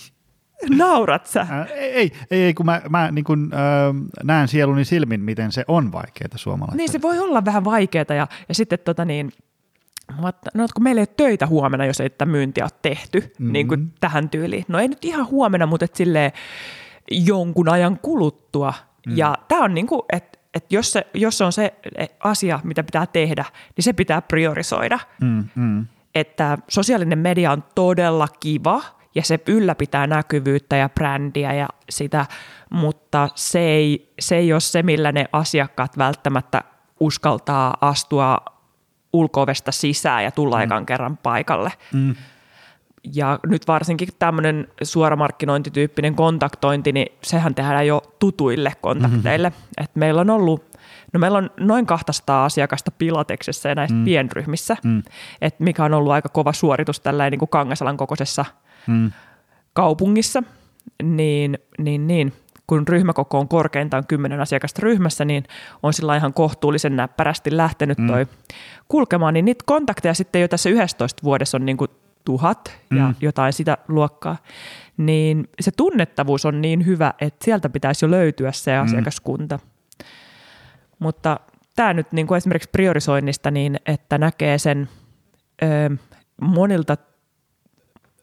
Naurat 0.68 1.26
sä? 1.26 1.46
Ää, 1.50 1.64
ei, 1.64 2.12
ei, 2.30 2.42
ei, 2.42 2.54
kun 2.54 2.66
mä, 2.66 2.80
mä 2.88 3.10
niin 3.10 3.24
kun, 3.24 3.50
äh, 3.54 4.20
näen 4.24 4.48
sieluni 4.48 4.84
silmin, 4.84 5.20
miten 5.20 5.52
se 5.52 5.64
on 5.68 5.92
vaikeaa 5.92 6.28
suomalaisille. 6.36 6.82
Niin, 6.82 6.92
se 6.92 7.02
voi 7.02 7.18
olla 7.18 7.44
vähän 7.44 7.64
vaikeaa 7.64 8.04
ja, 8.08 8.26
ja 8.48 8.54
sitten 8.54 8.78
tota 8.78 9.04
niin, 9.04 9.32
no, 10.54 10.66
kun 10.74 10.82
meillä 10.82 10.98
ei 10.98 11.02
ole 11.02 11.14
töitä 11.16 11.46
huomenna, 11.46 11.86
jos 11.86 12.00
ei 12.00 12.10
tätä 12.10 12.26
myyntiä 12.26 12.64
ole 12.64 12.70
tehty 12.82 13.20
mm-hmm. 13.20 13.52
niin 13.52 13.68
kuin 13.68 13.92
tähän 14.00 14.28
tyyliin. 14.28 14.64
No 14.68 14.78
ei 14.78 14.88
nyt 14.88 15.04
ihan 15.04 15.26
huomenna, 15.26 15.66
mutta 15.66 15.84
et 15.84 15.96
silleen 15.96 16.32
jonkun 17.10 17.68
ajan 17.68 17.98
kuluttua. 18.02 18.74
Mm. 19.06 19.16
Ja 19.16 19.38
tämä 19.48 19.64
on 19.64 19.74
niin 19.74 19.86
kuin, 19.86 20.02
että 20.12 20.38
et 20.54 20.72
jos, 20.72 20.92
se, 20.92 21.06
jos 21.14 21.38
se 21.38 21.44
on 21.44 21.52
se 21.52 21.74
asia, 22.20 22.60
mitä 22.64 22.82
pitää 22.82 23.06
tehdä, 23.06 23.44
niin 23.76 23.84
se 23.84 23.92
pitää 23.92 24.22
priorisoida. 24.22 24.98
Mm, 25.20 25.44
mm. 25.54 25.86
Että 26.14 26.58
sosiaalinen 26.68 27.18
media 27.18 27.52
on 27.52 27.64
todella 27.74 28.28
kiva– 28.40 28.82
ja 29.14 29.22
se 29.22 29.40
ylläpitää 29.46 30.06
näkyvyyttä 30.06 30.76
ja 30.76 30.88
brändiä 30.88 31.52
ja 31.52 31.68
sitä, 31.90 32.26
mutta 32.70 33.28
se 33.34 33.58
ei, 33.58 34.12
se 34.20 34.36
ei 34.36 34.52
ole 34.52 34.60
se, 34.60 34.82
millä 34.82 35.12
ne 35.12 35.26
asiakkaat 35.32 35.98
välttämättä 35.98 36.64
uskaltaa 37.00 37.76
astua 37.80 38.38
ulkoovesta 39.12 39.72
sisään 39.72 40.24
ja 40.24 40.30
tulla 40.30 40.56
mm. 40.56 40.62
ekan 40.62 40.86
kerran 40.86 41.16
paikalle. 41.16 41.72
Mm. 41.92 42.14
Ja 43.14 43.38
nyt 43.46 43.68
varsinkin 43.68 44.08
tämmöinen 44.18 44.68
suoramarkkinointityyppinen 44.82 46.14
kontaktointi, 46.14 46.92
niin 46.92 47.06
sehän 47.22 47.54
tehdään 47.54 47.86
jo 47.86 48.02
tutuille 48.18 48.72
kontakteille. 48.80 49.48
Mm-hmm. 49.48 49.84
Et 49.84 49.96
meillä 49.96 50.20
on 50.20 50.30
ollut 50.30 50.70
No 51.12 51.20
meillä 51.20 51.38
on 51.38 51.50
noin 51.60 51.86
200 51.86 52.44
asiakasta 52.44 52.90
Pilateksessa 52.90 53.68
ja 53.68 53.74
näissä 53.74 53.96
mm. 53.96 54.04
pienryhmissä, 54.04 54.76
mm. 54.84 55.02
et 55.40 55.60
mikä 55.60 55.84
on 55.84 55.94
ollut 55.94 56.12
aika 56.12 56.28
kova 56.28 56.52
suoritus 56.52 57.00
tällä 57.00 57.30
niin 57.30 57.38
kuin 57.38 57.48
Kangasalan 57.48 57.96
kokoisessa 57.96 58.44
mm. 58.86 59.12
kaupungissa, 59.72 60.42
niin, 61.02 61.58
niin, 61.78 62.06
niin 62.06 62.32
kun 62.70 62.88
ryhmäkoko 62.88 63.38
on 63.38 63.48
korkeintaan 63.48 64.06
10 64.06 64.40
asiakasta 64.40 64.80
ryhmässä, 64.82 65.24
niin 65.24 65.44
on 65.82 65.92
sillä 65.92 66.16
ihan 66.16 66.34
kohtuullisen 66.34 66.96
näppärästi 66.96 67.56
lähtenyt 67.56 67.98
mm. 67.98 68.06
toi 68.06 68.26
kulkemaan, 68.88 69.34
niin 69.34 69.44
niitä 69.44 69.64
kontakteja 69.66 70.14
sitten 70.14 70.42
jo 70.42 70.48
tässä 70.48 70.70
11 70.70 71.22
vuodessa 71.24 71.56
on 71.56 71.66
niin 71.66 71.76
kuin 71.76 71.90
tuhat 72.24 72.78
mm. 72.90 72.98
ja 72.98 73.14
jotain 73.20 73.52
sitä 73.52 73.78
luokkaa, 73.88 74.36
niin 74.96 75.48
se 75.60 75.70
tunnettavuus 75.70 76.44
on 76.44 76.60
niin 76.60 76.86
hyvä, 76.86 77.14
että 77.20 77.44
sieltä 77.44 77.68
pitäisi 77.68 78.04
jo 78.04 78.10
löytyä 78.10 78.52
se 78.52 78.76
mm. 78.76 78.82
asiakaskunta. 78.82 79.58
Mutta 80.98 81.40
tämä 81.76 81.94
nyt 81.94 82.12
niin 82.12 82.26
kuin 82.26 82.36
esimerkiksi 82.36 82.70
priorisoinnista, 82.72 83.50
niin 83.50 83.76
että 83.86 84.18
näkee 84.18 84.58
sen 84.58 84.88
ö, 85.62 85.96
monilta 86.40 86.96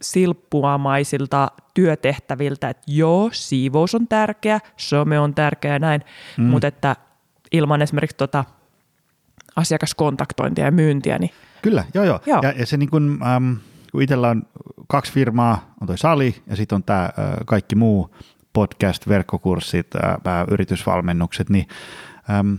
silppuamaisilta 0.02 1.52
työtehtäviltä, 1.74 2.70
että 2.70 2.84
joo, 2.88 3.30
siivous 3.34 3.96
on 3.96 4.08
tärkeä, 4.08 4.60
some 4.78 5.20
on 5.20 5.36
tärkeä 5.36 5.74
ja 5.74 5.80
näin, 5.80 6.02
mm. 6.38 6.44
mutta 6.44 6.68
että 6.68 6.96
ilman 7.52 7.82
esimerkiksi 7.82 8.18
tota 8.18 8.46
asiakaskontaktointia 9.56 10.66
ja 10.66 10.72
myyntiä, 10.72 11.18
niin 11.18 11.32
Kyllä, 11.62 11.84
joo 11.94 12.04
joo. 12.04 12.20
Joo. 12.26 12.40
Ja, 12.44 12.52
ja 12.52 12.66
se 12.66 12.78
niin 12.78 12.90
kuin, 12.90 13.20
äm, 13.24 13.58
kun 13.92 14.02
itsellä 14.02 14.30
on 14.30 14.44
kaksi 14.88 15.14
firmaa, 15.14 15.74
on 15.82 15.88
toi 15.88 15.98
Sali 15.98 16.36
ja 16.48 16.56
sitten 16.56 16.76
on 16.76 16.84
tämä 16.84 17.10
kaikki 17.46 17.76
muu 17.76 18.16
podcast, 18.54 19.08
verkkokurssit, 19.08 19.88
ää, 19.96 20.46
yritysvalmennukset, 20.52 21.50
niin 21.50 21.68
äm, 22.30 22.58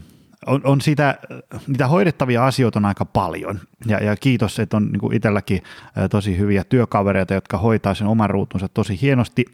on, 0.49 0.61
on 0.65 0.81
sitä, 0.81 1.19
niitä 1.67 1.87
hoidettavia 1.87 2.47
asioita 2.47 2.79
on 2.79 2.85
aika 2.85 3.05
paljon. 3.05 3.61
Ja, 3.87 4.05
ja 4.05 4.17
kiitos, 4.17 4.59
että 4.59 4.77
on 4.77 4.91
niin 4.93 5.15
itselläkin 5.15 5.63
tosi 6.11 6.39
hyviä 6.39 6.65
työkavereita, 6.65 7.35
jotka 7.35 7.59
hoitaa 7.59 7.95
sen 7.95 8.07
oman 8.07 8.31
ruutunsa 8.31 8.69
tosi 8.69 8.99
hienosti. 9.03 9.45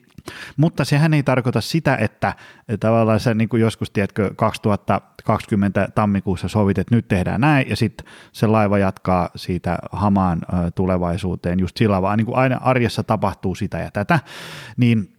Mutta 0.57 0.85
sehän 0.85 1.14
ei 1.14 1.22
tarkoita 1.22 1.61
sitä, 1.61 1.96
että 1.96 2.35
tavallaan 2.80 3.20
sä 3.20 3.35
niin 3.35 3.48
joskus, 3.61 3.90
tiedätkö, 3.90 4.30
2020 4.37 5.88
tammikuussa 5.94 6.48
sovit, 6.48 6.78
että 6.78 6.94
nyt 6.94 7.09
tehdään 7.09 7.40
näin, 7.40 7.70
ja 7.70 7.76
sitten 7.76 8.07
se 8.33 8.46
laiva 8.46 8.78
jatkaa 8.78 9.30
siitä 9.37 9.78
hamaan 9.92 10.42
tulevaisuuteen 10.74 11.61
just 11.61 11.76
sillä 11.76 12.02
vaan 12.02 12.18
niin 12.18 12.35
aina 12.35 12.61
arjessa 12.62 13.02
tapahtuu 13.02 13.54
sitä 13.54 13.78
ja 13.78 13.90
tätä, 13.90 14.20
niin 14.76 15.14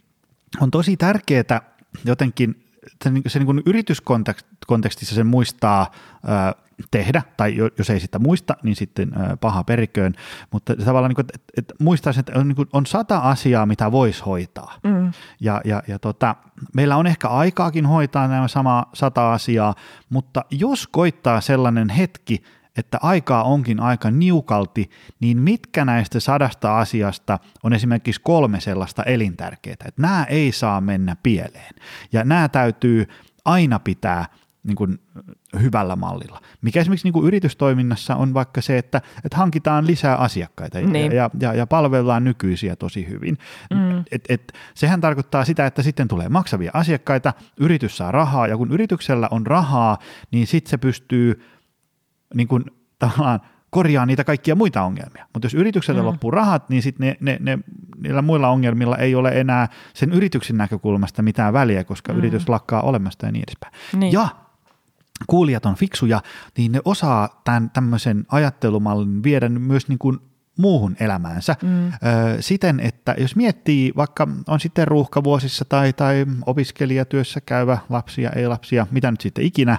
on 0.61 0.71
tosi 0.71 0.97
tärkeää 0.97 1.61
jotenkin 2.05 2.64
se, 3.03 3.09
niin- 3.09 3.23
se 3.27 3.39
niin 3.39 3.45
kuin 3.45 3.61
yrityskontekstissa 3.65 5.15
sen 5.15 5.27
muistaa 5.27 5.91
ää, 6.27 6.53
tehdä, 6.91 7.21
tai 7.37 7.55
jo- 7.55 7.69
jos 7.77 7.89
ei 7.89 7.99
sitä 7.99 8.19
muista, 8.19 8.55
niin 8.63 8.75
sitten 8.75 9.11
ää, 9.17 9.37
paha 9.37 9.63
periköön, 9.63 10.13
mutta 10.51 10.75
tavallaan 10.75 11.09
niin 11.09 11.15
kuin, 11.15 11.25
että, 11.25 11.39
että 11.57 11.73
muistaisin, 11.79 12.19
että 12.19 12.39
on, 12.39 12.47
niin 12.47 12.55
kuin, 12.55 12.69
on 12.73 12.85
sata 12.85 13.17
asiaa, 13.17 13.65
mitä 13.65 13.91
voisi 13.91 14.23
hoitaa. 14.23 14.73
Mm. 14.83 15.11
Ja, 15.39 15.61
ja, 15.65 15.83
ja 15.87 15.99
tota, 15.99 16.35
meillä 16.73 16.97
on 16.97 17.07
ehkä 17.07 17.27
aikaakin 17.27 17.85
hoitaa 17.85 18.27
nämä 18.27 18.47
sama 18.47 18.85
sata 18.93 19.33
asiaa, 19.33 19.75
mutta 20.09 20.45
jos 20.51 20.87
koittaa 20.87 21.41
sellainen 21.41 21.89
hetki, 21.89 22.43
että 22.77 22.97
aikaa 23.01 23.43
onkin 23.43 23.79
aika 23.79 24.11
niukalti, 24.11 24.89
niin 25.19 25.37
mitkä 25.37 25.85
näistä 25.85 26.19
sadasta 26.19 26.79
asiasta 26.79 27.39
on 27.63 27.73
esimerkiksi 27.73 28.21
kolme 28.23 28.59
sellaista 28.59 29.03
elintärkeää, 29.03 29.73
että 29.85 30.01
nämä 30.01 30.23
ei 30.23 30.51
saa 30.51 30.81
mennä 30.81 31.15
pieleen. 31.23 31.75
Ja 32.11 32.23
nämä 32.23 32.49
täytyy 32.49 33.07
aina 33.45 33.79
pitää 33.79 34.25
niin 34.63 34.75
kuin 34.75 34.99
hyvällä 35.61 35.95
mallilla. 35.95 36.41
Mikä 36.61 36.81
esimerkiksi 36.81 37.05
niin 37.05 37.13
kuin 37.13 37.27
yritystoiminnassa 37.27 38.15
on 38.15 38.33
vaikka 38.33 38.61
se, 38.61 38.77
että, 38.77 39.01
että 39.23 39.37
hankitaan 39.37 39.87
lisää 39.87 40.15
asiakkaita 40.15 40.79
Niin. 40.79 41.11
ja, 41.11 41.29
ja, 41.39 41.53
ja 41.53 41.67
palvellaan 41.67 42.23
nykyisiä 42.23 42.75
tosi 42.75 43.07
hyvin. 43.09 43.37
Mm. 43.73 44.03
Et, 44.11 44.25
et, 44.29 44.53
sehän 44.73 45.01
tarkoittaa 45.01 45.45
sitä, 45.45 45.65
että 45.65 45.81
sitten 45.81 46.07
tulee 46.07 46.29
maksavia 46.29 46.71
asiakkaita, 46.73 47.33
yritys 47.59 47.97
saa 47.97 48.11
rahaa 48.11 48.47
ja 48.47 48.57
kun 48.57 48.71
yrityksellä 48.71 49.27
on 49.31 49.47
rahaa, 49.47 49.97
niin 50.31 50.47
sitten 50.47 50.69
se 50.69 50.77
pystyy 50.77 51.41
niin 52.33 52.47
kuin, 52.47 52.65
tavallaan 52.99 53.39
korjaa 53.69 54.05
niitä 54.05 54.23
kaikkia 54.23 54.55
muita 54.55 54.83
ongelmia. 54.83 55.27
Mutta 55.33 55.45
jos 55.45 55.53
yritykseltä 55.53 56.01
mm. 56.01 56.05
loppuu 56.05 56.31
rahat, 56.31 56.69
niin 56.69 56.81
sitten 56.81 57.07
ne, 57.07 57.17
ne, 57.19 57.37
ne, 57.41 57.59
niillä 57.97 58.21
muilla 58.21 58.49
ongelmilla 58.49 58.97
ei 58.97 59.15
ole 59.15 59.29
enää 59.29 59.67
sen 59.93 60.13
yrityksen 60.13 60.57
näkökulmasta 60.57 61.21
mitään 61.21 61.53
väliä, 61.53 61.83
koska 61.83 62.13
mm. 62.13 62.17
yritys 62.17 62.49
lakkaa 62.49 62.81
olemasta 62.81 63.25
ja 63.25 63.31
niin 63.31 63.43
edespäin. 63.47 63.73
Niin. 63.99 64.13
Ja 64.13 64.27
kuulijat 65.27 65.65
on 65.65 65.75
fiksuja, 65.75 66.21
niin 66.57 66.71
ne 66.71 66.81
osaa 66.85 67.41
tämän 67.43 67.69
tämmöisen 67.69 68.25
ajattelumallin 68.29 69.23
viedä 69.23 69.49
myös 69.49 69.87
niin 69.87 69.99
kuin 69.99 70.19
muuhun 70.57 70.95
elämäänsä 70.99 71.55
mm. 71.61 71.87
ö, 71.87 71.91
siten, 72.39 72.79
että 72.79 73.15
jos 73.17 73.35
miettii 73.35 73.93
vaikka 73.95 74.27
on 74.47 74.59
sitten 74.59 74.87
ruuhkavuosissa 74.87 75.65
tai, 75.65 75.93
tai 75.93 76.25
opiskelijatyössä 76.45 77.41
käyvä 77.41 77.77
lapsia, 77.89 78.29
ei 78.29 78.47
lapsia, 78.47 78.87
mitä 78.91 79.11
nyt 79.11 79.21
sitten 79.21 79.45
ikinä, 79.45 79.77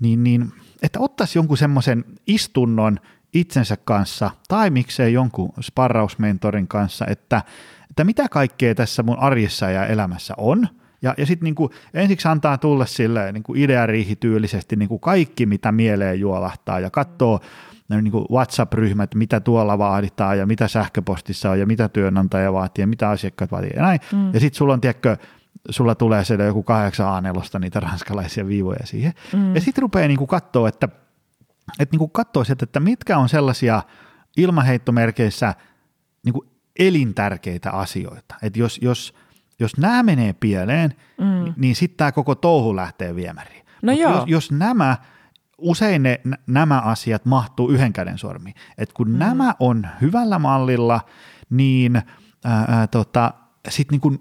niin, 0.00 0.24
niin 0.24 0.52
että 0.82 1.00
ottaisi 1.00 1.38
jonkun 1.38 1.56
semmoisen 1.56 2.04
istunnon 2.26 2.98
itsensä 3.34 3.76
kanssa 3.84 4.30
tai 4.48 4.70
miksei 4.70 5.12
jonkun 5.12 5.52
sparrausmentorin 5.60 6.68
kanssa, 6.68 7.06
että, 7.06 7.42
että 7.90 8.04
mitä 8.04 8.28
kaikkea 8.28 8.74
tässä 8.74 9.02
mun 9.02 9.18
arjessa 9.18 9.70
ja 9.70 9.86
elämässä 9.86 10.34
on. 10.36 10.68
Ja, 11.02 11.14
ja 11.18 11.26
sitten 11.26 11.44
niinku, 11.44 11.70
ensiksi 11.94 12.28
antaa 12.28 12.58
tulla 12.58 12.86
sille 12.86 13.32
niinku 13.32 13.54
ideariihityylisesti 13.56 14.76
niinku 14.76 14.98
kaikki, 14.98 15.46
mitä 15.46 15.72
mieleen 15.72 16.20
juolahtaa 16.20 16.80
ja 16.80 16.90
katsoo 16.90 17.40
ne 17.88 18.02
niinku 18.02 18.26
WhatsApp-ryhmät, 18.32 19.14
mitä 19.14 19.40
tuolla 19.40 19.78
vaaditaan 19.78 20.38
ja 20.38 20.46
mitä 20.46 20.68
sähköpostissa 20.68 21.50
on 21.50 21.60
ja 21.60 21.66
mitä 21.66 21.88
työnantaja 21.88 22.52
vaatii 22.52 22.82
ja 22.82 22.86
mitä 22.86 23.10
asiakkaat 23.10 23.52
vaatii 23.52 23.70
ja 23.76 23.82
näin. 23.82 24.00
Mm. 24.12 24.34
Ja 24.34 24.40
sitten 24.40 24.58
sulla 24.58 24.72
on, 24.72 24.80
tiedätkö, 24.80 25.16
sulla 25.70 25.94
tulee 25.94 26.24
siellä 26.24 26.44
joku 26.44 26.62
kahdeksan 26.62 27.24
A4 27.24 27.58
niitä 27.58 27.80
ranskalaisia 27.80 28.46
viivoja 28.46 28.86
siihen. 28.86 29.12
Mm. 29.32 29.54
Ja 29.54 29.60
sitten 29.60 29.82
rupeaa 29.82 30.08
niinku 30.08 30.26
katsoa, 30.26 30.68
että, 30.68 30.88
että 31.78 31.92
niinku 31.92 32.08
katsoo 32.08 32.44
sieltä, 32.44 32.64
että 32.64 32.80
mitkä 32.80 33.18
on 33.18 33.28
sellaisia 33.28 33.82
ilmaheittomerkeissä 34.36 35.54
niinku 36.24 36.44
elintärkeitä 36.78 37.70
asioita. 37.70 38.34
Että 38.42 38.58
jos, 38.58 38.78
jos, 38.82 39.14
jos 39.58 39.76
nämä 39.76 40.02
menee 40.02 40.32
pieleen, 40.32 40.94
mm. 41.20 41.54
niin 41.56 41.76
sitten 41.76 41.96
tämä 41.96 42.12
koko 42.12 42.34
touhu 42.34 42.76
lähtee 42.76 43.16
viemäriin. 43.16 43.66
No 43.82 43.92
Mut 43.92 44.00
joo. 44.00 44.14
Jos, 44.14 44.24
jos 44.26 44.50
nämä, 44.50 44.96
usein 45.58 46.02
ne, 46.02 46.20
nämä 46.46 46.80
asiat 46.80 47.24
mahtuu 47.24 47.70
yhden 47.70 47.92
käden 47.92 48.18
sormiin. 48.18 48.54
Et 48.78 48.92
kun 48.92 49.10
mm. 49.10 49.18
nämä 49.18 49.54
on 49.60 49.86
hyvällä 50.00 50.38
mallilla, 50.38 51.00
niin 51.50 51.96
ää, 52.44 52.64
ää, 52.68 52.86
tota, 52.86 53.34
sitten 53.68 54.00
niin 54.04 54.20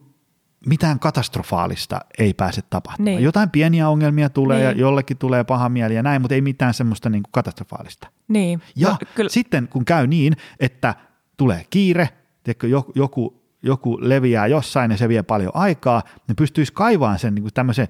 mitään 0.65 0.99
katastrofaalista 0.99 1.99
ei 2.19 2.33
pääse 2.33 2.61
tapahtumaan. 2.69 3.05
Niin. 3.15 3.23
Jotain 3.23 3.49
pieniä 3.49 3.89
ongelmia 3.89 4.29
tulee 4.29 4.57
Niin. 4.57 4.65
ja 4.65 4.71
jollekin 4.71 5.17
tulee 5.17 5.43
paha 5.43 5.69
mieli 5.69 5.95
ja 5.95 6.03
näin, 6.03 6.21
mutta 6.21 6.35
ei 6.35 6.41
mitään 6.41 6.73
semmoista 6.73 7.09
niin 7.09 7.23
kuin 7.23 7.31
katastrofaalista. 7.31 8.07
Niin. 8.27 8.61
Ja 8.75 8.89
no, 8.89 8.97
kyllä. 9.15 9.29
sitten 9.29 9.67
kun 9.67 9.85
käy 9.85 10.07
niin, 10.07 10.37
että 10.59 10.95
tulee 11.37 11.65
kiire, 11.69 12.09
tiedätkö, 12.43 12.67
joku, 12.67 12.91
joku, 12.95 13.43
joku 13.63 13.97
leviää 14.01 14.47
jossain 14.47 14.91
ja 14.91 14.97
se 14.97 15.09
vie 15.09 15.23
paljon 15.23 15.51
aikaa, 15.55 16.03
niin 16.27 16.35
pystyisi 16.35 16.73
kaivaamaan 16.73 17.19
sen 17.19 17.35
niin 17.35 17.43
kuin 17.43 17.53
tämmöisen 17.53 17.87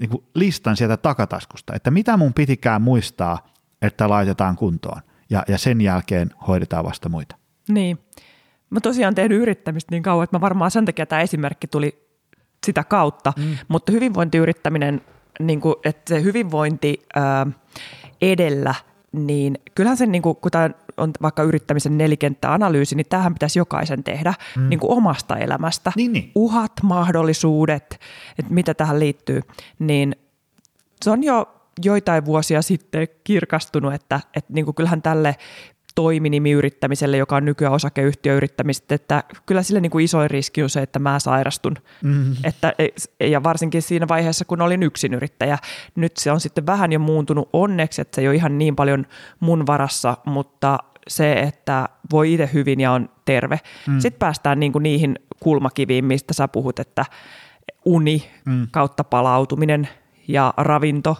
niin 0.00 0.10
kuin 0.10 0.24
listan 0.34 0.76
sieltä 0.76 0.96
takataskusta, 0.96 1.74
että 1.74 1.90
mitä 1.90 2.16
mun 2.16 2.34
pitikään 2.34 2.82
muistaa, 2.82 3.48
että 3.82 4.08
laitetaan 4.08 4.56
kuntoon. 4.56 5.00
Ja, 5.30 5.44
ja 5.48 5.58
sen 5.58 5.80
jälkeen 5.80 6.30
hoidetaan 6.48 6.84
vasta 6.84 7.08
muita. 7.08 7.36
Niin. 7.68 7.98
Mä 8.70 8.80
tosiaan 8.80 9.14
tehnyt 9.14 9.40
yrittämistä 9.40 9.94
niin 9.94 10.02
kauan, 10.02 10.24
että 10.24 10.36
mä 10.36 10.40
varmaan 10.40 10.70
sen 10.70 10.84
takia 10.84 11.06
tämä 11.06 11.22
esimerkki 11.22 11.66
tuli 11.66 12.07
sitä 12.68 12.84
kautta, 12.84 13.32
mm. 13.36 13.56
mutta 13.68 13.92
hyvinvointiyrittäminen, 13.92 15.00
niin 15.40 15.60
kuin, 15.60 15.74
että 15.84 16.14
se 16.14 16.22
hyvinvointi 16.22 17.02
ää, 17.14 17.46
edellä, 18.22 18.74
niin 19.12 19.58
kyllähän 19.74 19.96
sen, 19.96 20.12
niin 20.12 20.22
kuin, 20.22 20.36
kun 20.36 20.50
tämä 20.50 20.70
on 20.96 21.10
vaikka 21.22 21.42
yrittämisen 21.42 21.98
nelikenttäanalyysi, 21.98 22.94
niin 22.94 23.06
tämähän 23.08 23.34
pitäisi 23.34 23.58
jokaisen 23.58 24.04
tehdä 24.04 24.34
mm. 24.56 24.68
niin 24.68 24.80
kuin 24.80 24.90
omasta 24.90 25.36
elämästä. 25.36 25.92
Niin, 25.96 26.12
niin. 26.12 26.32
Uhat, 26.34 26.72
mahdollisuudet, 26.82 28.00
että 28.38 28.54
mitä 28.54 28.74
tähän 28.74 29.00
liittyy, 29.00 29.40
niin 29.78 30.16
se 31.02 31.10
on 31.10 31.22
jo 31.22 31.54
joitain 31.84 32.24
vuosia 32.24 32.62
sitten 32.62 33.08
kirkastunut, 33.24 33.94
että, 33.94 34.20
että 34.36 34.52
niin 34.52 34.64
kuin 34.64 34.74
kyllähän 34.74 35.02
tälle 35.02 35.36
toiminimiyrittämiselle, 35.94 37.16
joka 37.16 37.36
on 37.36 37.44
nykyään 37.44 37.74
osakeyhtiöyrittämistä, 37.74 38.94
että 38.94 39.24
kyllä 39.46 39.62
sille 39.62 39.80
niin 39.80 39.90
kuin 39.90 40.04
isoin 40.04 40.30
riski 40.30 40.62
on 40.62 40.70
se, 40.70 40.82
että 40.82 40.98
mä 40.98 41.18
sairastun. 41.18 41.76
Mm-hmm. 42.02 42.36
Että, 42.44 42.72
ja 43.20 43.42
varsinkin 43.42 43.82
siinä 43.82 44.08
vaiheessa, 44.08 44.44
kun 44.44 44.62
olin 44.62 44.82
yksinyrittäjä. 44.82 45.58
Nyt 45.94 46.16
se 46.16 46.32
on 46.32 46.40
sitten 46.40 46.66
vähän 46.66 46.92
jo 46.92 46.98
muuntunut 46.98 47.48
onneksi, 47.52 48.00
että 48.00 48.14
se 48.14 48.20
ei 48.20 48.28
ole 48.28 48.34
ihan 48.34 48.58
niin 48.58 48.76
paljon 48.76 49.06
mun 49.40 49.66
varassa, 49.66 50.16
mutta 50.26 50.78
se, 51.08 51.32
että 51.32 51.88
voi 52.10 52.32
itse 52.32 52.50
hyvin 52.52 52.80
ja 52.80 52.92
on 52.92 53.08
terve. 53.24 53.60
Mm. 53.86 54.00
Sitten 54.00 54.18
päästään 54.18 54.60
niin 54.60 54.72
kuin 54.72 54.82
niihin 54.82 55.18
kulmakiviin, 55.40 56.04
mistä 56.04 56.34
sä 56.34 56.48
puhut, 56.48 56.78
että 56.78 57.04
uni 57.84 58.30
mm. 58.44 58.66
kautta 58.70 59.04
palautuminen 59.04 59.88
ja 60.28 60.54
ravinto 60.56 61.16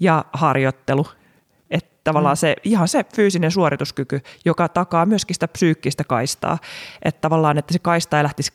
ja 0.00 0.24
harjoittelu. 0.32 1.06
Tavallaan 2.04 2.34
mm. 2.34 2.38
se, 2.38 2.56
ihan 2.64 2.88
se 2.88 3.04
fyysinen 3.16 3.50
suorituskyky, 3.50 4.20
joka 4.44 4.68
takaa 4.68 5.06
myöskin 5.06 5.34
sitä 5.34 5.48
psyykkistä 5.48 6.04
kaistaa. 6.04 6.58
Että 7.02 7.20
tavallaan, 7.20 7.58
että 7.58 7.72
se 7.72 7.78
kaista 7.78 8.16
ei 8.16 8.22
lähtisi 8.22 8.52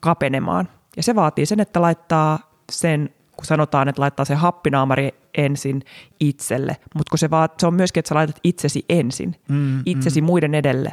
kapenemaan. 0.00 0.68
Ja 0.96 1.02
se 1.02 1.14
vaatii 1.14 1.46
sen, 1.46 1.60
että 1.60 1.82
laittaa 1.82 2.38
sen, 2.72 3.10
kun 3.36 3.44
sanotaan, 3.44 3.88
että 3.88 4.02
laittaa 4.02 4.24
se 4.24 4.34
happinaamari 4.34 5.14
ensin 5.36 5.82
itselle, 6.20 6.76
mutta 6.94 7.10
kun 7.10 7.18
se, 7.18 7.30
vaat, 7.30 7.60
se 7.60 7.66
on 7.66 7.74
myöskin, 7.74 8.00
että 8.00 8.08
sä 8.08 8.14
laitat 8.14 8.40
itsesi 8.44 8.84
ensin, 8.88 9.36
mm, 9.48 9.82
itsesi 9.86 10.20
mm. 10.20 10.24
muiden 10.24 10.54
edelle. 10.54 10.92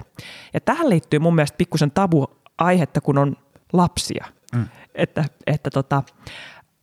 Ja 0.53 0.61
tähän 0.61 0.89
liittyy 0.89 1.19
mun 1.19 1.35
mielestä 1.35 1.57
pikkusen 1.57 1.91
tabu 1.91 2.27
aihetta, 2.57 3.01
kun 3.01 3.17
on 3.17 3.35
lapsia. 3.73 4.25
Mm. 4.55 4.65
Että, 4.95 5.25
että 5.47 5.69
tota, 5.69 6.03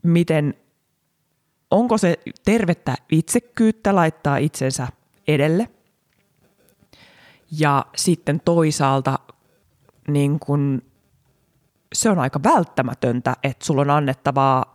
miten, 0.03 0.55
onko 1.71 1.99
se 1.99 2.19
tervettä 2.45 2.95
itsekkyyttä 3.13 3.95
laittaa 3.95 4.37
itsensä 4.37 4.89
edelle. 5.29 5.69
Ja 7.59 7.87
sitten 7.97 8.41
toisaalta 8.45 9.19
niin 10.09 10.39
kun 10.39 10.83
se 11.95 12.11
on 12.11 12.19
aika 12.19 12.43
välttämätöntä, 12.43 13.37
että 13.43 13.65
sulla 13.65 13.83
on 13.83 13.91
annettavaa 13.91 14.75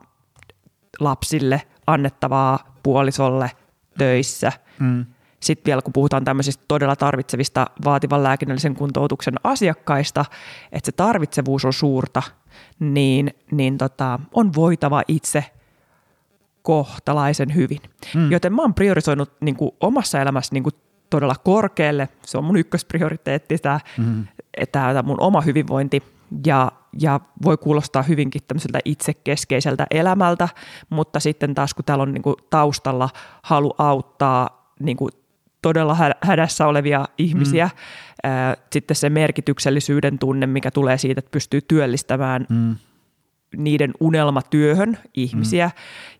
lapsille, 0.99 1.61
annettavaa 1.87 2.75
puolisolle 2.83 3.51
töissä. 3.97 4.51
Mm. 4.79 5.05
Sitten 5.39 5.65
vielä 5.65 5.81
kun 5.81 5.93
puhutaan 5.93 6.23
tämmöisistä 6.23 6.63
todella 6.67 6.95
tarvitsevista 6.95 7.67
vaativan 7.85 8.23
lääkinnällisen 8.23 8.75
kuntoutuksen 8.75 9.33
asiakkaista, 9.43 10.25
että 10.71 10.85
se 10.85 10.91
tarvitsevuus 10.91 11.65
on 11.65 11.73
suurta, 11.73 12.23
niin, 12.79 13.33
niin 13.51 13.77
tota, 13.77 14.19
on 14.33 14.53
voitava 14.55 15.03
itse 15.07 15.45
kohtalaisen 16.61 17.55
hyvin. 17.55 17.79
Mm. 18.15 18.31
Joten 18.31 18.53
mä 18.53 18.61
oon 18.61 18.73
priorisoinut 18.73 19.31
niin 19.41 19.55
kuin 19.55 19.71
omassa 19.79 20.21
elämässä 20.21 20.53
niin 20.53 20.63
kuin 20.63 20.75
todella 21.09 21.35
korkealle. 21.43 22.09
Se 22.25 22.37
on 22.37 22.43
mun 22.43 22.57
ykkösprioriteetti, 22.57 23.57
tämä, 23.57 23.79
mm. 23.97 24.27
tämä 24.71 25.01
mun 25.01 25.21
oma 25.21 25.41
hyvinvointi. 25.41 26.03
Ja, 26.45 26.71
ja 27.01 27.19
voi 27.45 27.57
kuulostaa 27.57 28.03
hyvinkin 28.03 28.41
tämmöiseltä 28.47 28.79
itsekeskeiseltä 28.85 29.87
elämältä, 29.91 30.49
mutta 30.89 31.19
sitten 31.19 31.55
taas 31.55 31.73
kun 31.73 31.85
täällä 31.85 32.01
on 32.01 32.13
niin 32.13 32.21
kuin 32.21 32.35
taustalla 32.49 33.09
halu 33.43 33.73
auttaa 33.77 34.73
niin 34.79 34.97
kuin 34.97 35.11
todella 35.61 35.97
hädässä 36.21 36.67
olevia 36.67 37.05
ihmisiä, 37.17 37.69
mm. 38.23 38.29
sitten 38.71 38.95
se 38.95 39.09
merkityksellisyyden 39.09 40.19
tunne, 40.19 40.47
mikä 40.47 40.71
tulee 40.71 40.97
siitä, 40.97 41.19
että 41.19 41.31
pystyy 41.31 41.61
työllistämään 41.61 42.45
mm. 42.49 42.75
Niiden 43.57 43.91
unelmatyöhön 43.99 44.97
ihmisiä 45.13 45.67
mm. 45.67 45.71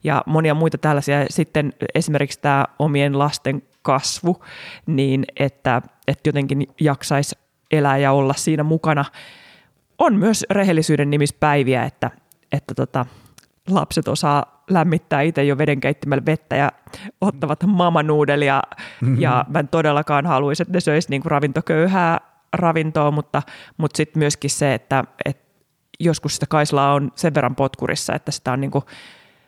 ja 0.03 0.23
monia 0.25 0.53
muita 0.53 0.77
tällaisia. 0.77 1.25
Sitten 1.29 1.73
esimerkiksi 1.95 2.39
tämä 2.41 2.65
omien 2.79 3.19
lasten 3.19 3.63
kasvu, 3.81 4.43
niin 4.85 5.25
että, 5.39 5.81
että 6.07 6.29
jotenkin 6.29 6.67
jaksaisi 6.79 7.35
elää 7.71 7.97
ja 7.97 8.11
olla 8.11 8.33
siinä 8.33 8.63
mukana. 8.63 9.05
On 9.97 10.15
myös 10.15 10.45
rehellisyyden 10.49 11.09
nimissä 11.09 11.35
päiviä, 11.39 11.83
että, 11.83 12.11
että 12.51 12.73
tota, 12.75 13.05
lapset 13.69 14.07
osaa 14.07 14.63
lämmittää 14.69 15.21
itse 15.21 15.43
jo 15.43 15.57
vedenkeittimellä 15.57 16.25
vettä 16.25 16.55
ja 16.55 16.71
ottavat 17.21 17.63
mamanuudelia. 17.67 18.61
Mm-hmm. 19.01 19.21
Ja 19.21 19.45
mä 19.49 19.59
en 19.59 19.67
todellakaan 19.67 20.25
haluaisi, 20.25 20.63
että 20.63 20.73
ne 20.73 20.79
söisi 20.79 21.09
niin 21.09 21.21
kuin 21.21 21.31
ravintoköyhää 21.31 22.19
ravintoa, 22.53 23.11
mutta, 23.11 23.41
mutta 23.77 23.97
sitten 23.97 24.19
myöskin 24.19 24.49
se, 24.49 24.73
että, 24.73 25.03
että 25.25 25.40
joskus 26.03 26.33
sitä 26.33 26.45
kaislaa 26.49 26.93
on 26.93 27.11
sen 27.15 27.33
verran 27.33 27.55
potkurissa, 27.55 28.15
että 28.15 28.31
sitä 28.31 28.51
on 28.51 28.61
niin 28.61 28.71
kuin 28.71 28.83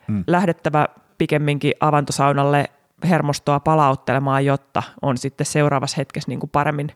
mm. 0.08 0.24
lähdettävä 0.26 0.88
pikemminkin 1.18 1.72
avantosaunalle 1.80 2.70
hermostoa 3.04 3.60
palauttelemaan, 3.60 4.44
jotta 4.44 4.82
on 5.02 5.18
sitten 5.18 5.46
seuraavassa 5.46 5.96
hetkessä 5.96 6.28
niin 6.28 6.40
kuin 6.40 6.50
paremmin 6.50 6.92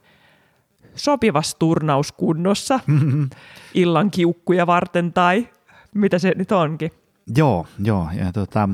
sopivassa 0.95 1.57
turnauskunnossa 1.59 2.81
mm-hmm. 2.87 3.31
illan 3.75 4.11
kiukkuja 4.11 4.67
varten 4.67 5.13
tai 5.13 5.49
mitä 5.95 6.19
se 6.19 6.33
nyt 6.37 6.53
onkin. 6.53 6.93
Joo, 7.37 7.67
joo. 7.85 8.09
Ja 8.15 8.33
tota, 8.33 8.69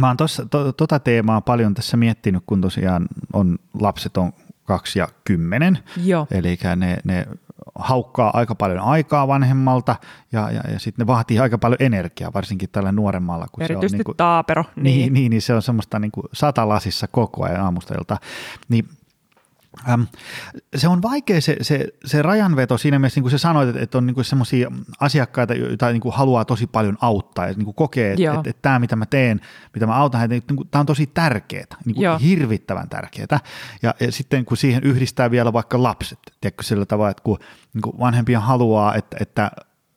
mä 0.00 0.06
oon 0.06 0.16
tossa, 0.16 0.46
to, 0.46 0.72
tota 0.72 0.98
teemaa 0.98 1.40
paljon 1.40 1.74
tässä 1.74 1.96
miettinyt, 1.96 2.42
kun 2.46 2.60
tosiaan 2.60 3.08
on 3.32 3.58
lapset 3.80 4.16
on 4.16 4.32
kaksi 4.64 4.98
ja 4.98 5.08
kymmenen. 5.24 5.78
Joo. 6.04 6.26
Eli 6.30 6.58
ne, 6.76 6.98
ne 7.04 7.26
haukkaa 7.80 8.30
aika 8.34 8.54
paljon 8.54 8.84
aikaa 8.84 9.28
vanhemmalta 9.28 9.96
ja, 10.32 10.50
ja, 10.50 10.60
ja 10.72 10.78
sitten 10.78 11.02
ne 11.02 11.06
vaatii 11.06 11.38
aika 11.38 11.58
paljon 11.58 11.76
energiaa, 11.80 12.32
varsinkin 12.32 12.68
tällä 12.72 12.92
nuoremmalla. 12.92 13.46
Kun 13.52 13.62
Erityisesti 13.62 13.90
se 13.90 13.94
on, 13.94 13.98
niin 13.98 14.04
kuin, 14.04 14.16
taapero. 14.16 14.64
Niin. 14.76 14.84
Niin, 14.84 15.12
niin, 15.12 15.30
niin 15.30 15.42
se 15.42 15.54
on 15.54 15.62
semmoista 15.62 15.98
niin 15.98 16.12
kuin 16.12 16.26
satalasissa 16.32 17.08
koko 17.08 17.44
ajan 17.44 17.60
aamustelta. 17.60 18.16
Niin 18.68 18.88
Ähm, 19.88 20.02
se 20.76 20.88
on 20.88 21.02
vaikea 21.02 21.40
se, 21.40 21.56
se, 21.62 21.88
se 22.04 22.22
rajanveto 22.22 22.78
siinä 22.78 22.98
mielessä, 22.98 23.18
niin 23.18 23.22
kuin 23.22 23.30
sä 23.30 23.38
sanoit, 23.38 23.76
että 23.76 23.98
on 23.98 24.06
niin 24.06 24.24
semmoisia 24.24 24.70
asiakkaita, 25.00 25.54
joita 25.54 25.90
niin 25.90 26.00
kuin 26.00 26.14
haluaa 26.14 26.44
tosi 26.44 26.66
paljon 26.66 26.98
auttaa 27.00 27.46
ja 27.46 27.52
niin 27.52 27.64
kuin 27.64 27.74
kokee, 27.74 28.12
että, 28.12 28.32
että, 28.34 28.50
että 28.50 28.62
tämä 28.62 28.78
mitä 28.78 28.96
mä 28.96 29.06
teen, 29.06 29.40
mitä 29.74 29.86
mä 29.86 29.94
autan 29.94 30.18
heitä, 30.18 30.34
niin 30.34 30.56
kuin, 30.56 30.68
tämä 30.68 30.80
on 30.80 30.86
tosi 30.86 31.06
tärkeää, 31.06 31.64
niin 31.84 31.94
kuin 31.94 32.18
hirvittävän 32.18 32.88
tärkeää. 32.88 33.40
Ja, 33.82 33.94
ja 34.00 34.12
sitten 34.12 34.44
kun 34.44 34.56
siihen 34.56 34.82
yhdistää 34.84 35.30
vielä 35.30 35.52
vaikka 35.52 35.82
lapset, 35.82 36.18
tiedätkö 36.40 36.62
sillä 36.62 36.86
tavalla, 36.86 37.10
että 37.10 37.22
kun 37.22 37.38
niin 37.74 37.82
kuin 37.82 37.98
vanhempia 37.98 38.40
haluaa, 38.40 38.94
että, 38.94 39.16
että 39.20 39.50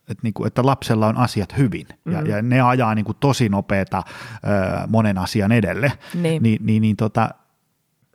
että, 0.09 0.23
niin 0.23 0.33
kuin, 0.33 0.47
että 0.47 0.65
lapsella 0.65 1.07
on 1.07 1.17
asiat 1.17 1.57
hyvin 1.57 1.88
ja, 2.12 2.21
ja 2.21 2.41
ne 2.41 2.62
ajaa 2.62 2.95
niin 2.95 3.05
kuin 3.05 3.17
tosi 3.19 3.49
nopeata 3.49 4.03
ö, 4.07 4.88
monen 4.88 5.17
asian 5.17 5.51
edelle, 5.51 5.91
niin, 6.13 6.43
niin, 6.43 6.59
niin, 6.65 6.81
niin 6.81 6.95
tota, 6.95 7.29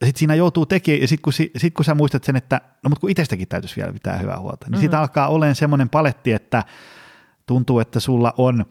sitten 0.05 0.19
siinä 0.19 0.35
joutuu 0.35 0.67
tekemään, 0.67 1.01
ja 1.01 1.09
sitten 1.09 1.23
kun, 1.23 1.33
sit 1.57 1.75
kun 1.75 1.85
sä 1.85 1.95
muistat 1.95 2.25
sen, 2.25 2.37
että 2.37 2.61
no 2.83 2.89
mutta 2.89 3.01
kun 3.01 3.11
itsestäkin 3.11 3.49
täytyisi 3.49 3.77
vielä 3.77 3.93
pitää 3.93 4.17
hyvää 4.19 4.41
huolta, 4.41 4.67
niin 4.67 4.71
mm-hmm. 4.71 4.81
siitä 4.81 5.01
alkaa 5.01 5.29
olemaan 5.29 5.55
semmoinen 5.55 5.89
paletti, 5.89 6.33
että 6.33 6.65
tuntuu, 7.47 7.81
että 7.81 8.01
sulla 8.01 8.35
on 8.39 8.65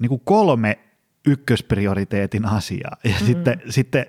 niin 0.00 0.08
kuin 0.08 0.22
kolme 0.24 0.78
ykkösprioriteetin 1.26 2.44
asiaa, 2.44 2.96
ja 3.04 3.10
mm-hmm. 3.10 3.26
sitten, 3.26 3.62
sitten 3.68 4.06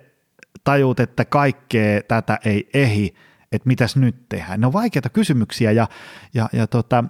tajuut, 0.63 0.99
että 0.99 1.25
kaikkea 1.25 2.01
tätä 2.07 2.39
ei 2.45 2.69
ehi, 2.73 3.15
että 3.51 3.67
mitäs 3.67 3.95
nyt 3.95 4.29
tehdään. 4.29 4.61
Ne 4.61 4.67
on 4.67 4.73
vaikeita 4.73 5.09
kysymyksiä, 5.09 5.71
ja, 5.71 5.88
ja, 6.33 6.49
ja 6.53 6.67
tota, 6.67 7.03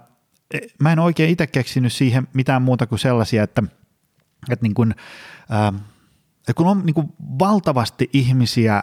e, 0.54 0.58
mä 0.80 0.92
en 0.92 0.98
oikein 0.98 1.30
itse 1.30 1.46
keksinyt 1.46 1.92
siihen 1.92 2.28
mitään 2.32 2.62
muuta 2.62 2.86
kuin 2.86 2.98
sellaisia, 2.98 3.42
että, 3.42 3.62
että 4.50 4.62
niin 4.62 4.74
kuin, 4.74 4.94
äh, 5.52 5.80
kun 6.56 6.66
on 6.66 6.86
niin 6.86 6.94
kuin 6.94 7.12
valtavasti 7.18 8.10
ihmisiä, 8.12 8.82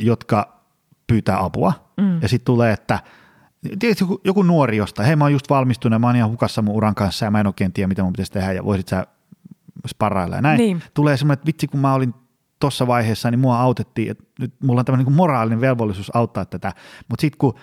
jotka 0.00 0.62
pyytää 1.06 1.44
apua, 1.44 1.72
mm. 1.96 2.22
ja 2.22 2.28
sitten 2.28 2.46
tulee, 2.46 2.72
että 2.72 2.98
tiedätkö, 3.78 4.04
joku, 4.04 4.20
joku 4.24 4.42
nuori 4.42 4.76
jostain, 4.76 5.06
hei 5.06 5.16
mä 5.16 5.24
oon 5.24 5.32
just 5.32 5.50
valmistunut 5.50 5.94
ja 5.94 5.98
mä 5.98 6.06
oon 6.06 6.16
ihan 6.16 6.30
hukassa 6.30 6.62
mun 6.62 6.74
uran 6.74 6.94
kanssa 6.94 7.24
ja 7.24 7.30
mä 7.30 7.40
en 7.40 7.46
oikein 7.46 7.72
tiedä, 7.72 7.88
mitä 7.88 8.02
mun 8.02 8.12
pitäisi 8.12 8.32
tehdä 8.32 8.52
ja 8.52 8.64
voisit 8.64 8.88
sä 8.88 9.06
sparrailla 9.88 10.36
ja 10.36 10.42
näin. 10.42 10.58
Niin. 10.58 10.82
Tulee 10.94 11.16
semmoinen, 11.16 11.34
että 11.34 11.46
vitsi 11.46 11.66
kun 11.66 11.80
mä 11.80 11.94
olin 11.94 12.14
tuossa 12.60 12.86
vaiheessa, 12.86 13.30
niin 13.30 13.38
mua 13.38 13.60
autettiin, 13.60 14.10
että 14.10 14.24
nyt 14.40 14.54
mulla 14.62 14.80
on 14.80 14.84
tämmöinen 14.84 15.06
niin 15.06 15.16
moraalinen 15.16 15.60
velvollisuus 15.60 16.16
auttaa 16.16 16.44
tätä, 16.44 16.72
mutta 17.08 17.20
sitten 17.20 17.38
kun 17.38 17.54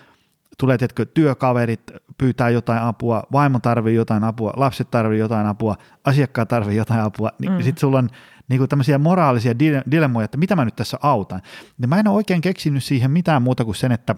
tulee, 0.58 0.78
tiedätkö, 0.78 1.04
työkaverit 1.04 1.92
pyytää 2.18 2.50
jotain 2.50 2.82
apua, 2.82 3.22
vaimo 3.32 3.58
tarvii 3.60 3.94
jotain 3.94 4.24
apua, 4.24 4.52
lapset 4.56 4.90
tarvii 4.90 5.18
jotain 5.18 5.46
apua, 5.46 5.76
asiakkaat 6.04 6.48
tarvii 6.48 6.76
jotain 6.76 7.00
apua, 7.00 7.30
niin 7.38 7.52
mm. 7.52 7.62
sitten 7.62 7.80
sulla 7.80 7.98
on 7.98 8.08
niin 8.48 8.58
kuin 8.58 8.68
tämmöisiä 8.68 8.98
moraalisia 8.98 9.58
dilemmoja, 9.90 10.24
että 10.24 10.38
mitä 10.38 10.56
mä 10.56 10.64
nyt 10.64 10.76
tässä 10.76 10.98
autan. 11.02 11.42
Ja 11.78 11.88
mä 11.88 12.00
en 12.00 12.08
ole 12.08 12.16
oikein 12.16 12.40
keksinyt 12.40 12.84
siihen 12.84 13.10
mitään 13.10 13.42
muuta 13.42 13.64
kuin 13.64 13.74
sen, 13.74 13.92
että 13.92 14.14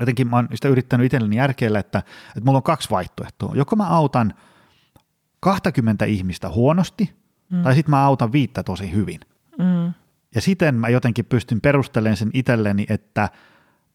jotenkin 0.00 0.28
mä 0.28 0.36
oon 0.36 0.48
sitä 0.54 0.68
yrittänyt 0.68 1.04
itselleni 1.04 1.36
järkeellä, 1.36 1.78
että, 1.78 1.98
että 2.28 2.40
mulla 2.44 2.56
on 2.56 2.62
kaksi 2.62 2.90
vaihtoehtoa. 2.90 3.52
Joko 3.54 3.76
mä 3.76 3.88
autan 3.88 4.34
20 5.40 6.04
ihmistä 6.04 6.48
huonosti, 6.48 7.14
mm. 7.50 7.62
tai 7.62 7.74
sitten 7.74 7.90
mä 7.90 8.04
autan 8.04 8.32
viittä 8.32 8.62
tosi 8.62 8.92
hyvin. 8.92 9.20
Mm. 9.58 9.92
Ja 10.34 10.40
siten 10.40 10.74
mä 10.74 10.88
jotenkin 10.88 11.24
pystyn 11.24 11.60
perustelemaan 11.60 12.16
sen 12.16 12.30
itselleni, 12.34 12.86
että 12.88 13.28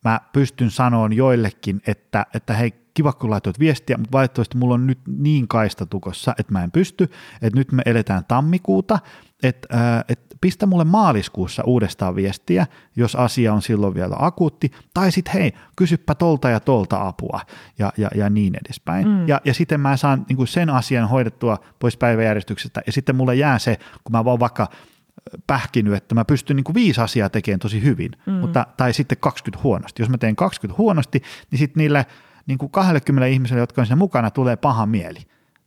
mä 0.04 0.20
pystyn 0.34 0.72
sanoon 0.72 1.14
joillekin, 1.14 1.82
että, 1.88 2.26
että 2.34 2.54
hei, 2.54 2.74
kiva 2.94 3.14
kun 3.14 3.30
laitoit 3.30 3.60
viestiä, 3.60 3.98
mutta 3.98 4.18
valitettavasti 4.18 4.58
mulla 4.58 4.74
on 4.74 4.88
nyt 4.88 5.00
niin 5.08 5.48
kaista 5.48 5.86
tukossa, 5.86 6.34
että 6.38 6.54
mä 6.54 6.64
en 6.64 6.72
pysty, 6.72 7.04
että 7.42 7.60
nyt 7.60 7.72
me 7.72 7.82
eletään 7.86 8.26
tammikuuta, 8.28 9.00
että, 9.44 9.68
äh, 9.78 10.06
että 10.10 10.36
pistä 10.42 10.66
mulle 10.66 10.84
maaliskuussa 10.84 11.64
uudestaan 11.64 12.16
viestiä, 12.16 12.68
jos 12.96 13.16
asia 13.16 13.54
on 13.54 13.62
silloin 13.62 13.94
vielä 13.94 14.16
akuutti, 14.20 14.72
tai 14.94 15.12
sitten 15.12 15.34
hei, 15.34 15.54
kysyppä 15.76 16.16
tolta 16.16 16.50
ja 16.50 16.60
tolta 16.60 17.08
apua, 17.08 17.42
ja, 17.80 17.94
ja, 17.98 18.10
ja 18.16 18.30
niin 18.30 18.54
edespäin. 18.66 19.08
Mm. 19.08 19.28
Ja, 19.28 19.42
ja 19.46 19.54
sitten 19.54 19.80
mä 19.80 19.98
saan 19.98 20.26
niin 20.30 20.48
sen 20.48 20.70
asian 20.70 21.10
hoidettua 21.10 21.58
pois 21.80 21.98
päiväjärjestyksestä, 21.98 22.82
ja 22.86 22.92
sitten 22.92 23.16
mulle 23.16 23.36
jää 23.36 23.60
se, 23.60 23.78
kun 24.04 24.12
mä 24.12 24.26
voin 24.26 24.40
vaikka 24.40 24.68
pähkinyt, 25.48 25.94
että 25.94 26.16
mä 26.16 26.26
pystyn 26.26 26.56
niin 26.56 26.64
kuin 26.64 26.76
viisi 26.76 27.02
asiaa 27.02 27.30
tekemään 27.30 27.60
tosi 27.60 27.84
hyvin, 27.84 28.12
mm. 28.26 28.34
mutta, 28.34 28.68
tai 28.78 28.94
sitten 28.94 29.18
20 29.22 29.64
huonosti. 29.64 30.02
Jos 30.02 30.10
mä 30.10 30.18
teen 30.18 30.36
20 30.36 30.78
huonosti, 30.78 31.22
niin 31.52 31.60
sitten 31.60 31.82
niille– 31.82 32.06
niin 32.46 32.58
kuin 32.58 32.72
20 32.72 33.28
ihmiselle, 33.28 33.62
jotka 33.62 33.82
on 33.82 33.86
siinä 33.86 33.96
mukana, 33.96 34.32
tulee 34.32 34.56
paha 34.56 34.86
mieli. 34.86 35.20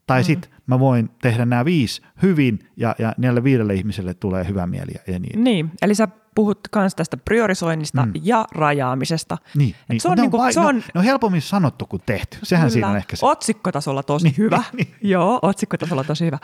Tai 0.06 0.20
mm-hmm. 0.20 0.26
sitten 0.26 0.50
mä 0.66 0.78
voin 0.78 1.10
tehdä 1.22 1.44
nämä 1.44 1.64
viisi 1.64 2.02
hyvin 2.22 2.70
ja, 2.76 2.94
ja 2.98 3.12
neljälle 3.16 3.44
viidelle 3.44 3.74
ihmiselle 3.74 4.14
tulee 4.14 4.48
hyvä 4.48 4.66
mieli 4.66 4.92
ja 5.06 5.18
niin. 5.18 5.44
Niin, 5.44 5.70
eli 5.82 5.94
sä 5.94 6.08
puhut 6.34 6.58
myös 6.76 6.94
tästä 6.94 7.16
priorisoinnista 7.16 8.06
mm. 8.06 8.12
ja 8.22 8.44
rajaamisesta. 8.52 9.38
Niin, 9.54 9.74
niin. 9.88 10.00
Se 10.00 10.08
on, 10.08 10.16
niin 10.16 10.30
kuin, 10.30 10.42
vai, 10.42 10.52
se 10.52 10.60
on, 10.60 10.76
no, 10.76 10.82
no 10.94 11.02
helpommin 11.02 11.42
sanottu 11.42 11.86
kuin 11.86 12.02
tehty, 12.06 12.38
sehän 12.42 12.62
kyllä, 12.62 12.72
siinä 12.72 12.88
on 12.88 12.96
ehkä 12.96 13.16
se. 13.16 13.26
Otsikkotasolla 13.26 14.02
tosi 14.02 14.24
niin, 14.24 14.36
hyvä. 14.38 14.56
Niin, 14.72 14.88
niin. 15.00 15.10
Joo, 15.10 15.38
otsikkotasolla 15.42 16.04
tosi 16.04 16.26
hyvä. 16.26 16.38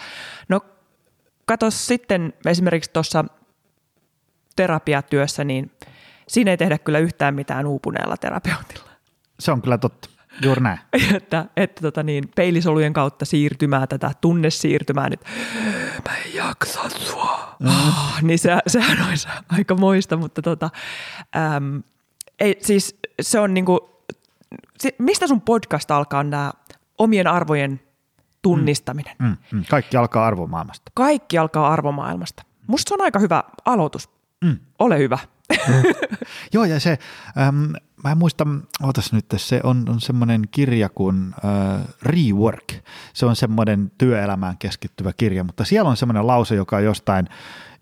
No 0.48 0.60
kato 1.44 1.70
sitten 1.70 2.32
esimerkiksi 2.46 2.90
tuossa 2.92 3.24
terapiatyössä, 4.56 5.44
niin 5.44 5.70
siinä 6.28 6.50
ei 6.50 6.56
tehdä 6.56 6.78
kyllä 6.78 6.98
yhtään 6.98 7.34
mitään 7.34 7.66
uupuneella 7.66 8.16
terapeutilla. 8.16 8.90
Se 9.40 9.52
on 9.52 9.62
kyllä 9.62 9.78
totta. 9.78 10.08
Juuri 10.42 10.62
näin. 10.62 10.78
että, 11.16 11.46
että 11.56 11.82
tota 11.82 12.02
niin, 12.02 12.24
peilisolujen 12.34 12.92
kautta 12.92 13.24
siirtymää 13.24 13.86
tätä 13.86 14.10
tunnesiirtymää, 14.20 15.08
että 15.12 15.26
mä 16.10 16.16
en 16.16 16.34
jaksa 16.34 16.80
sua. 16.88 17.56
Mm. 17.58 17.68
Oh, 17.68 18.22
niin 18.22 18.38
se, 18.38 18.58
sehän 18.66 19.08
olisi 19.08 19.28
aika 19.48 19.74
moista, 19.74 20.16
mutta 20.16 20.42
tota, 20.42 20.70
äm, 21.56 21.82
ei, 22.40 22.58
siis 22.62 22.98
se 23.20 23.40
on 23.40 23.54
niinku, 23.54 24.04
mistä 24.98 25.26
sun 25.26 25.40
podcast 25.40 25.90
alkaa 25.90 26.24
nämä 26.24 26.52
omien 26.98 27.26
arvojen 27.26 27.80
tunnistaminen. 28.42 29.16
Mm, 29.18 29.36
mm. 29.52 29.64
Kaikki 29.70 29.96
alkaa 29.96 30.26
arvomaailmasta. 30.26 30.92
Kaikki 30.94 31.38
alkaa 31.38 31.72
arvomaailmasta. 31.72 32.42
Musta 32.66 32.88
se 32.88 32.94
on 32.94 33.04
aika 33.04 33.18
hyvä 33.18 33.44
aloitus. 33.64 34.10
Mm. 34.44 34.58
Ole 34.78 34.98
hyvä. 34.98 35.18
Joo, 36.52 36.64
ja 36.64 36.80
se, 36.80 36.98
ähm, 37.38 37.72
mä 38.04 38.10
en 38.10 38.18
muista, 38.18 38.46
otas 38.82 39.12
nyt, 39.12 39.24
se 39.36 39.60
on, 39.64 39.84
on 39.88 40.00
semmoinen 40.00 40.42
kirja 40.50 40.88
kuin 40.88 41.34
äh, 41.44 41.86
Rework. 42.02 42.72
Se 43.12 43.26
on 43.26 43.36
semmoinen 43.36 43.92
työelämään 43.98 44.58
keskittyvä 44.58 45.12
kirja, 45.12 45.44
mutta 45.44 45.64
siellä 45.64 45.90
on 45.90 45.96
semmoinen 45.96 46.26
lause, 46.26 46.54
joka 46.54 46.76
on 46.76 46.84
jostain, 46.84 47.28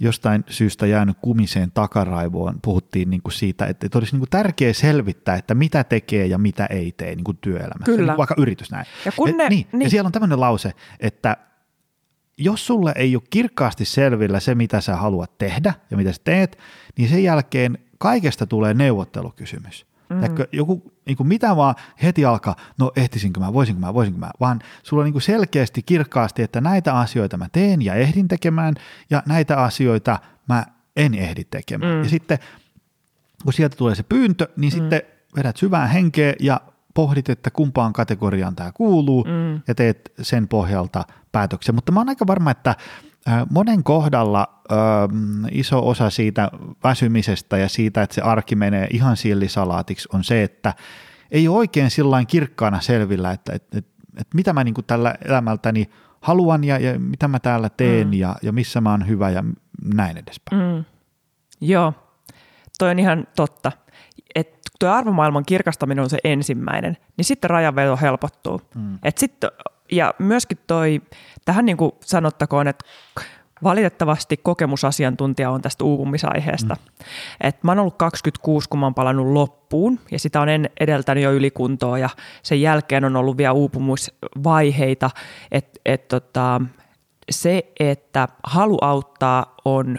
jostain 0.00 0.44
syystä 0.48 0.86
jäänyt 0.86 1.16
kumiseen 1.20 1.70
takaraivoon. 1.70 2.54
Puhuttiin 2.62 3.10
niin 3.10 3.22
kuin 3.22 3.32
siitä, 3.32 3.66
että, 3.66 3.86
että 3.86 3.98
olisi 3.98 4.12
niin 4.12 4.20
kuin 4.20 4.30
tärkeää 4.30 4.72
selvittää, 4.72 5.36
että 5.36 5.54
mitä 5.54 5.84
tekee 5.84 6.26
ja 6.26 6.38
mitä 6.38 6.66
ei 6.66 6.92
tee 6.92 7.14
niin 7.14 7.24
kuin 7.24 7.38
työelämässä. 7.40 7.84
Kyllä. 7.84 7.98
Niin 7.98 8.06
kuin 8.06 8.18
vaikka 8.18 8.34
yritys 8.38 8.70
näin. 8.70 8.86
Ja 9.04 9.12
kun 9.12 9.36
ne- 9.36 9.44
ja, 9.44 9.48
niin, 9.50 9.66
niin. 9.72 9.82
ja 9.82 9.90
siellä 9.90 10.06
on 10.06 10.12
tämmöinen 10.12 10.40
lause, 10.40 10.72
että 11.00 11.36
jos 12.38 12.66
sulle 12.66 12.92
ei 12.96 13.16
ole 13.16 13.22
kirkkaasti 13.30 13.84
selvillä 13.84 14.40
se, 14.40 14.54
mitä 14.54 14.80
sä 14.80 14.96
haluat 14.96 15.38
tehdä 15.38 15.74
ja 15.90 15.96
mitä 15.96 16.12
sä 16.12 16.20
teet, 16.24 16.58
niin 16.98 17.08
sen 17.08 17.24
jälkeen 17.24 17.78
kaikesta 17.98 18.46
tulee 18.46 18.74
neuvottelukysymys. 18.74 19.86
Mm. 20.10 20.20
joku, 20.52 20.92
niin 21.06 21.16
kuin 21.16 21.26
mitä 21.26 21.56
vaan 21.56 21.74
heti 22.02 22.24
alkaa, 22.24 22.56
no 22.78 22.92
ehtisinkö 22.96 23.40
mä, 23.40 23.52
voisinko 23.52 23.80
mä, 23.80 23.94
voisinko 23.94 24.20
mä, 24.20 24.30
vaan 24.40 24.60
sulla 24.82 25.00
on 25.00 25.04
niin 25.04 25.12
kuin 25.12 25.22
selkeästi, 25.22 25.82
kirkkaasti, 25.82 26.42
että 26.42 26.60
näitä 26.60 26.98
asioita 26.98 27.36
mä 27.36 27.48
teen 27.52 27.82
ja 27.82 27.94
ehdin 27.94 28.28
tekemään 28.28 28.74
ja 29.10 29.22
näitä 29.26 29.56
asioita 29.56 30.18
mä 30.48 30.66
en 30.96 31.14
ehdi 31.14 31.44
tekemään. 31.44 31.96
Mm. 31.96 32.02
Ja 32.02 32.08
sitten 32.08 32.38
kun 33.44 33.52
sieltä 33.52 33.76
tulee 33.76 33.94
se 33.94 34.02
pyyntö, 34.02 34.48
niin 34.56 34.72
mm. 34.72 34.78
sitten 34.78 35.02
vedät 35.36 35.56
syvää 35.56 35.86
henkeä 35.86 36.34
ja 36.40 36.60
pohdit, 36.94 37.28
että 37.28 37.50
kumpaan 37.50 37.92
kategoriaan 37.92 38.56
tämä 38.56 38.72
kuuluu 38.72 39.24
mm. 39.24 39.60
ja 39.68 39.74
teet 39.74 40.12
sen 40.22 40.48
pohjalta 40.48 41.04
päätöksen. 41.32 41.74
Mutta 41.74 41.92
mä 41.92 42.00
oon 42.00 42.08
aika 42.08 42.26
varma, 42.26 42.50
että 42.50 42.76
monen 43.50 43.84
kohdalla 43.84 44.62
ö, 44.72 44.74
iso 45.52 45.88
osa 45.88 46.10
siitä 46.10 46.50
väsymisestä 46.84 47.58
ja 47.58 47.68
siitä, 47.68 48.02
että 48.02 48.14
se 48.14 48.20
arki 48.20 48.56
menee 48.56 48.86
ihan 48.90 49.16
sillisalaatiksi, 49.16 50.08
on 50.12 50.24
se, 50.24 50.42
että 50.42 50.74
ei 51.30 51.48
ole 51.48 51.56
oikein 51.56 51.90
sillain 51.90 52.26
kirkkaana 52.26 52.80
selvillä, 52.80 53.30
että, 53.30 53.52
että, 53.52 53.78
että, 53.78 53.90
että 54.20 54.34
mitä 54.34 54.52
mä 54.52 54.64
niin 54.64 54.74
kuin 54.74 54.84
tällä 54.84 55.14
elämältäni 55.24 55.90
haluan 56.20 56.64
ja, 56.64 56.78
ja 56.78 56.98
mitä 56.98 57.28
mä 57.28 57.38
täällä 57.38 57.68
teen 57.68 58.06
mm. 58.06 58.12
ja, 58.12 58.36
ja 58.42 58.52
missä 58.52 58.80
mä 58.80 58.90
oon 58.90 59.08
hyvä 59.08 59.30
ja 59.30 59.44
näin 59.94 60.16
edespäin. 60.16 60.62
Mm. 60.62 60.84
Joo, 61.60 61.92
toi 62.78 62.90
on 62.90 62.98
ihan 62.98 63.26
totta. 63.36 63.72
Että 64.34 64.58
tuo 64.80 64.88
arvomaailman 64.88 65.44
kirkastaminen 65.44 66.02
on 66.04 66.10
se 66.10 66.18
ensimmäinen, 66.24 66.96
niin 67.16 67.24
sitten 67.24 67.50
rajanveto 67.50 67.96
helpottuu. 67.96 68.60
Mm. 68.74 68.98
Et 69.04 69.18
sit, 69.18 69.36
ja 69.92 70.14
myöskin 70.18 70.58
toi, 70.66 71.02
tähän 71.44 71.66
niin 71.66 71.76
kuin 71.76 71.92
sanottakoon, 72.00 72.68
että 72.68 72.84
valitettavasti 73.62 74.36
kokemusasiantuntija 74.36 75.50
on 75.50 75.62
tästä 75.62 75.84
uupumisaiheesta. 75.84 76.74
Mm. 76.74 77.04
Et 77.40 77.64
mä 77.64 77.70
oon 77.70 77.78
ollut 77.78 77.98
26, 77.98 78.68
kun 78.68 78.80
mä 78.80 78.86
oon 78.86 78.94
palannut 78.94 79.26
loppuun, 79.26 80.00
ja 80.10 80.18
sitä 80.18 80.40
on 80.40 80.48
en 80.48 80.70
edeltänyt 80.80 81.24
jo 81.24 81.32
ylikuntoa, 81.32 81.98
ja 81.98 82.10
sen 82.42 82.60
jälkeen 82.60 83.04
on 83.04 83.16
ollut 83.16 83.36
vielä 83.36 83.52
uupumusvaiheita. 83.52 85.10
Et, 85.52 85.80
et 85.86 86.08
tota, 86.08 86.60
se, 87.30 87.72
että 87.80 88.28
halu 88.42 88.78
auttaa 88.80 89.54
on 89.64 89.98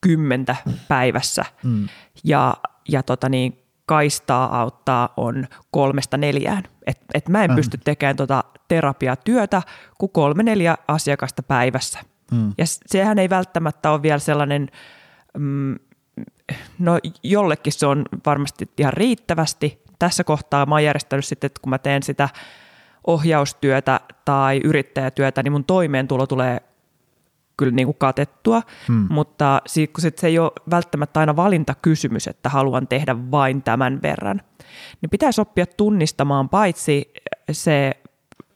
kymmentä 0.00 0.56
päivässä, 0.88 1.44
mm. 1.62 1.88
ja, 2.24 2.54
ja 2.88 3.02
tota 3.02 3.28
niin, 3.28 3.58
kaistaa 3.86 4.60
auttaa 4.60 5.14
on 5.16 5.46
kolmesta 5.70 6.16
neljään. 6.16 6.62
Et, 6.86 6.98
et 7.14 7.28
mä 7.28 7.44
en 7.44 7.50
mm. 7.50 7.56
pysty 7.56 7.78
tekemään 7.84 8.16
tota 8.16 8.44
terapiatyötä 8.72 9.62
kuin 9.98 10.12
kolme 10.12 10.42
neljä 10.42 10.76
asiakasta 10.88 11.42
päivässä. 11.42 11.98
Mm. 12.30 12.52
Ja 12.58 12.64
sehän 12.66 13.18
ei 13.18 13.30
välttämättä 13.30 13.90
ole 13.90 14.02
vielä 14.02 14.18
sellainen, 14.18 14.68
mm, 15.38 15.78
no 16.78 16.98
jollekin 17.22 17.72
se 17.72 17.86
on 17.86 18.04
varmasti 18.26 18.70
ihan 18.78 18.92
riittävästi. 18.92 19.82
Tässä 19.98 20.24
kohtaa 20.24 20.66
mä 20.66 20.74
oon 20.74 20.84
järjestänyt 20.84 21.24
sitten, 21.24 21.46
että 21.46 21.60
kun 21.62 21.70
mä 21.70 21.78
teen 21.78 22.02
sitä 22.02 22.28
ohjaustyötä 23.06 24.00
tai 24.24 24.60
yrittäjätyötä, 24.64 25.42
niin 25.42 25.52
mun 25.52 25.64
toimeentulo 25.64 26.26
tulee 26.26 26.60
kyllä 27.56 27.72
niin 27.72 27.86
kuin 27.86 27.98
katettua, 27.98 28.62
hmm. 28.88 29.06
mutta 29.10 29.62
sit, 29.66 29.92
kun 29.92 30.02
sit 30.02 30.18
se 30.18 30.26
ei 30.26 30.38
ole 30.38 30.52
välttämättä 30.70 31.20
aina 31.20 31.36
valintakysymys, 31.36 32.26
että 32.26 32.48
haluan 32.48 32.88
tehdä 32.88 33.16
vain 33.30 33.62
tämän 33.62 34.02
verran, 34.02 34.42
niin 35.00 35.10
pitäisi 35.10 35.40
oppia 35.40 35.66
tunnistamaan 35.66 36.48
paitsi 36.48 37.12
se 37.52 38.01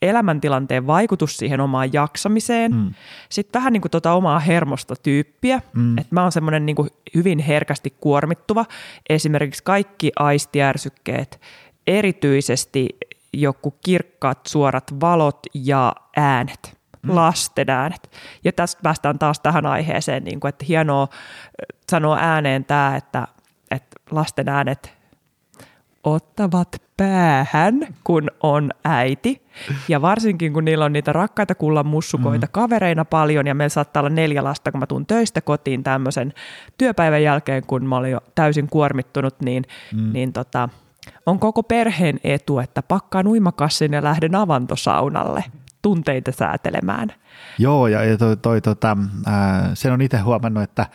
elämäntilanteen 0.03 0.87
vaikutus 0.87 1.37
siihen 1.37 1.61
omaan 1.61 1.93
jaksamiseen, 1.93 2.73
hmm. 2.73 2.95
sitten 3.29 3.61
vähän 3.61 3.73
niin 3.73 3.81
kuin 3.81 3.91
tuota 3.91 4.13
omaa 4.13 4.39
hermostotyyppiä, 4.39 5.61
hmm. 5.75 5.99
että 5.99 6.15
mä 6.15 6.23
oon 6.23 6.33
semmoinen 6.33 6.67
niin 6.67 6.77
hyvin 7.15 7.39
herkästi 7.39 7.95
kuormittuva, 8.01 8.65
esimerkiksi 9.09 9.65
kaikki 9.65 10.13
aistiärsykkeet, 10.17 11.41
erityisesti 11.87 12.89
joku 13.33 13.71
kirkkaat 13.71 14.41
suorat 14.47 15.01
valot 15.01 15.39
ja 15.55 15.95
äänet, 16.17 16.79
mm. 17.03 17.15
lasten 17.15 17.71
äänet. 17.71 18.11
Ja 18.45 18.53
tästä 18.53 18.83
päästään 18.83 19.19
taas 19.19 19.41
tähän 19.41 19.67
aiheeseen, 19.67 20.25
niin 20.25 20.41
kuin, 20.41 20.49
että 20.49 20.65
hienoa 20.69 21.09
sanoa 21.91 22.19
ääneen 22.21 22.65
tämä, 22.65 22.97
että, 22.97 23.29
että 23.71 23.97
lasten 24.11 24.49
äänet 24.49 24.96
ottavat 26.07 26.69
päähän, 26.97 27.81
kun 28.05 28.31
on 28.43 28.71
äiti. 28.85 29.47
Ja 29.89 30.03
varsinkin, 30.03 30.53
kun 30.53 30.65
niillä 30.65 30.85
on 30.85 30.93
niitä 30.93 31.13
rakkaita 31.13 31.55
kullan 31.55 31.87
mussukoita 31.87 32.47
mm. 32.47 32.51
kavereina 32.53 33.05
paljon, 33.05 33.47
ja 33.47 33.55
meillä 33.55 33.69
saattaa 33.69 34.01
olla 34.01 34.11
neljä 34.11 34.45
lasta, 34.45 34.73
kun 34.73 34.81
mä 34.81 34.87
tuun 34.87 35.07
töistä 35.07 35.41
kotiin 35.41 35.83
tämmöisen 35.83 36.33
työpäivän 36.79 37.23
jälkeen, 37.23 37.63
kun 37.67 37.87
mä 37.87 37.97
olin 37.97 38.11
jo 38.11 38.21
täysin 38.35 38.67
kuormittunut, 38.71 39.35
niin, 39.41 39.65
mm. 39.95 40.13
niin 40.13 40.33
tota, 40.33 40.69
on 41.27 41.39
koko 41.39 41.63
perheen 41.63 42.21
etu, 42.25 42.59
että 42.59 42.83
pakkaan 42.83 43.27
uimakassin 43.27 43.93
ja 43.93 44.03
lähden 44.03 44.35
avantosaunalle 44.35 45.45
tunteita 45.83 46.33
säätelemään. 46.33 47.13
Joo, 47.59 47.87
ja 47.87 48.19
toi, 48.19 48.37
toi, 48.37 48.61
tota, 48.61 48.97
ää, 49.27 49.71
sen 49.75 49.93
on 49.93 50.03
itse 50.03 50.19
huomannut, 50.19 50.63
että, 50.63 50.87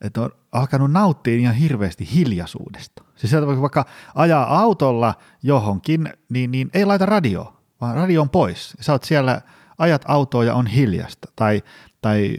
että 0.00 0.20
on 0.20 0.30
alkanut 0.52 0.92
nauttia 0.92 1.36
ihan 1.36 1.54
hirveästi 1.54 2.08
hiljaisuudesta. 2.14 3.01
Siis 3.22 3.30
sieltä 3.30 3.46
voi 3.46 3.60
vaikka 3.60 3.84
ajaa 4.14 4.60
autolla 4.60 5.14
johonkin, 5.42 6.08
niin, 6.28 6.50
niin 6.50 6.70
ei 6.74 6.84
laita 6.84 7.06
radio, 7.06 7.56
vaan 7.80 7.96
radio 7.96 8.22
on 8.22 8.30
pois. 8.30 8.76
Sä 8.80 8.92
oot 8.92 9.04
siellä, 9.04 9.40
ajat 9.78 10.04
autoa 10.08 10.44
ja 10.44 10.54
on 10.54 10.66
hiljasta. 10.66 11.28
Tai, 11.36 11.62
tai 12.00 12.36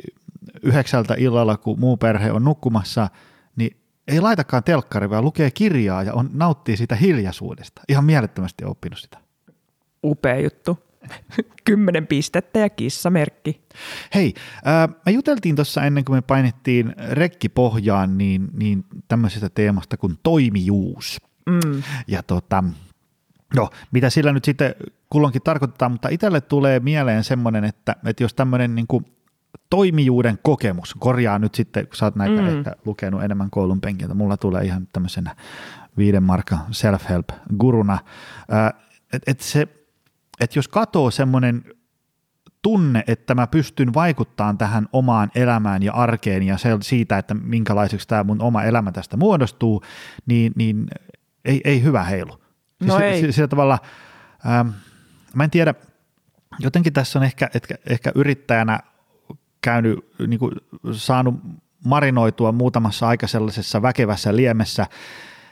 yhdeksältä 0.63 1.15
illalla, 1.17 1.57
kun 1.57 1.79
muu 1.79 1.97
perhe 1.97 2.31
on 2.31 2.43
nukkumassa, 2.43 3.09
niin 3.55 3.77
ei 4.07 4.21
laitakaan 4.21 4.63
telkkari, 4.63 5.09
vaan 5.09 5.23
lukee 5.23 5.51
kirjaa 5.51 6.03
ja 6.03 6.13
on, 6.13 6.29
nauttii 6.33 6.77
sitä 6.77 6.95
hiljaisuudesta. 6.95 7.81
Ihan 7.89 8.05
mielettömästi 8.05 8.65
oppinut 8.65 8.99
sitä. 8.99 9.17
Upea 10.03 10.39
juttu. 10.39 10.79
Kymmenen 11.65 12.07
pistettä 12.07 12.59
ja 12.59 12.69
kissamerkki. 12.69 13.61
Hei, 14.15 14.33
äh, 14.67 14.95
me 15.05 15.11
juteltiin 15.11 15.55
tuossa 15.55 15.83
ennen 15.83 16.05
kuin 16.05 16.17
me 16.17 16.21
painettiin 16.21 16.95
rekki 17.09 17.49
pohjaan, 17.49 18.17
niin, 18.17 18.49
niin 18.53 18.85
tämmöisestä 19.07 19.49
teemasta 19.49 19.97
kuin 19.97 20.19
toimijuus. 20.23 21.21
Mm. 21.49 21.83
Ja 22.07 22.23
tota, 22.23 22.63
no, 23.55 23.69
mitä 23.91 24.09
sillä 24.09 24.33
nyt 24.33 24.45
sitten 24.45 24.75
kulloinkin 25.09 25.41
tarkoitetaan, 25.41 25.91
mutta 25.91 26.09
itselle 26.09 26.41
tulee 26.41 26.79
mieleen 26.79 27.23
semmoinen, 27.23 27.63
että, 27.63 27.95
että 28.05 28.23
jos 28.23 28.33
tämmöinen 28.33 28.75
niin 28.75 28.87
kuin 28.87 29.05
toimijuuden 29.69 30.39
kokemus, 30.43 30.95
korjaa 30.99 31.39
nyt 31.39 31.55
sitten, 31.55 31.87
kun 31.87 31.95
sä 31.95 32.05
oot 32.05 32.15
näitä 32.15 32.41
mm. 32.41 32.57
ehkä 32.57 32.75
lukenut 32.85 33.23
enemmän 33.23 33.49
koulun 33.49 33.81
penkiltä, 33.81 34.13
mulla 34.13 34.37
tulee 34.37 34.63
ihan 34.63 34.87
tämmöisenä 34.93 35.35
viiden 35.97 36.23
markan 36.23 36.59
self-help 36.59 37.35
guruna, 37.57 37.99
että 39.13 39.31
et 39.31 39.39
se 39.39 39.67
että 40.39 40.59
jos 40.59 40.67
katoo 40.67 41.11
semmoinen 41.11 41.63
tunne, 42.61 43.03
että 43.07 43.35
mä 43.35 43.47
pystyn 43.47 43.93
vaikuttamaan 43.93 44.57
tähän 44.57 44.87
omaan 44.93 45.31
elämään 45.35 45.83
ja 45.83 45.93
arkeen 45.93 46.43
ja 46.43 46.57
se, 46.57 46.69
siitä, 46.81 47.17
että 47.17 47.33
minkälaiseksi 47.33 48.07
tämä 48.07 48.23
mun 48.23 48.41
oma 48.41 48.63
elämä 48.63 48.91
tästä 48.91 49.17
muodostuu, 49.17 49.83
niin, 50.25 50.53
niin 50.55 50.87
ei, 51.45 51.61
ei 51.63 51.83
hyvä 51.83 52.03
heilu. 52.03 52.31
Siis 52.79 52.93
no 52.93 52.99
ei. 52.99 53.33
Sillä 53.33 53.47
tavalla, 53.47 53.79
ähm, 54.45 54.67
mä 55.35 55.43
en 55.43 55.51
tiedä, 55.51 55.73
jotenkin 56.59 56.93
tässä 56.93 57.19
on 57.19 57.25
ehkä, 57.25 57.49
ehkä, 57.55 57.75
ehkä 57.89 58.11
yrittäjänä 58.15 58.79
käynyt, 59.61 59.99
niin 60.27 60.39
kuin, 60.39 60.51
saanut 60.91 61.35
marinoitua 61.85 62.51
muutamassa 62.51 63.07
aika 63.07 63.27
sellaisessa 63.27 63.81
väkevässä 63.81 64.35
liemessä, 64.35 64.87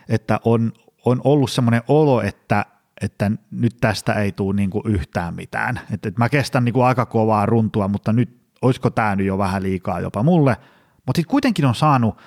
että 0.10 0.40
on, 0.46 0.74
on 1.06 1.22
ollut 1.24 1.52
semmoinen 1.52 1.82
olo, 1.88 2.22
että 2.22 2.66
että 3.02 3.32
nyt 3.52 3.78
tästä 3.82 4.14
ei 4.14 4.32
tule 4.32 4.56
niin 4.56 4.70
kuin 4.70 4.88
yhtään 4.88 5.36
mitään. 5.36 5.80
Että, 5.92 6.10
että 6.10 6.20
mä 6.22 6.30
kestän 6.30 6.66
niin 6.66 6.74
kuin 6.74 6.86
aika 6.86 7.06
kovaa 7.06 7.46
runtua, 7.46 7.88
mutta 7.88 8.14
nyt 8.14 8.42
olisiko 8.62 8.90
tämä 8.90 9.16
nyt 9.16 9.28
jo 9.28 9.38
vähän 9.38 9.64
liikaa 9.64 10.00
jopa 10.00 10.24
mulle. 10.24 10.58
Mutta 11.06 11.18
sitten 11.18 11.32
kuitenkin 11.32 11.66
on 11.66 11.76
saanut 11.76 12.18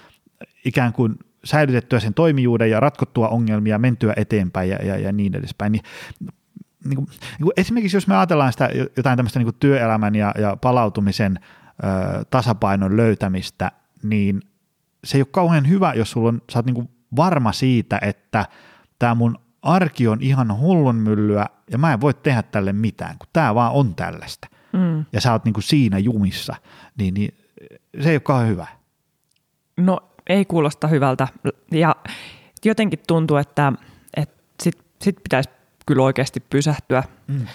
ikään 0.64 0.92
kuin 0.92 1.18
säilytettyä 1.44 2.00
sen 2.00 2.14
toimijuuden 2.14 2.70
ja 2.70 2.80
ratkottua 2.80 3.28
ongelmia, 3.28 3.78
mentyä 3.78 4.12
eteenpäin 4.16 4.70
ja, 4.70 4.76
ja, 4.76 4.98
ja 4.98 5.12
niin 5.12 5.36
edespäin. 5.36 5.72
Niin 5.72 5.82
niin 6.84 6.96
kuin, 6.96 7.06
niin 7.06 7.42
kuin 7.42 7.52
esimerkiksi 7.56 7.96
jos 7.96 8.06
me 8.06 8.16
ajatellaan 8.16 8.52
sitä 8.52 8.70
jotain 8.96 9.16
tämmöistä 9.16 9.38
niin 9.38 9.46
kuin 9.46 9.56
työelämän 9.60 10.14
ja, 10.14 10.34
ja 10.38 10.56
palautumisen 10.56 11.38
ö, 11.40 12.24
tasapainon 12.30 12.96
löytämistä, 12.96 13.72
niin 14.02 14.42
se 15.04 15.18
ei 15.18 15.22
ole 15.22 15.28
kauhean 15.30 15.68
hyvä, 15.68 15.92
jos 15.92 16.10
sulla 16.10 16.28
on, 16.28 16.42
sä 16.52 16.58
oot 16.58 16.66
niin 16.66 16.74
kuin 16.74 16.88
varma 17.16 17.52
siitä, 17.52 17.98
että 18.02 18.46
tämä 18.98 19.14
mun 19.14 19.38
arki 19.64 20.08
on 20.08 20.18
ihan 20.20 20.58
hullun 20.58 20.96
myllyä 20.96 21.46
ja 21.70 21.78
mä 21.78 21.92
en 21.92 22.00
voi 22.00 22.14
tehdä 22.14 22.42
tälle 22.42 22.72
mitään, 22.72 23.18
kun 23.18 23.28
tämä 23.32 23.54
vaan 23.54 23.72
on 23.72 23.94
tällaista. 23.94 24.48
Mm. 24.72 25.04
Ja 25.12 25.20
sä 25.20 25.32
oot 25.32 25.44
niin 25.44 25.52
kuin 25.52 25.64
siinä 25.64 25.98
jumissa, 25.98 26.54
niin, 26.98 27.14
niin 27.14 27.34
se 28.02 28.10
ei 28.10 28.14
ole 28.14 28.20
kauhean 28.20 28.48
hyvä. 28.48 28.66
No 29.76 30.00
ei 30.26 30.44
kuulosta 30.44 30.88
hyvältä 30.88 31.28
ja 31.70 31.96
jotenkin 32.64 32.98
tuntuu, 33.06 33.36
että, 33.36 33.72
että 34.16 34.42
sit, 34.62 34.78
sit 35.02 35.16
pitäisi 35.22 35.50
kyllä 35.86 36.02
oikeasti 36.02 36.40
pysähtyä. 36.50 37.02
Mm. 37.26 37.46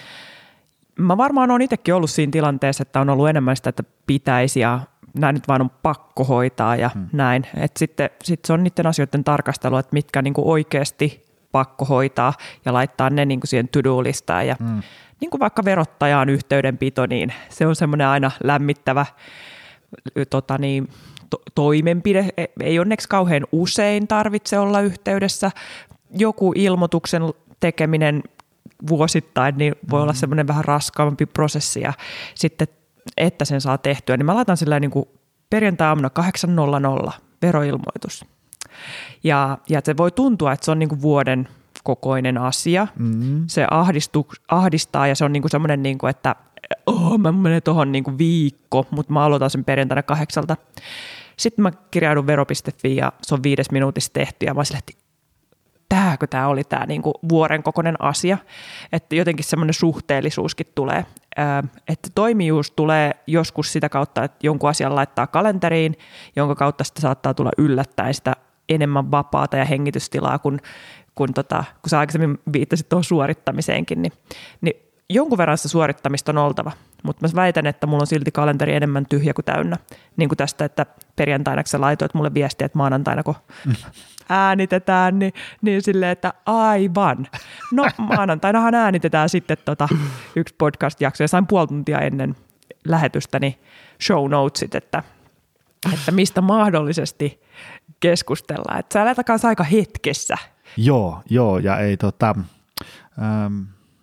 Mä 0.98 1.16
varmaan 1.16 1.50
olen 1.50 1.62
itsekin 1.62 1.94
ollut 1.94 2.10
siinä 2.10 2.30
tilanteessa, 2.30 2.82
että 2.82 3.00
on 3.00 3.10
ollut 3.10 3.28
enemmän 3.28 3.56
sitä, 3.56 3.70
että 3.70 3.82
pitäisi 4.06 4.60
ja 4.60 4.80
näin 5.14 5.34
nyt 5.34 5.48
vaan 5.48 5.60
on 5.60 5.70
pakko 5.82 6.24
hoitaa 6.24 6.76
ja 6.76 6.88
hmm. 6.94 7.08
näin. 7.12 7.46
Et 7.56 7.76
sitten 7.76 8.10
sit 8.24 8.44
se 8.44 8.52
on 8.52 8.64
niiden 8.64 8.86
asioiden 8.86 9.24
tarkastelu, 9.24 9.76
että 9.76 9.94
mitkä 9.94 10.22
niinku 10.22 10.50
oikeasti 10.50 11.29
pakko 11.52 11.84
hoitaa 11.84 12.32
ja 12.64 12.72
laittaa 12.72 13.10
ne 13.10 13.24
niinku 13.24 13.46
siihen 13.46 13.68
to-do-listaan. 13.68 14.46
Ja 14.46 14.56
hmm. 14.58 14.82
niin 15.20 15.30
kuin 15.30 15.40
vaikka 15.40 15.64
verottajaan 15.64 16.28
yhteydenpito, 16.28 17.06
niin 17.06 17.32
se 17.48 17.66
on 17.66 17.76
semmoinen 17.76 18.06
aina 18.06 18.30
lämmittävä 18.44 19.06
tota 20.30 20.58
niin, 20.58 20.88
to- 21.30 21.42
toimenpide. 21.54 22.28
E, 22.36 22.44
ei 22.60 22.78
onneksi 22.78 23.08
kauhean 23.08 23.46
usein 23.52 24.08
tarvitse 24.08 24.58
olla 24.58 24.80
yhteydessä. 24.80 25.50
Joku 26.10 26.52
ilmoituksen 26.56 27.22
tekeminen 27.60 28.22
vuosittain 28.88 29.58
niin 29.58 29.74
voi 29.90 30.00
mm. 30.00 30.02
olla 30.02 30.14
semmoinen 30.14 30.48
vähän 30.48 30.64
raskaampi 30.64 31.26
prosessi 31.26 31.80
ja 31.80 31.92
sitten 32.34 32.68
että 33.16 33.44
sen 33.44 33.60
saa 33.60 33.78
tehtyä, 33.78 34.16
niin 34.16 34.26
mä 34.26 34.34
laitan 34.34 34.56
sillä 34.56 34.80
niin 34.80 34.90
kuin 34.90 35.08
perjantai-aamuna 35.50 36.10
8.00 37.06 37.12
veroilmoitus. 37.42 38.24
Ja, 39.24 39.58
ja 39.68 39.80
se 39.84 39.96
voi 39.96 40.10
tuntua, 40.10 40.52
että 40.52 40.64
se 40.64 40.70
on 40.70 40.78
niin 40.78 40.88
kuin 40.88 41.02
vuoden 41.02 41.48
kokoinen 41.84 42.38
asia. 42.38 42.86
Mm-hmm. 42.98 43.44
Se 43.46 43.66
ahdistu, 43.70 44.26
ahdistaa 44.48 45.06
ja 45.06 45.14
se 45.14 45.24
on 45.24 45.32
niin 45.32 45.42
kuin 45.42 45.50
semmoinen, 45.50 45.82
niin 45.82 45.98
kuin, 45.98 46.10
että 46.10 46.36
oh, 46.86 47.18
mä 47.18 47.32
menen 47.32 47.62
tuohon 47.62 47.92
niin 47.92 48.18
viikko, 48.18 48.86
mutta 48.90 49.12
mä 49.12 49.24
aloitan 49.24 49.50
sen 49.50 49.64
perjantaina 49.64 50.02
kahdeksalta. 50.02 50.56
Sitten 51.36 51.62
mä 51.62 51.70
kirjaudun 51.90 52.26
vero.fi 52.26 52.96
ja 52.96 53.12
se 53.22 53.34
on 53.34 53.42
viides 53.42 53.70
minuutissa 53.70 54.12
tehty 54.12 54.46
ja 54.46 54.54
mä 54.54 54.64
sille, 54.64 54.78
että 54.78 54.92
tämäkö 55.88 56.26
tämä 56.26 56.48
oli 56.48 56.64
tämä 56.64 56.86
niinku 56.86 57.12
vuoren 57.28 57.62
kokoinen 57.62 58.02
asia, 58.02 58.38
että 58.92 59.14
jotenkin 59.14 59.44
semmoinen 59.44 59.74
suhteellisuuskin 59.74 60.66
tulee. 60.74 61.06
Että 61.88 62.08
toimijuus 62.14 62.70
tulee 62.70 63.12
joskus 63.26 63.72
sitä 63.72 63.88
kautta, 63.88 64.24
että 64.24 64.38
jonkun 64.46 64.70
asian 64.70 64.94
laittaa 64.94 65.26
kalenteriin, 65.26 65.98
jonka 66.36 66.54
kautta 66.54 66.84
sitä 66.84 67.00
saattaa 67.00 67.34
tulla 67.34 67.50
yllättäen 67.58 68.14
sitä 68.14 68.36
enemmän 68.70 69.10
vapaata 69.10 69.56
ja 69.56 69.64
hengitystilaa, 69.64 70.38
kun, 70.38 70.60
kun, 71.14 71.34
tota, 71.34 71.64
kun 71.82 71.90
sä 71.90 71.98
aikaisemmin 71.98 72.38
viittasit 72.52 72.88
tuohon 72.88 73.04
suorittamiseenkin, 73.04 74.02
niin, 74.02 74.12
niin 74.60 74.90
jonkun 75.10 75.38
verran 75.38 75.58
sitä 75.58 75.68
suorittamista 75.68 76.32
on 76.32 76.38
oltava, 76.38 76.72
mutta 77.02 77.28
mä 77.28 77.32
väitän, 77.34 77.66
että 77.66 77.86
mulla 77.86 78.02
on 78.02 78.06
silti 78.06 78.32
kalenteri 78.32 78.74
enemmän 78.74 79.06
tyhjä 79.06 79.34
kuin 79.34 79.44
täynnä. 79.44 79.76
Niin 80.16 80.28
kuin 80.28 80.36
tästä, 80.36 80.64
että 80.64 80.86
perjantaina 81.16 81.62
sä 81.66 81.80
laitoit 81.80 82.14
mulle 82.14 82.34
viestiä, 82.34 82.66
että 82.66 82.78
maanantaina 82.78 83.22
kun 83.22 83.34
äänitetään, 84.28 85.18
niin, 85.18 85.32
niin 85.62 85.82
silleen, 85.82 86.12
että 86.12 86.32
aivan. 86.46 87.26
No 87.72 87.88
maanantainahan 88.16 88.74
äänitetään 88.74 89.28
sitten 89.28 89.56
tota 89.64 89.88
yksi 90.36 90.54
podcast-jakso 90.58 91.24
ja 91.24 91.28
sain 91.28 91.46
puoli 91.46 91.66
tuntia 91.66 91.98
ennen 91.98 92.36
lähetystäni 92.84 93.58
show 94.02 94.30
notesit, 94.30 94.74
että, 94.74 95.02
että 95.94 96.12
mistä 96.12 96.40
mahdollisesti 96.40 97.40
keskustellaan. 98.00 98.78
Että 98.78 98.92
sä 98.92 99.04
lähetään 99.04 99.24
kanssa 99.24 99.48
aika 99.48 99.64
hetkessä. 99.64 100.36
Joo, 100.76 101.22
joo, 101.30 101.58
ja 101.58 101.78
ei 101.78 101.96
tota, 101.96 102.34
ähm, 103.22 103.60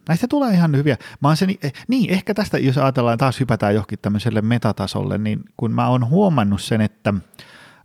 näistä 0.08 0.28
tulee 0.28 0.54
ihan 0.54 0.76
hyviä. 0.76 0.98
Mä 1.22 1.28
oon 1.28 1.38
se, 1.38 1.48
niin, 1.88 2.10
ehkä 2.10 2.34
tästä, 2.34 2.58
jos 2.58 2.78
ajatellaan, 2.78 3.18
taas 3.18 3.40
hypätään 3.40 3.74
johonkin 3.74 4.00
tämmöiselle 4.02 4.42
metatasolle, 4.42 5.18
niin 5.18 5.40
kun 5.58 5.72
mä 5.72 5.88
oon 5.88 6.10
huomannut 6.10 6.62
sen, 6.62 6.82
että, 6.82 7.14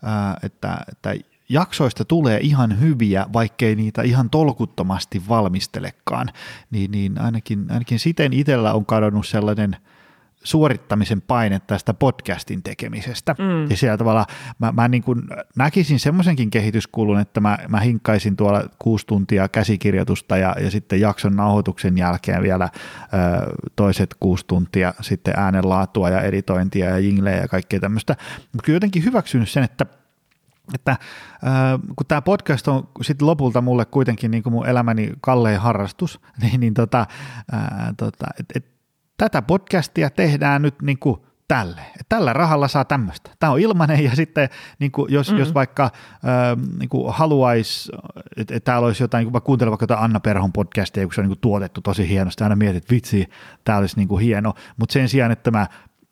äh, 0.05 0.37
että, 0.43 0.79
että 0.93 1.15
jaksoista 1.49 2.05
tulee 2.05 2.39
ihan 2.41 2.81
hyviä, 2.81 3.27
vaikkei 3.33 3.77
niitä 3.77 4.03
ihan 4.03 4.31
tolkuttomasti 4.31 5.23
valmistelekaan, 5.29 6.29
niin, 6.71 6.91
niin 6.91 7.21
ainakin, 7.21 7.67
ainakin 7.71 7.99
siten 7.99 8.33
itsellä 8.33 8.73
on 8.73 8.87
kadonnut 8.87 9.27
sellainen 9.27 9.77
suorittamisen 10.45 11.21
paine 11.21 11.61
tästä 11.67 11.95
podcastin 11.95 12.63
tekemisestä. 12.63 13.35
Mm. 13.39 13.71
Ja 13.71 13.77
siellä 13.77 13.97
tavalla 13.97 14.27
mä, 14.59 14.73
mä 14.73 14.89
niin 14.89 15.03
kuin 15.03 15.23
näkisin 15.57 16.01
semmoisenkin 16.01 16.51
kehityskulun, 16.51 17.21
että 17.21 17.41
mä, 17.41 17.59
mä 17.69 17.81
hinkkaisin 17.81 18.37
tuolla 18.37 18.63
kuusi 18.79 19.07
tuntia 19.07 19.49
käsikirjoitusta 19.49 20.37
ja, 20.37 20.57
ja 20.61 20.71
sitten 20.71 21.01
jakson 21.01 21.37
nauhoituksen 21.37 21.99
jälkeen 21.99 22.43
vielä 22.43 22.69
ö, 22.75 22.77
toiset 23.77 24.17
kuusi 24.21 24.45
tuntia 24.47 24.95
sitten 25.01 25.35
äänenlaatua 25.37 26.11
ja 26.11 26.21
editointia 26.21 26.91
ja 26.91 26.99
jinglejä 26.99 27.41
ja 27.41 27.49
kaikkea 27.49 27.81
tämmöistä. 27.81 28.17
Mutta 28.53 28.65
kyllä 28.65 28.77
jotenkin 28.77 29.05
hyväksynyt 29.05 29.49
sen, 29.49 29.65
että 29.65 29.87
että 30.75 30.91
äh, 30.91 30.99
kun 31.97 32.07
tämä 32.09 32.23
podcast 32.23 32.69
on 32.69 32.89
sitten 33.03 33.27
lopulta 33.27 33.61
mulle 33.61 33.85
kuitenkin 33.85 34.31
niin 34.31 34.43
kuin 34.43 34.53
mun 34.53 34.67
elämäni 34.67 35.13
kallein 35.21 35.61
harrastus, 35.61 36.21
niin, 36.43 36.61
niin 36.61 36.75
tota, 36.75 37.07
äh, 37.55 37.61
tota, 37.97 38.27
et, 38.41 38.47
et, 38.55 38.72
tätä 39.23 39.43
podcastia 39.43 40.11
tehdään 40.11 40.63
nyt 40.63 40.83
niin 40.83 40.99
kuin 40.99 41.21
tälle. 41.49 41.81
Tällä 42.09 42.33
rahalla 42.33 42.69
saa 42.69 42.85
tämmöistä. 42.85 43.31
Tämä 43.39 43.53
on 43.53 43.61
ilmainen 43.61 44.05
ja 44.05 44.17
sitten 44.17 44.49
niin 44.79 44.93
kuin 44.93 45.13
jos, 45.13 45.29
mm-hmm. 45.29 45.39
jos 45.39 45.55
vaikka 45.55 45.85
äh, 45.85 45.91
niin 46.79 46.89
haluaisi, 47.09 47.93
että 48.37 48.55
et 48.57 48.65
täällä 48.65 48.87
olisi 48.87 49.03
jotain, 49.03 49.25
niin 49.25 49.33
kuin 49.33 49.43
kuuntelen 49.43 49.71
vaikka 49.71 49.85
jotain 49.85 50.01
Anna 50.01 50.21
Perhon 50.21 50.53
podcastia, 50.53 51.05
kun 51.05 51.15
se 51.15 51.21
on 51.21 51.25
niin 51.25 51.31
kuin 51.31 51.41
tuotettu 51.41 51.81
tosi 51.81 52.09
hienosti, 52.09 52.45
aina 52.45 52.57
mietit, 52.57 52.85
että 52.85 52.95
vitsi, 52.95 53.29
tämä 53.65 53.79
olisi 53.79 53.97
niin 53.97 54.09
kuin 54.09 54.25
hieno, 54.25 54.55
mutta 54.77 54.93
sen 54.93 55.09
sijaan, 55.09 55.33
että 55.33 55.51
mä 55.51 55.67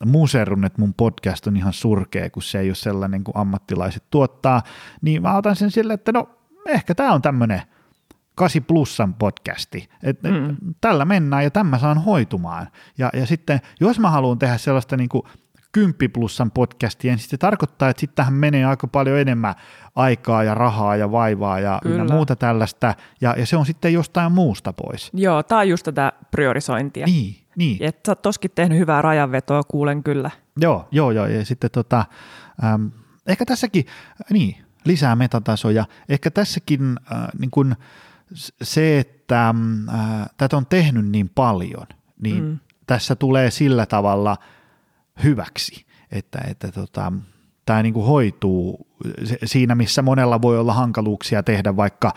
muserun, 0.07 0.65
että 0.65 0.81
mun 0.81 0.95
podcast 0.95 1.47
on 1.47 1.57
ihan 1.57 1.73
surkea, 1.73 2.31
kun 2.31 2.43
se 2.43 2.61
ei 2.61 2.69
ole 2.69 2.75
sellainen 2.75 3.25
kuin 3.25 3.37
ammattilaiset 3.37 4.05
tuottaa, 4.11 4.63
niin 5.03 5.23
mä 5.23 5.37
otan 5.37 5.57
sen 5.57 5.71
sille, 5.71 5.93
että 5.93 6.13
no 6.13 6.29
ehkä 6.69 6.95
tämä 6.95 7.13
on 7.13 7.23
tämmöinen 7.23 7.63
8 8.41 8.65
plussan 8.65 9.15
podcasti, 9.15 9.89
että 10.03 10.29
mm. 10.29 10.57
tällä 10.81 11.05
mennään 11.05 11.45
ja 11.45 11.51
tämä 11.51 11.79
saan 11.79 11.99
hoitumaan. 12.05 12.67
Ja, 12.99 13.11
ja 13.13 13.27
sitten 13.27 13.61
jos 13.81 13.99
mä 13.99 14.11
haluan 14.11 14.39
tehdä 14.39 14.59
sellaista 14.59 14.97
niin 14.97 15.09
kuin 15.09 15.23
10 15.73 16.11
plussan 16.13 16.51
podcastia, 16.51 17.13
niin 17.13 17.19
se 17.19 17.37
tarkoittaa, 17.37 17.89
että 17.89 18.01
sitten 18.01 18.17
tähän 18.17 18.35
menee 18.35 18.65
aika 18.65 18.87
paljon 18.87 19.19
enemmän 19.19 19.55
aikaa 19.97 20.45
ja 20.45 20.55
rahaa 20.55 20.97
ja 20.97 21.13
vaivaa 21.13 21.61
ja 21.61 21.81
muuta 22.13 22.37
tällaista, 22.37 22.95
ja, 23.21 23.35
ja 23.39 23.47
se 23.47 23.57
on 23.57 23.67
sitten 23.67 23.93
jostain 23.93 24.33
muusta 24.33 24.73
pois. 24.73 25.11
Joo, 25.15 25.43
tämä 25.43 25.59
on 25.59 25.69
just 25.69 25.85
tätä 25.85 26.13
priorisointia. 26.31 27.07
Niin, 27.07 27.37
niin. 27.57 27.77
Et 27.81 28.01
sä 28.07 28.13
oot 28.13 28.23
toskin 28.23 28.51
tehnyt 28.55 28.79
hyvää 28.79 29.03
rajanvetoa, 29.03 29.63
kuulen 29.63 30.03
kyllä. 30.03 30.31
Joo, 30.57 30.89
joo, 30.91 31.11
joo. 31.11 31.27
Ja 31.27 31.45
sitten 31.45 31.71
tota, 31.71 32.05
äm, 32.65 32.91
ehkä 33.27 33.45
tässäkin, 33.45 33.87
niin, 34.31 34.57
lisää 34.85 35.17
metatasoja. 35.17 35.85
Ehkä 36.09 36.31
tässäkin 36.31 36.97
äh, 37.13 37.29
niin 37.39 37.51
kun 37.51 37.77
se, 38.63 38.99
että 38.99 39.55
äh, 39.95 40.31
tätä 40.37 40.57
on 40.57 40.67
tehnyt 40.67 41.07
niin 41.07 41.29
paljon, 41.29 41.87
niin 42.23 42.45
mm. 42.45 42.59
tässä 42.87 43.17
tulee 43.17 43.51
sillä 43.51 43.87
tavalla 43.87 44.37
hyväksi, 45.23 45.87
että, 46.13 46.39
että 46.49 46.73
tota, 46.73 47.13
tämä 47.67 47.83
niin 47.83 47.95
hoituu 47.95 48.87
siinä, 49.45 49.75
missä 49.75 50.03
monella 50.03 50.43
voi 50.43 50.59
olla 50.59 50.73
hankaluuksia 50.73 51.43
tehdä 51.43 51.77
vaikka 51.77 52.15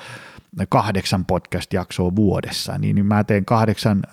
kahdeksan 0.69 1.25
podcast-jaksoa 1.25 2.15
vuodessa, 2.15 2.77
niin, 2.77 2.95
niin 2.95 3.05
mä 3.05 3.23
teen 3.23 3.45
kahdeksan 3.45 4.03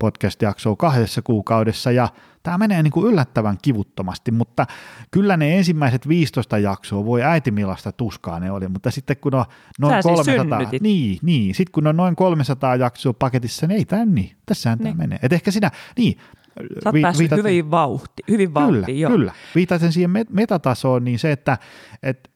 podcast-jaksoa 0.00 0.76
kahdessa 0.76 1.22
kuukaudessa 1.22 1.90
ja 1.90 2.08
tämä 2.42 2.58
menee 2.58 2.82
niin 2.82 2.90
kuin 2.90 3.12
yllättävän 3.12 3.58
kivuttomasti, 3.62 4.30
mutta 4.30 4.66
kyllä 5.10 5.36
ne 5.36 5.58
ensimmäiset 5.58 6.08
15 6.08 6.58
jaksoa 6.58 7.04
voi 7.04 7.22
äitimillasta 7.22 7.92
tuskaa 7.92 8.40
ne 8.40 8.50
oli, 8.50 8.68
mutta 8.68 8.90
sitten 8.90 9.16
kun 9.16 9.34
on 9.34 9.44
noin 9.80 10.02
Sä 10.02 10.08
300, 10.08 10.70
siis 10.70 10.82
niin, 10.82 11.18
niin, 11.22 11.54
sitten 11.54 11.72
kun 11.72 11.86
on 11.86 11.96
noin 11.96 12.16
300 12.16 12.76
jaksoa 12.76 13.12
paketissa, 13.12 13.66
niin 13.66 13.78
ei 13.78 13.84
tämä 13.84 14.04
niin, 14.04 14.36
tässähän 14.46 14.78
niin. 14.78 14.84
tämä 14.96 15.02
menee. 15.02 15.18
Et 15.22 15.32
ehkä 15.32 15.50
sinä, 15.50 15.70
niin, 15.96 16.18
Sä 16.58 16.88
oot 16.88 16.94
vi- 16.94 17.02
päässyt 17.02 17.18
viitat... 17.18 17.38
hyvin, 17.38 17.70
vauhti, 17.70 18.22
hyvin 18.28 18.54
vauhtiin, 18.54 18.84
kyllä, 18.84 18.98
joo. 18.98 19.10
Kyllä, 19.10 19.32
viitaten 19.54 19.92
siihen 19.92 20.10
metatasoon, 20.30 21.04
niin 21.04 21.18
se, 21.18 21.32
että, 21.32 21.58
että 22.02 22.30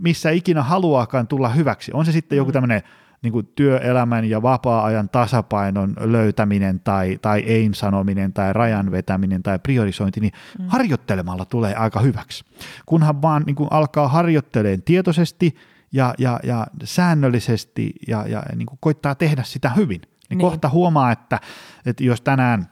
missä 0.00 0.30
ikinä 0.30 0.62
haluaakaan 0.62 1.26
tulla 1.26 1.48
hyväksi. 1.48 1.92
On 1.94 2.04
se 2.04 2.12
sitten 2.12 2.36
joku 2.36 2.50
mm. 2.50 2.52
tämmöinen 2.52 2.82
niin 3.22 3.32
kuin 3.32 3.46
työelämän 3.54 4.24
ja 4.24 4.42
vapaa-ajan 4.42 5.08
tasapainon 5.08 5.94
löytäminen 6.00 6.80
tai, 6.80 7.18
tai 7.22 7.44
ein 7.46 7.74
sanominen 7.74 8.32
tai 8.32 8.52
rajan 8.52 8.90
vetäminen 8.90 9.42
tai 9.42 9.58
priorisointi, 9.58 10.20
niin 10.20 10.32
mm. 10.58 10.64
harjoittelemalla 10.68 11.44
tulee 11.44 11.74
aika 11.74 12.00
hyväksi. 12.00 12.44
Kunhan 12.86 13.22
vaan 13.22 13.42
niin 13.46 13.56
kuin 13.56 13.68
alkaa 13.72 14.08
harjoitteleen 14.08 14.82
tietoisesti 14.82 15.56
ja, 15.92 16.14
ja, 16.18 16.40
ja 16.42 16.66
säännöllisesti 16.84 17.92
ja, 18.08 18.24
ja 18.28 18.42
niin 18.56 18.66
kuin 18.66 18.78
koittaa 18.80 19.14
tehdä 19.14 19.42
sitä 19.42 19.70
hyvin, 19.70 20.00
Niin, 20.00 20.10
niin. 20.28 20.38
kohta 20.38 20.68
huomaa, 20.68 21.12
että, 21.12 21.40
että 21.86 22.04
jos 22.04 22.20
tänään 22.20 22.66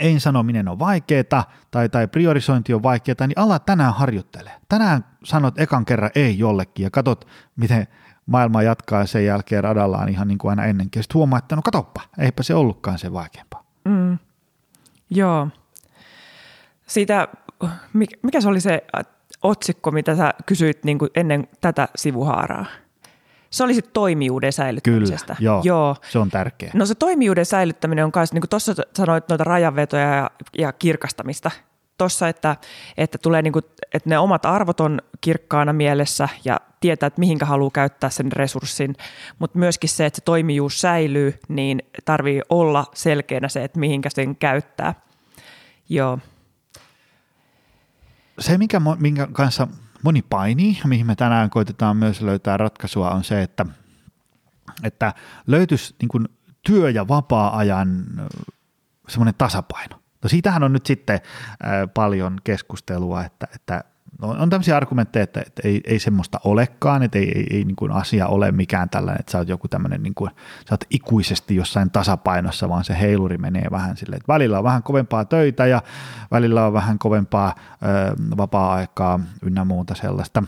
ei 0.00 0.20
sanominen 0.20 0.68
on 0.68 0.78
vaikeaa 0.78 1.44
tai, 1.70 1.88
tai 1.88 2.08
priorisointi 2.08 2.74
on 2.74 2.82
vaikeaa, 2.82 3.26
niin 3.26 3.38
ala 3.38 3.58
tänään 3.58 3.94
harjoittele. 3.94 4.50
Tänään 4.68 5.04
sanot 5.24 5.60
ekan 5.60 5.84
kerran 5.84 6.10
ei 6.14 6.38
jollekin 6.38 6.84
ja 6.84 6.90
katsot, 6.90 7.26
miten 7.56 7.86
maailma 8.26 8.62
jatkaa 8.62 9.00
ja 9.00 9.06
sen 9.06 9.24
jälkeen 9.24 9.64
radallaan 9.64 10.08
ihan 10.08 10.28
niin 10.28 10.38
kuin 10.38 10.50
aina 10.50 10.64
ennenkin. 10.64 11.02
Sitten 11.02 11.14
huomaa, 11.14 11.38
että 11.38 11.56
no 11.56 11.62
katoppa, 11.62 12.00
eipä 12.18 12.42
se 12.42 12.54
ollutkaan 12.54 12.98
se 12.98 13.12
vaikeampaa. 13.12 13.64
Mm. 13.84 14.18
Joo. 15.10 15.48
Siitä, 16.86 17.28
mikä 18.22 18.40
se 18.40 18.48
oli 18.48 18.60
se 18.60 18.84
otsikko, 19.42 19.90
mitä 19.90 20.16
sä 20.16 20.34
kysyit 20.46 20.84
niin 20.84 20.98
kuin 20.98 21.10
ennen 21.14 21.48
tätä 21.60 21.88
sivuhaaraa? 21.96 22.66
Se 23.52 23.64
oli 23.64 23.74
sitten 23.74 23.92
toimijuuden 23.92 24.52
säilyttämisestä. 24.52 25.34
Kyllä, 25.34 25.46
joo, 25.46 25.60
joo, 25.64 25.96
se 26.10 26.18
on 26.18 26.30
tärkeä. 26.30 26.70
No 26.74 26.86
se 26.86 26.94
toimijuuden 26.94 27.46
säilyttäminen 27.46 28.04
on 28.04 28.12
myös, 28.16 28.32
niin 28.32 28.40
kuin 28.40 28.48
tuossa 28.48 28.74
sanoit, 28.96 29.28
noita 29.28 29.44
rajanvetoja 29.44 30.14
ja, 30.14 30.30
ja 30.58 30.72
kirkastamista. 30.72 31.50
Tuossa, 31.98 32.28
että, 32.28 32.56
että, 32.96 33.18
tulee 33.18 33.42
niin 33.42 33.52
kuin, 33.52 33.64
että 33.94 34.08
ne 34.08 34.18
omat 34.18 34.46
arvot 34.46 34.80
on 34.80 34.98
kirkkaana 35.20 35.72
mielessä 35.72 36.28
ja 36.44 36.60
tietää, 36.80 37.06
että 37.06 37.20
mihinkä 37.20 37.46
haluaa 37.46 37.70
käyttää 37.70 38.10
sen 38.10 38.32
resurssin, 38.32 38.96
mutta 39.38 39.58
myöskin 39.58 39.90
se, 39.90 40.06
että 40.06 40.16
se 40.16 40.24
toimijuus 40.24 40.80
säilyy, 40.80 41.38
niin 41.48 41.82
tarvii 42.04 42.42
olla 42.48 42.84
selkeänä 42.94 43.48
se, 43.48 43.64
että 43.64 43.80
mihinkä 43.80 44.10
sen 44.10 44.36
käyttää. 44.36 44.94
Joo. 45.88 46.18
Se, 48.38 48.58
minkä, 48.58 48.80
minkä 48.98 49.28
kanssa 49.32 49.68
moni 50.02 50.22
painii, 50.22 50.78
mihin 50.84 51.06
me 51.06 51.16
tänään 51.16 51.50
koitetaan 51.50 51.96
myös 51.96 52.20
löytää 52.20 52.56
ratkaisua, 52.56 53.10
on 53.10 53.24
se, 53.24 53.42
että, 53.42 53.66
että 54.84 55.14
löytyisi 55.46 55.94
niin 56.00 56.08
kuin 56.08 56.28
työ- 56.66 56.90
ja 56.90 57.08
vapaa-ajan 57.08 58.04
semmoinen 59.08 59.34
tasapaino. 59.38 60.02
No 60.22 60.28
siitähän 60.28 60.62
on 60.62 60.72
nyt 60.72 60.86
sitten 60.86 61.20
paljon 61.94 62.38
keskustelua, 62.44 63.24
että, 63.24 63.46
että 63.54 63.84
No, 64.20 64.28
on 64.28 64.50
tämmöisiä 64.50 64.76
argumentteja, 64.76 65.22
että, 65.22 65.42
että 65.46 65.62
ei, 65.68 65.80
ei 65.84 65.98
semmoista 65.98 66.40
olekaan, 66.44 67.02
että 67.02 67.18
ei, 67.18 67.32
ei, 67.38 67.46
ei 67.50 67.64
niin 67.64 67.76
kuin 67.76 67.92
asia 67.92 68.26
ole 68.26 68.52
mikään 68.52 68.90
tällainen, 68.90 69.20
että 69.20 69.32
sä 69.32 69.38
oot 69.38 69.48
joku 69.48 69.68
tämmöinen, 69.68 70.02
niin 70.02 70.14
kuin, 70.14 70.30
sä 70.68 70.74
oot 70.74 70.84
ikuisesti 70.90 71.56
jossain 71.56 71.90
tasapainossa, 71.90 72.68
vaan 72.68 72.84
se 72.84 73.00
heiluri 73.00 73.38
menee 73.38 73.66
vähän 73.70 73.96
silleen, 73.96 74.16
että 74.16 74.32
välillä 74.32 74.58
on 74.58 74.64
vähän 74.64 74.82
kovempaa 74.82 75.24
töitä 75.24 75.66
ja 75.66 75.82
välillä 76.30 76.66
on 76.66 76.72
vähän 76.72 76.98
kovempaa 76.98 77.54
ö, 77.56 78.36
vapaa-aikaa 78.36 79.20
ynnä 79.42 79.64
muuta 79.64 79.94
sellaista. 79.94 80.42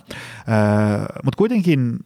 Mutta 1.25 1.37
kuitenkin 1.39 1.99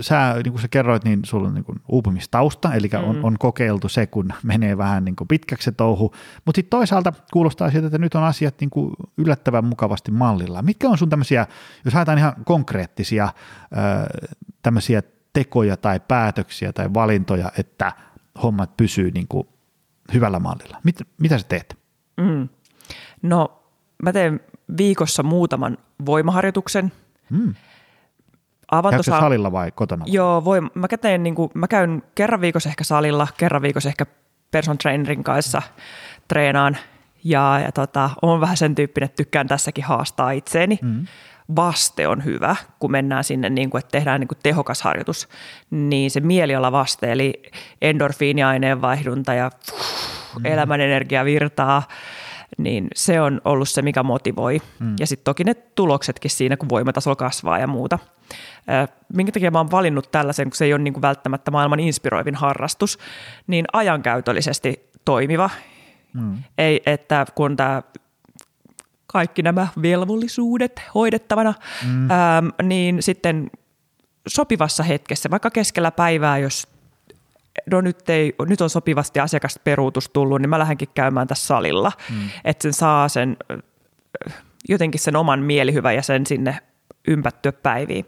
sä, 0.00 0.34
niin 0.44 0.52
kuin 0.52 0.62
sä 0.62 0.68
kerroit, 0.68 1.04
niin 1.04 1.20
sulla 1.24 1.48
on 1.48 1.54
niin 1.54 1.64
kuin 1.64 1.80
uupumistausta, 1.88 2.74
eli 2.74 2.88
mm. 2.92 3.08
on, 3.08 3.24
on 3.24 3.36
kokeiltu 3.38 3.88
se, 3.88 4.06
kun 4.06 4.32
menee 4.42 4.78
vähän 4.78 5.04
niin 5.04 5.16
kuin 5.16 5.28
pitkäksi 5.28 5.64
se 5.64 5.72
touhu, 5.72 6.14
mutta 6.44 6.58
sitten 6.58 6.70
toisaalta 6.70 7.12
kuulostaa 7.32 7.70
siltä, 7.70 7.86
että 7.86 7.98
nyt 7.98 8.14
on 8.14 8.22
asiat 8.24 8.54
niin 8.60 8.70
kuin 8.70 8.92
yllättävän 9.16 9.64
mukavasti 9.64 10.10
mallilla. 10.10 10.62
Mitkä 10.82 10.92
on 10.92 10.98
sun 10.98 11.10
tämmöisiä, 11.10 11.46
jos 11.84 11.94
haetaan 11.94 12.18
ihan 12.18 12.32
konkreettisia 12.44 13.28
tämmöisiä 14.62 15.02
tekoja 15.32 15.76
tai 15.76 16.00
päätöksiä 16.08 16.72
tai 16.72 16.94
valintoja, 16.94 17.52
että 17.58 17.92
hommat 18.42 18.76
pysyy 18.76 19.10
niin 19.10 19.28
kuin 19.28 19.48
hyvällä 20.14 20.38
mallilla? 20.38 20.80
Mit, 20.84 20.96
mitä 21.18 21.38
sä 21.38 21.44
teet? 21.48 21.78
Mm. 22.16 22.48
No 23.22 23.62
mä 24.02 24.12
teen 24.12 24.40
viikossa 24.76 25.22
muutaman 25.22 25.78
voimaharjoituksen. 26.06 26.92
Mm 27.30 27.54
avantosa... 28.72 29.20
salilla 29.20 29.52
vai 29.52 29.72
kotona? 29.72 30.04
Joo, 30.08 30.44
voi, 30.44 30.60
mä, 30.74 30.88
teen, 31.00 31.22
niin 31.22 31.34
kuin, 31.34 31.50
mä 31.54 31.68
käyn 31.68 32.02
kerran 32.14 32.40
viikossa 32.40 32.68
ehkä 32.68 32.84
salilla, 32.84 33.28
kerran 33.36 33.62
viikossa 33.62 33.88
ehkä 33.88 34.06
person 34.50 34.78
trainerin 34.78 35.24
kanssa 35.24 35.62
treenaan 36.28 36.76
ja, 37.24 37.60
ja 37.64 37.72
tota, 37.72 38.10
on 38.22 38.40
vähän 38.40 38.56
sen 38.56 38.74
tyyppinen, 38.74 39.04
että 39.04 39.16
tykkään 39.16 39.48
tässäkin 39.48 39.84
haastaa 39.84 40.30
itseeni. 40.30 40.78
Mm. 40.82 41.06
Vaste 41.56 42.08
on 42.08 42.24
hyvä, 42.24 42.56
kun 42.78 42.90
mennään 42.90 43.24
sinne, 43.24 43.50
niin 43.50 43.70
kuin, 43.70 43.78
että 43.78 43.90
tehdään 43.90 44.20
niin 44.20 44.28
kuin 44.28 44.38
tehokas 44.42 44.82
harjoitus, 44.82 45.28
niin 45.70 46.10
se 46.10 46.20
mieliala 46.20 46.72
vaste, 46.72 47.12
eli 47.12 47.42
endorfiiniaineenvaihdunta 47.82 49.34
ja 49.34 49.50
mm. 50.38 50.46
elämän 50.46 50.80
energia 50.80 51.24
virtaa, 51.24 51.82
niin 52.58 52.88
se 52.94 53.20
on 53.20 53.40
ollut 53.44 53.68
se, 53.68 53.82
mikä 53.82 54.02
motivoi. 54.02 54.62
Mm. 54.78 54.94
Ja 55.00 55.06
sitten 55.06 55.24
toki 55.24 55.44
ne 55.44 55.54
tuloksetkin 55.54 56.30
siinä, 56.30 56.56
kun 56.56 56.68
voimatasolla 56.68 57.16
kasvaa 57.16 57.58
ja 57.58 57.66
muuta. 57.66 57.98
Minkä 59.14 59.32
takia 59.32 59.50
mä 59.50 59.58
oon 59.58 59.70
valinnut 59.70 60.10
tällaisen, 60.10 60.50
kun 60.50 60.56
se 60.56 60.64
ei 60.64 60.74
ole 60.74 60.82
niin 60.82 60.94
kuin 60.94 61.02
välttämättä 61.02 61.50
maailman 61.50 61.80
inspiroivin 61.80 62.34
harrastus, 62.34 62.98
niin 63.46 63.64
ajankäytöllisesti 63.72 64.90
toimiva. 65.04 65.50
Mm. 66.14 66.38
Ei, 66.58 66.82
että 66.86 67.26
kun 67.34 67.56
tämä 67.56 67.82
kaikki 69.06 69.42
nämä 69.42 69.68
velvollisuudet 69.82 70.82
hoidettavana, 70.94 71.54
mm. 71.86 72.10
ää, 72.10 72.42
niin 72.62 73.02
sitten 73.02 73.50
sopivassa 74.28 74.82
hetkessä, 74.82 75.30
vaikka 75.30 75.50
keskellä 75.50 75.90
päivää, 75.90 76.38
jos 76.38 76.68
no 77.70 77.80
nyt, 77.80 78.08
ei, 78.08 78.34
nyt 78.46 78.60
on 78.60 78.70
sopivasti 78.70 79.20
asiakasperuutus 79.20 80.10
tullut, 80.12 80.40
niin 80.40 80.50
mä 80.50 80.58
lähdenkin 80.58 80.88
käymään 80.94 81.26
tässä 81.26 81.46
salilla, 81.46 81.92
mm. 82.10 82.28
että 82.44 82.62
sen 82.62 82.72
saa 82.72 83.08
sen 83.08 83.36
jotenkin 84.68 85.00
sen 85.00 85.16
oman 85.16 85.40
mielihyvän 85.40 85.94
ja 85.94 86.02
sen 86.02 86.26
sinne 86.26 86.58
ympättyä 87.08 87.52
päiviin. 87.52 88.06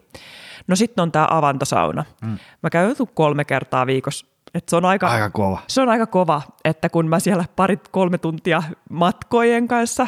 No 0.67 0.77
sitten 0.77 1.03
on 1.03 1.13
tämä 1.13 1.29
avantosauna. 1.31 2.05
Mm. 2.23 2.39
Mä 2.63 2.71
käyn 2.71 2.97
kolme 3.15 3.45
kertaa 3.45 3.87
viikossa. 3.87 4.27
Et 4.55 4.69
se, 4.69 4.77
on 4.77 4.85
aika, 4.85 5.09
aika 5.09 5.31
kova. 5.31 5.59
se 5.69 5.81
on 5.81 5.89
aika 5.89 6.07
kova, 6.07 6.43
että 6.65 6.89
kun 6.89 7.09
mä 7.09 7.21
siellä 7.21 7.45
parit 7.57 7.89
kolme 7.89 8.19
tuntia 8.19 8.63
matkojen 8.91 9.69
kanssa 9.69 10.07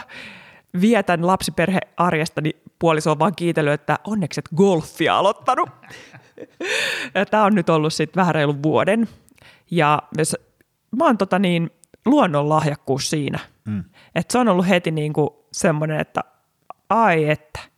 vietän 0.80 1.26
lapsiperhearjesta, 1.26 2.40
niin 2.40 2.62
puoliso 2.78 3.10
on 3.10 3.18
vaan 3.18 3.34
kiitellyt, 3.36 3.72
että 3.72 3.98
onneksi 4.04 4.40
et 4.40 4.48
golfia 4.56 5.18
aloittanut. 5.18 5.70
Tämä 7.30 7.44
on 7.44 7.54
nyt 7.54 7.68
ollut 7.68 7.92
sitten 7.92 8.20
vähän 8.20 8.34
reilun 8.34 8.62
vuoden. 8.62 9.08
Ja 9.70 10.02
mä 10.96 11.04
oon 11.04 11.18
tota 11.18 11.38
niin, 11.38 11.70
luonnon 12.06 12.48
lahjakkuus 12.48 13.10
siinä. 13.10 13.38
Mm. 13.64 13.84
Et 14.14 14.30
se 14.30 14.38
on 14.38 14.48
ollut 14.48 14.68
heti 14.68 14.90
niin 14.90 15.12
kuin 15.12 15.30
semmoinen, 15.52 16.00
että 16.00 16.20
ai 16.88 17.30
että– 17.30 17.60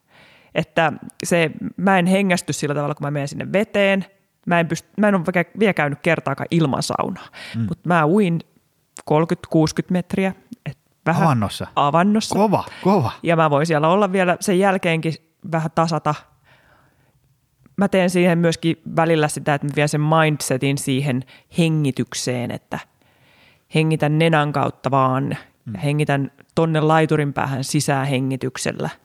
että 0.59 0.93
se, 1.25 1.51
mä 1.77 1.99
en 1.99 2.07
hengästy 2.07 2.53
sillä 2.53 2.75
tavalla, 2.75 2.95
kun 2.95 3.07
mä 3.07 3.11
menen 3.11 3.29
sinne 3.29 3.53
veteen. 3.53 4.05
Mä 4.49 4.61
en, 4.61 4.67
pyst- 4.67 4.93
mä 4.97 5.09
en 5.09 5.15
ole 5.15 5.45
vielä 5.59 5.75
käynyt 5.75 5.99
kertaakaan 6.03 6.47
ilman 6.51 6.83
saunaa, 6.83 7.27
mm. 7.57 7.61
mutta 7.61 7.89
mä 7.89 8.07
uin 8.07 8.41
30-60 9.11 9.15
metriä. 9.91 10.35
Et 10.67 10.79
vähän 11.07 11.23
avannossa? 11.23 11.67
Avannossa. 11.77 12.35
Kova, 12.35 12.65
kova. 12.83 13.11
Ja 13.23 13.37
mä 13.37 13.51
voin 13.51 13.67
siellä 13.67 13.89
olla 13.89 14.13
vielä 14.13 14.37
sen 14.41 14.59
jälkeenkin 14.59 15.15
vähän 15.53 15.71
tasata. 15.75 16.15
Mä 17.77 17.89
teen 17.89 18.11
siihen 18.11 18.39
myöskin 18.39 18.77
välillä 18.97 19.29
sitä, 19.29 19.55
että 19.55 19.67
mä 19.67 19.73
vien 19.77 19.89
sen 19.89 20.01
mindsetin 20.01 20.79
siihen 20.79 21.25
hengitykseen, 21.59 22.51
että 22.51 22.79
hengitän 23.75 24.19
nenän 24.19 24.53
kautta 24.53 24.91
vaan, 24.91 25.37
mm. 25.65 25.75
hengitän 25.79 26.31
tonne 26.55 26.81
laiturin 26.81 27.33
päähän 27.33 27.65
sisään 27.65 28.07
hengityksellä– 28.07 28.91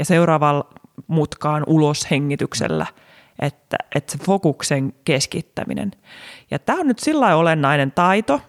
ja 0.00 0.04
seuraavalla 0.04 0.66
mutkaan 1.06 1.64
ulos 1.66 2.10
hengityksellä, 2.10 2.86
että, 3.40 3.76
että 3.94 4.12
se 4.12 4.18
fokuksen 4.24 4.92
keskittäminen. 5.04 5.90
Ja 6.50 6.58
tämä 6.58 6.80
on 6.80 6.86
nyt 6.86 6.98
sillä 6.98 7.36
olennainen 7.36 7.92
taito, 7.92 8.40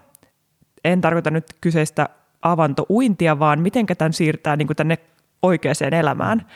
en 0.84 1.00
tarkoita 1.00 1.30
nyt 1.30 1.44
kyseistä 1.60 2.08
avantouintia, 2.42 3.38
vaan 3.38 3.60
miten 3.60 3.86
tämän 3.86 4.12
siirtää 4.12 4.56
niin 4.56 4.66
kuin 4.66 4.76
tänne 4.76 4.98
oikeaan 5.42 5.94
elämään. 5.94 6.46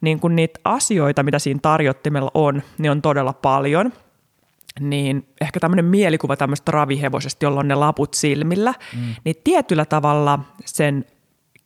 Niin 0.00 0.20
kun 0.20 0.36
niitä 0.36 0.60
asioita, 0.64 1.22
mitä 1.22 1.38
siinä 1.38 1.60
tarjottimella 1.62 2.30
on, 2.34 2.62
niin 2.78 2.90
on 2.90 3.02
todella 3.02 3.32
paljon. 3.32 3.92
Niin 4.80 5.28
ehkä 5.40 5.60
tämmöinen 5.60 5.84
mielikuva 5.84 6.36
tämmöistä 6.36 6.72
ravihevosesta, 6.72 7.44
jolla 7.44 7.60
on 7.60 7.68
ne 7.68 7.74
laput 7.74 8.14
silmillä, 8.14 8.74
mm. 8.96 9.14
niin 9.24 9.36
tietyllä 9.44 9.84
tavalla 9.84 10.38
sen 10.64 11.04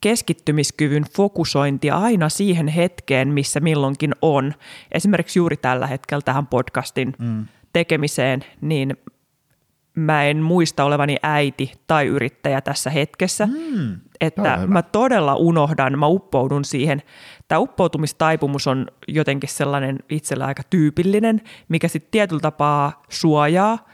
keskittymiskyvyn 0.01 1.05
fokusointia 1.16 1.96
aina 1.96 2.28
siihen 2.28 2.68
hetkeen, 2.68 3.28
missä 3.28 3.61
milloinkin 3.61 4.14
on. 4.22 4.55
Esimerkiksi 4.92 5.38
juuri 5.38 5.57
tällä 5.57 5.86
hetkellä 5.86 6.22
tähän 6.22 6.46
podcastin 6.46 7.12
mm. 7.18 7.46
tekemiseen, 7.72 8.44
niin 8.61 8.96
mä 9.94 10.24
en 10.24 10.36
muista 10.36 10.84
olevani 10.84 11.16
äiti 11.22 11.72
tai 11.86 12.07
yrittäjä 12.07 12.61
tässä 12.61 12.90
hetkessä. 12.90 13.46
Mm, 13.46 14.01
että 14.20 14.59
mä 14.66 14.82
todella 14.82 15.34
unohdan, 15.34 15.99
mä 15.99 16.07
uppoudun 16.07 16.64
siihen. 16.64 17.03
Tämä 17.49 17.59
uppoutumistaipumus 17.59 18.66
on 18.66 18.86
jotenkin 19.09 19.51
sellainen 19.51 19.99
itsellä 20.09 20.46
aika 20.46 20.62
tyypillinen, 20.70 21.40
mikä 21.68 21.88
sitten 21.88 22.11
tietyllä 22.11 22.40
tapaa 22.40 23.03
suojaa. 23.09 23.88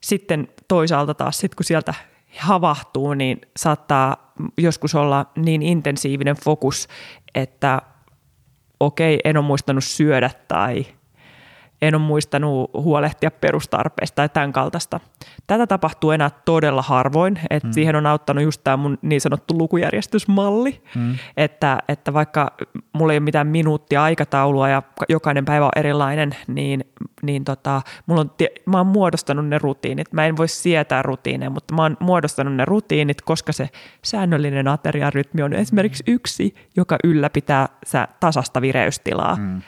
Sitten 0.00 0.48
toisaalta 0.68 1.14
taas, 1.14 1.38
sit 1.38 1.54
kun 1.54 1.64
sieltä 1.64 1.94
havahtuu, 2.38 3.14
niin 3.14 3.40
saattaa 3.56 4.32
joskus 4.58 4.94
olla 4.94 5.26
niin 5.36 5.62
intensiivinen 5.62 6.36
fokus, 6.36 6.88
että 7.34 7.82
okei, 8.80 9.20
en 9.24 9.36
ole 9.36 9.46
muistanut 9.46 9.84
syödä 9.84 10.30
tai 10.48 10.86
en 11.82 11.94
ole 11.94 12.02
muistanut 12.02 12.70
huolehtia 12.74 13.30
perustarpeista 13.30 14.14
tai 14.14 14.28
tämän 14.28 14.52
kaltaista. 14.52 15.00
Tätä 15.46 15.66
tapahtuu 15.66 16.10
enää 16.10 16.30
todella 16.44 16.82
harvoin, 16.82 17.38
että 17.50 17.68
mm. 17.68 17.72
siihen 17.72 17.96
on 17.96 18.06
auttanut 18.06 18.44
just 18.44 18.60
tämä 18.64 18.76
mun 18.76 18.98
niin 19.02 19.20
sanottu 19.20 19.58
lukujärjestysmalli, 19.58 20.82
mm. 20.94 21.16
että, 21.36 21.78
että 21.88 22.12
vaikka 22.12 22.52
mulla 22.92 23.12
ei 23.12 23.18
ole 23.18 23.24
mitään 23.24 23.46
minuuttia 23.46 24.02
aikataulua 24.02 24.68
ja 24.68 24.82
jokainen 25.08 25.44
päivä 25.44 25.64
on 25.64 25.72
erilainen, 25.76 26.36
niin, 26.46 26.84
niin 27.22 27.44
tota, 27.44 27.82
mulla 28.06 28.20
on, 28.20 28.30
mä 28.66 28.78
oon 28.78 28.86
muodostanut 28.86 29.48
ne 29.48 29.58
rutiinit. 29.58 30.12
Mä 30.12 30.26
en 30.26 30.36
voi 30.36 30.48
sietää 30.48 31.02
rutiineja, 31.02 31.50
mutta 31.50 31.74
mä 31.74 31.82
oon 31.82 31.96
muodostanut 32.00 32.54
ne 32.54 32.64
rutiinit, 32.64 33.22
koska 33.22 33.52
se 33.52 33.68
säännöllinen 34.04 34.68
ateriarytmi 34.68 35.42
on 35.42 35.52
esimerkiksi 35.52 36.04
yksi, 36.06 36.54
joka 36.76 36.98
ylläpitää 37.04 37.68
tasasta 38.20 38.60
vireystilaa. 38.60 39.36
Mm. 39.36 39.62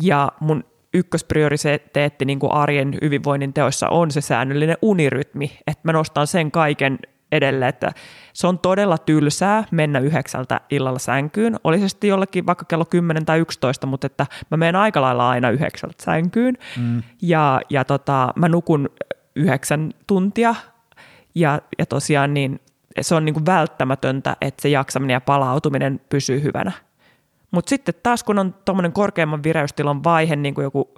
Ja 0.00 0.32
mun 0.40 0.64
ykkösprioriteetti 0.94 2.24
niin 2.24 2.38
kuin 2.38 2.52
arjen 2.52 2.98
hyvinvoinnin 3.02 3.52
teoissa 3.52 3.88
on 3.88 4.10
se 4.10 4.20
säännöllinen 4.20 4.76
unirytmi, 4.82 5.58
että 5.66 5.80
mä 5.84 5.92
nostan 5.92 6.26
sen 6.26 6.50
kaiken 6.50 6.98
edelle, 7.32 7.68
että 7.68 7.92
se 8.32 8.46
on 8.46 8.58
todella 8.58 8.98
tylsää 8.98 9.64
mennä 9.70 9.98
yhdeksältä 9.98 10.60
illalla 10.70 10.98
sänkyyn. 10.98 11.56
Oli 11.64 11.78
se 11.78 11.88
sitten 11.88 12.08
jollekin 12.08 12.46
vaikka 12.46 12.64
kello 12.64 12.84
10 12.84 13.26
tai 13.26 13.38
11, 13.38 13.86
mutta 13.86 14.06
että 14.06 14.26
mä 14.50 14.56
menen 14.56 14.76
aika 14.76 15.02
lailla 15.02 15.30
aina 15.30 15.50
yhdeksältä 15.50 16.04
sänkyyn. 16.04 16.54
Mm. 16.76 17.02
Ja, 17.22 17.60
ja 17.70 17.84
tota, 17.84 18.32
mä 18.36 18.48
nukun 18.48 18.90
yhdeksän 19.36 19.90
tuntia 20.06 20.54
ja, 21.34 21.60
ja 21.78 21.86
tosiaan 21.86 22.34
niin 22.34 22.60
se 23.00 23.14
on 23.14 23.24
niin 23.24 23.34
kuin 23.34 23.46
välttämätöntä, 23.46 24.36
että 24.40 24.62
se 24.62 24.68
jaksaminen 24.68 25.14
ja 25.14 25.20
palautuminen 25.20 26.00
pysyy 26.08 26.42
hyvänä. 26.42 26.72
Mutta 27.52 27.70
sitten 27.70 27.94
taas 28.02 28.24
kun 28.24 28.38
on 28.38 28.54
tuommoinen 28.64 28.92
korkeamman 28.92 29.42
vireystilan 29.42 30.04
vaihe, 30.04 30.36
niin 30.36 30.54
kuin 30.54 30.62
joku 30.62 30.94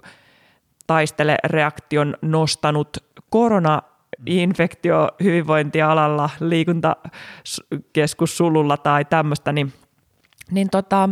taistele-reaktion 0.87 2.17
nostanut 2.21 2.97
korona, 3.29 3.81
infektio 4.25 5.09
hyvinvointialalla, 5.23 6.29
liikuntakeskussululla 6.39 8.77
tai 8.77 9.05
tämmöistä, 9.05 9.51
niin, 9.51 9.73
niin 10.51 10.69
tota, 10.69 11.09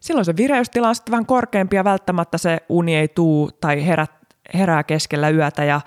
silloin 0.00 0.24
se 0.24 0.36
vireystila 0.36 0.88
on 0.88 0.94
sitten 0.94 1.12
vähän 1.12 1.26
korkeampi 1.26 1.76
ja 1.76 1.84
välttämättä 1.84 2.38
se 2.38 2.58
uni 2.68 2.96
ei 2.96 3.08
tuu 3.08 3.50
tai 3.60 3.86
herät, 3.86 4.12
herää 4.54 4.82
keskellä 4.82 5.30
yötä 5.30 5.64
ja, 5.64 5.80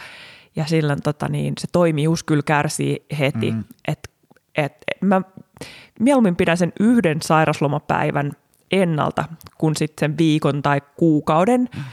ja 0.55 0.65
silloin 0.65 1.01
tota, 1.01 1.29
niin 1.29 1.53
se 1.59 1.67
toimijuus 1.71 2.23
kyllä 2.23 2.43
kärsii 2.45 3.05
heti. 3.19 3.51
Mm. 3.51 3.63
Et, 3.87 4.09
et, 4.55 4.75
mä 5.01 5.21
mieluummin 5.99 6.35
pidän 6.35 6.57
sen 6.57 6.73
yhden 6.79 7.21
sairaslomapäivän– 7.21 8.31
ennalta 8.71 9.25
kuin 9.57 9.75
sitten 9.75 10.09
sen 10.09 10.17
viikon 10.17 10.61
tai 10.61 10.81
kuukauden, 10.97 11.61
mm. 11.75 11.83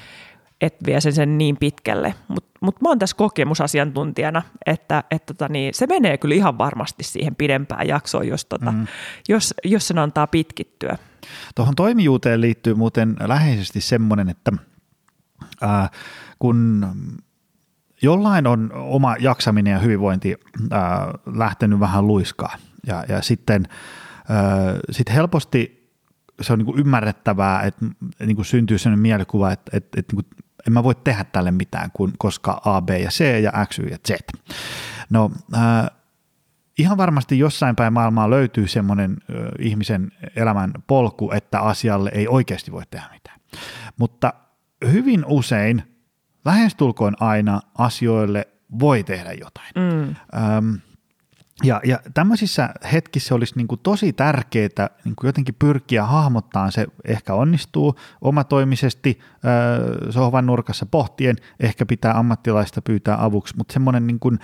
että 0.61 0.87
vie 0.87 1.01
sen, 1.01 1.13
sen 1.13 1.39
niin 1.39 1.57
pitkälle. 1.57 2.15
Mutta 2.29 2.51
mut 2.61 2.81
mä 2.81 2.89
oon 2.89 2.99
tässä 2.99 3.17
kokemusasiantuntijana, 3.17 4.43
että 4.67 5.05
et 5.11 5.27
tota 5.27 5.49
niin, 5.49 5.75
se 5.75 5.87
menee 5.87 6.19
kyllä 6.19 6.35
ihan 6.35 6.59
varmasti 6.59 7.05
siihen 7.05 7.37
pidempään 7.37 7.89
jaksoon, 7.89 8.29
jos, 8.29 8.45
tota, 8.45 8.73
mm. 8.73 8.87
jos, 9.29 9.55
jos 9.65 9.89
sen 9.89 9.99
antaa 9.99 10.27
pitkittyä. 10.27 10.99
Tuohon 11.55 11.75
toimijuuteen 11.75 12.41
liittyy 12.41 12.75
muuten 12.75 13.17
läheisesti 13.21 13.81
semmoinen, 13.81 14.29
että 14.29 14.53
ää, 15.61 15.91
kun 16.39 16.87
jollain 18.03 18.47
on 18.47 18.73
oma 18.75 19.17
jaksaminen 19.21 19.71
ja 19.71 19.79
hyvinvointi 19.79 20.37
ää, 20.71 21.15
lähtenyt 21.27 21.81
vähän 21.81 22.07
luiskaa 22.07 22.57
ja, 22.87 23.05
ja 23.09 23.23
sitten 23.23 23.69
ää, 24.29 24.75
sit 24.91 25.13
helposti 25.13 25.82
se 26.41 26.53
on 26.53 26.59
niin 26.59 26.67
kuin 26.67 26.79
ymmärrettävää, 26.79 27.63
että 27.63 27.87
niin 28.27 28.37
kuin 28.37 28.47
syntyy 28.47 28.79
sellainen 28.79 29.03
mielikuva, 29.03 29.53
että, 29.53 29.77
että, 29.77 30.01
että 30.01 30.17
niin 30.17 30.25
kuin, 30.25 30.45
en 30.67 30.73
mä 30.73 30.85
voi 30.85 30.95
tehdä 30.95 31.25
tälle 31.25 31.51
mitään, 31.51 31.91
kun, 31.93 32.13
koska 32.19 32.61
A, 32.65 32.83
B 32.83 32.91
ja 32.91 33.11
C 33.11 33.43
ja 33.43 33.67
X, 33.67 33.79
Y 33.79 33.87
ja 33.87 33.99
Z. 34.09 34.11
No 35.11 35.31
äh, 35.55 35.91
ihan 36.79 36.97
varmasti 36.97 37.39
jossain 37.39 37.77
päin 37.77 37.93
maailmaa 37.93 38.31
löytyy 38.31 38.69
semmoinen 38.69 39.11
äh, 39.11 39.37
ihmisen 39.59 40.13
elämän 40.37 40.73
polku, 40.87 41.31
että 41.31 41.61
asialle 41.61 42.11
ei 42.15 42.29
oikeasti 42.29 42.73
voi 42.73 42.83
tehdä 42.91 43.07
mitään. 43.13 43.41
Mutta 43.97 44.33
hyvin 44.93 45.25
usein, 45.27 45.83
lähestulkoon 46.45 47.17
aina 47.21 47.61
asioille 47.79 48.49
voi 48.81 49.05
tehdä 49.05 49.33
jotain. 49.33 49.73
Mm. 49.75 50.15
Ähm, 50.41 50.75
ja, 51.63 51.81
ja 51.85 51.99
tämmöisissä 52.15 52.75
hetkissä 52.93 53.35
olisi 53.35 53.57
niin 53.57 53.69
kuin 53.69 53.81
tosi 53.83 54.13
tärkeää 54.13 54.91
niin 55.05 55.17
kuin 55.17 55.29
jotenkin 55.29 55.55
pyrkiä 55.59 56.07
hahmottaa 56.07 56.71
se, 56.71 56.87
ehkä 57.05 57.35
onnistuu 57.35 57.95
omatoimisesti 58.21 59.19
äh, 59.21 60.11
sohvan 60.11 60.47
nurkassa 60.47 60.87
pohtien, 60.87 61.37
ehkä 61.61 61.87
pitää 61.87 62.19
ammattilaista 62.19 62.83
pyytää 62.83 63.25
avuksi, 63.25 63.57
mutta 63.57 63.73
semmoinen 63.73 64.07
niin 64.07 64.21
kuin 64.21 64.39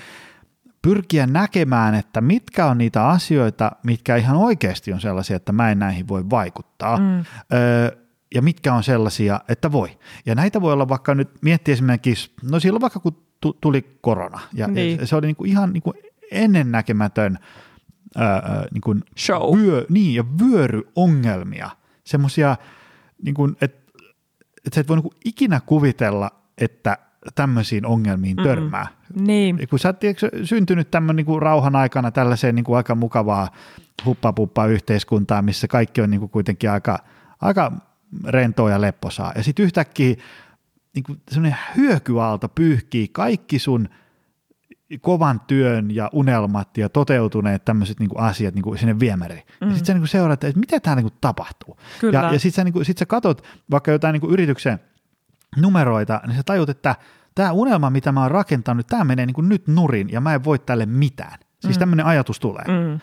pyrkiä 0.82 1.26
näkemään, 1.26 1.94
että 1.94 2.20
mitkä 2.20 2.66
on 2.66 2.78
niitä 2.78 3.08
asioita, 3.08 3.72
mitkä 3.82 4.16
ihan 4.16 4.36
oikeasti 4.36 4.92
on 4.92 5.00
sellaisia, 5.00 5.36
että 5.36 5.52
mä 5.52 5.70
en 5.70 5.78
näihin 5.78 6.08
voi 6.08 6.30
vaikuttaa. 6.30 6.96
Mm. 6.96 7.24
Öö, 7.52 7.90
ja 8.34 8.42
mitkä 8.42 8.74
on 8.74 8.82
sellaisia, 8.84 9.40
että 9.48 9.72
voi. 9.72 9.98
Ja 10.26 10.34
näitä 10.34 10.60
voi 10.60 10.72
olla 10.72 10.88
vaikka 10.88 11.14
nyt 11.14 11.28
miettiä 11.42 11.72
esimerkiksi, 11.72 12.30
no 12.50 12.60
silloin 12.60 12.80
vaikka 12.80 13.00
kun 13.00 13.26
tuli 13.60 13.98
korona, 14.00 14.40
ja 14.52 14.68
niin. 14.68 15.06
se 15.06 15.16
oli 15.16 15.26
niin 15.26 15.36
kuin 15.36 15.50
ihan 15.50 15.72
niin 15.72 15.82
kuin 15.82 15.94
ennennäkemätön 16.30 17.38
ää, 18.16 18.66
niin 18.72 18.80
kuin 18.80 19.04
Show. 19.18 19.58
Vyö, 19.58 19.86
niin, 19.88 20.14
ja 20.14 20.24
vyöryongelmia. 20.38 21.70
Semmoisia, 22.04 22.56
niin 23.22 23.34
että 23.60 23.92
et 24.66 24.72
sä 24.72 24.80
et 24.80 24.88
voi 24.88 24.96
niin 24.96 25.02
kuin 25.02 25.16
ikinä 25.24 25.60
kuvitella, 25.66 26.30
että 26.58 26.98
tämmöisiin 27.34 27.86
ongelmiin 27.86 28.36
törmää. 28.36 28.84
Mm-hmm. 28.84 29.26
Niin. 29.26 29.68
Kun 29.70 29.78
sä 29.78 29.88
oot 29.88 29.96
syntynyt 30.44 30.90
tämmöinen 30.90 31.16
niin 31.16 31.26
kuin 31.26 31.42
rauhan 31.42 31.76
aikana 31.76 32.10
tällaiseen 32.10 32.54
niin 32.54 32.64
kuin 32.64 32.76
aika 32.76 32.94
mukavaa 32.94 33.48
huppapuppaa 34.04 34.66
yhteiskuntaa, 34.66 35.42
missä 35.42 35.68
kaikki 35.68 36.00
on 36.00 36.10
niin 36.10 36.20
kuin 36.20 36.30
kuitenkin 36.30 36.70
aika, 36.70 36.98
aika 37.40 37.72
rentoa 38.24 38.70
ja 38.70 38.80
lepposaa. 38.80 39.32
Ja 39.36 39.42
sitten 39.42 39.64
yhtäkkiä 39.64 40.14
niin 40.94 41.02
kuin 41.02 41.20
semmoinen 41.30 41.58
hyökyaalto 41.76 42.48
pyyhkii 42.48 43.08
kaikki 43.08 43.58
sun– 43.58 43.88
kovan 45.00 45.40
työn 45.40 45.94
ja 45.94 46.10
unelmat 46.12 46.78
ja 46.78 46.88
toteutuneet 46.88 47.64
tämmöiset 47.64 48.00
niin 48.00 48.10
asiat 48.16 48.54
niin 48.54 48.62
kuin 48.62 48.78
sinne 48.78 49.00
viemäriin. 49.00 49.42
Mm. 49.60 49.68
Ja 49.68 49.74
sitten 49.74 49.86
sä 49.86 49.98
niin 49.98 50.08
seuraat, 50.08 50.44
että 50.44 50.60
mitä 50.60 50.80
tämä 50.80 50.96
niin 50.96 51.08
tapahtuu. 51.20 51.76
Kyllä. 52.00 52.18
Ja, 52.18 52.32
ja 52.32 52.38
sitten 52.38 52.56
sä, 52.56 52.64
niin 52.64 52.72
kuin, 52.72 52.84
sit 52.84 52.98
sä 52.98 53.06
katot 53.06 53.42
vaikka 53.70 53.90
jotain 53.90 54.12
niin 54.12 54.30
yrityksen 54.30 54.78
numeroita, 55.56 56.20
niin 56.26 56.36
sä 56.36 56.42
tajut, 56.42 56.68
että 56.68 56.96
tämä 57.34 57.52
unelma, 57.52 57.90
mitä 57.90 58.12
mä 58.12 58.22
oon 58.22 58.30
rakentanut, 58.30 58.86
tämä 58.86 59.04
menee 59.04 59.26
niin 59.26 59.48
nyt 59.48 59.68
nurin 59.68 60.08
ja 60.12 60.20
mä 60.20 60.34
en 60.34 60.44
voi 60.44 60.58
tälle 60.58 60.86
mitään. 60.86 61.38
Siis 61.60 61.76
mm. 61.76 61.78
tämmöinen 61.78 62.06
ajatus 62.06 62.40
tulee. 62.40 62.64
Mm. 62.64 63.00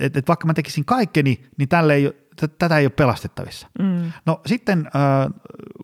Et, 0.00 0.16
et 0.16 0.28
vaikka 0.28 0.46
mä 0.46 0.54
tekisin 0.54 0.84
kaikkeni, 0.84 1.46
niin 1.58 1.68
tälle 1.68 1.94
ei, 1.94 2.23
tätä 2.58 2.78
ei 2.78 2.86
ole 2.86 2.90
pelastettavissa. 2.90 3.68
Mm. 3.78 4.12
No 4.26 4.40
sitten 4.46 4.86
äh, 4.86 5.34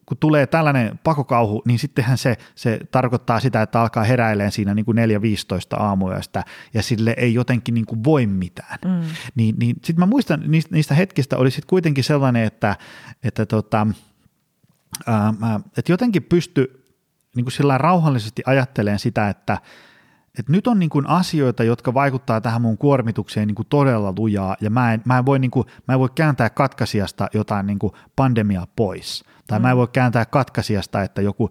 kun 0.07 0.17
tulee 0.19 0.47
tällainen 0.47 0.99
pakokauhu, 1.05 1.63
niin 1.67 1.79
sittenhän 1.79 2.19
se, 2.19 2.37
se 2.55 2.81
tarkoittaa 2.91 3.41
sitä, 3.41 3.63
että 3.63 3.81
alkaa 3.81 4.05
heräileen 4.05 4.53
siinä 4.53 4.75
niin 4.75 4.85
kuin 4.85 4.99
4-15 5.77 5.83
aamuyöstä 5.83 6.45
ja 6.75 6.83
sille 6.83 7.15
ei 7.17 7.35
jotenkin 7.35 7.75
niin 7.75 7.87
kuin 7.87 8.05
voi 8.05 8.27
mitään. 8.27 8.79
Mm. 8.85 9.01
Niin, 9.35 9.55
niin 9.59 9.77
sitten 9.77 10.03
mä 10.03 10.07
muistan, 10.07 10.43
niistä, 10.47 10.75
niistä 10.75 10.95
hetkistä 10.95 11.37
oli 11.37 11.51
sitten 11.51 11.69
kuitenkin 11.69 12.05
sellainen, 12.05 12.45
että, 12.45 12.77
että, 13.23 13.47
tota, 13.47 13.87
äh, 15.09 15.57
että 15.79 15.93
jotenkin 15.93 16.23
pysty 16.23 16.85
niin 17.37 17.45
kuin 17.45 17.53
sillä 17.53 17.79
rauhallisesti 17.79 18.43
ajattelemaan 18.47 18.99
sitä, 18.99 19.29
että– 19.29 19.59
et 20.39 20.49
nyt 20.49 20.67
on 20.67 20.79
niin 20.79 20.91
kuin 20.91 21.07
asioita, 21.07 21.65
jotka 21.65 21.95
vaikuttaa 21.95 22.41
tähän 22.41 22.63
mun 22.63 22.79
kuormitukseen 22.79 23.47
niin 23.47 23.55
kuin 23.55 23.69
todella 23.69 24.15
lujaa, 24.19 24.57
ja 24.61 24.71
mä 24.71 24.93
en, 24.93 25.03
mä 25.05 25.19
en, 25.19 25.27
voi, 25.27 25.39
niin 25.39 25.51
kuin, 25.51 25.67
mä 25.89 25.95
en 25.95 26.01
voi 26.01 26.09
kääntää 26.15 26.51
katkaisijasta 26.51 27.29
jotain 27.35 27.67
niin 27.67 27.79
kuin 27.79 27.93
pandemiaa 28.17 28.67
pois, 28.77 29.25
tai 29.47 29.59
mm. 29.59 29.63
mä 29.63 29.71
en 29.71 29.77
voi 29.77 29.89
kääntää 29.93 30.25
katkaisijasta, 30.25 31.03
että 31.03 31.23
joku 31.23 31.51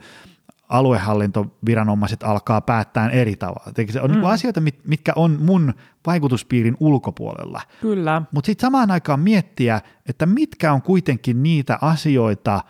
aluehallintoviranomaiset 0.69 2.23
alkaa 2.23 2.61
päättää 2.61 3.09
eri 3.09 3.35
tavalla. 3.35 3.71
Eli 3.77 3.91
se 3.91 4.01
on 4.01 4.09
niinku 4.09 4.25
mm. 4.25 4.29
niin 4.29 4.33
asioita, 4.33 4.61
mitkä 4.83 5.13
on 5.15 5.37
mun 5.41 5.73
vaikutuspiirin 6.05 6.77
ulkopuolella. 6.79 7.61
Kyllä. 7.81 8.21
Mutta 8.31 8.45
sitten 8.45 8.67
samaan 8.67 8.91
aikaan 8.91 9.19
miettiä, 9.19 9.81
että 10.09 10.25
mitkä 10.25 10.73
on 10.73 10.81
kuitenkin 10.81 11.43
niitä 11.43 11.77
asioita– 11.81 12.61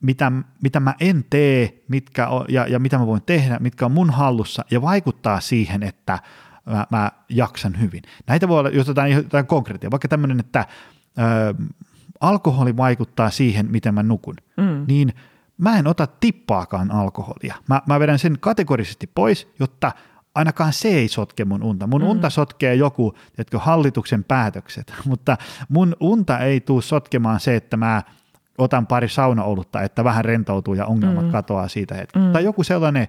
mitä, 0.00 0.32
mitä 0.62 0.80
mä 0.80 0.94
en 1.00 1.24
tee 1.30 1.82
mitkä 1.88 2.28
on, 2.28 2.44
ja, 2.48 2.66
ja 2.66 2.78
mitä 2.78 2.98
mä 2.98 3.06
voin 3.06 3.22
tehdä, 3.26 3.58
mitkä 3.60 3.86
on 3.86 3.92
mun 3.92 4.10
hallussa 4.10 4.64
ja 4.70 4.82
vaikuttaa 4.82 5.40
siihen, 5.40 5.82
että 5.82 6.18
mä, 6.66 6.86
mä 6.90 7.10
jaksan 7.28 7.80
hyvin. 7.80 8.02
Näitä 8.26 8.48
voi 8.48 8.58
olla 8.58 8.70
jotain, 8.70 9.12
jotain 9.12 9.46
konkreettia, 9.46 9.90
vaikka 9.90 10.08
tämmöinen, 10.08 10.40
että 10.40 10.66
ö, 11.18 11.54
alkoholi 12.20 12.76
vaikuttaa 12.76 13.30
siihen, 13.30 13.70
miten 13.70 13.94
mä 13.94 14.02
nukun, 14.02 14.36
mm. 14.56 14.84
niin 14.88 15.12
mä 15.58 15.78
en 15.78 15.86
ota 15.86 16.06
tippaakaan 16.06 16.90
alkoholia. 16.90 17.54
Mä, 17.68 17.82
mä 17.86 18.00
vedän 18.00 18.18
sen 18.18 18.36
kategorisesti 18.40 19.06
pois, 19.14 19.52
jotta 19.58 19.92
ainakaan 20.34 20.72
se 20.72 20.88
ei 20.88 21.08
sotke 21.08 21.44
mun 21.44 21.62
unta. 21.62 21.86
Mun 21.86 22.02
mm. 22.02 22.08
unta 22.08 22.30
sotkee 22.30 22.74
joku, 22.74 23.14
jotka 23.38 23.58
hallituksen 23.58 24.24
päätökset, 24.24 24.92
mutta 25.08 25.36
mun 25.68 25.96
unta 26.00 26.38
ei 26.38 26.60
tule 26.60 26.82
sotkemaan 26.82 27.40
se, 27.40 27.56
että 27.56 27.76
mä 27.76 28.02
otan 28.60 28.86
pari 28.86 29.08
saunaolutta, 29.08 29.82
että 29.82 30.04
vähän 30.04 30.24
rentoutuu 30.24 30.74
ja 30.74 30.86
ongelmat 30.86 31.24
mm. 31.24 31.30
katoaa 31.30 31.68
siitä 31.68 31.94
hetkestä. 31.94 32.26
Mm. 32.26 32.32
Tai 32.32 32.44
joku 32.44 32.64
sellainen, 32.64 33.08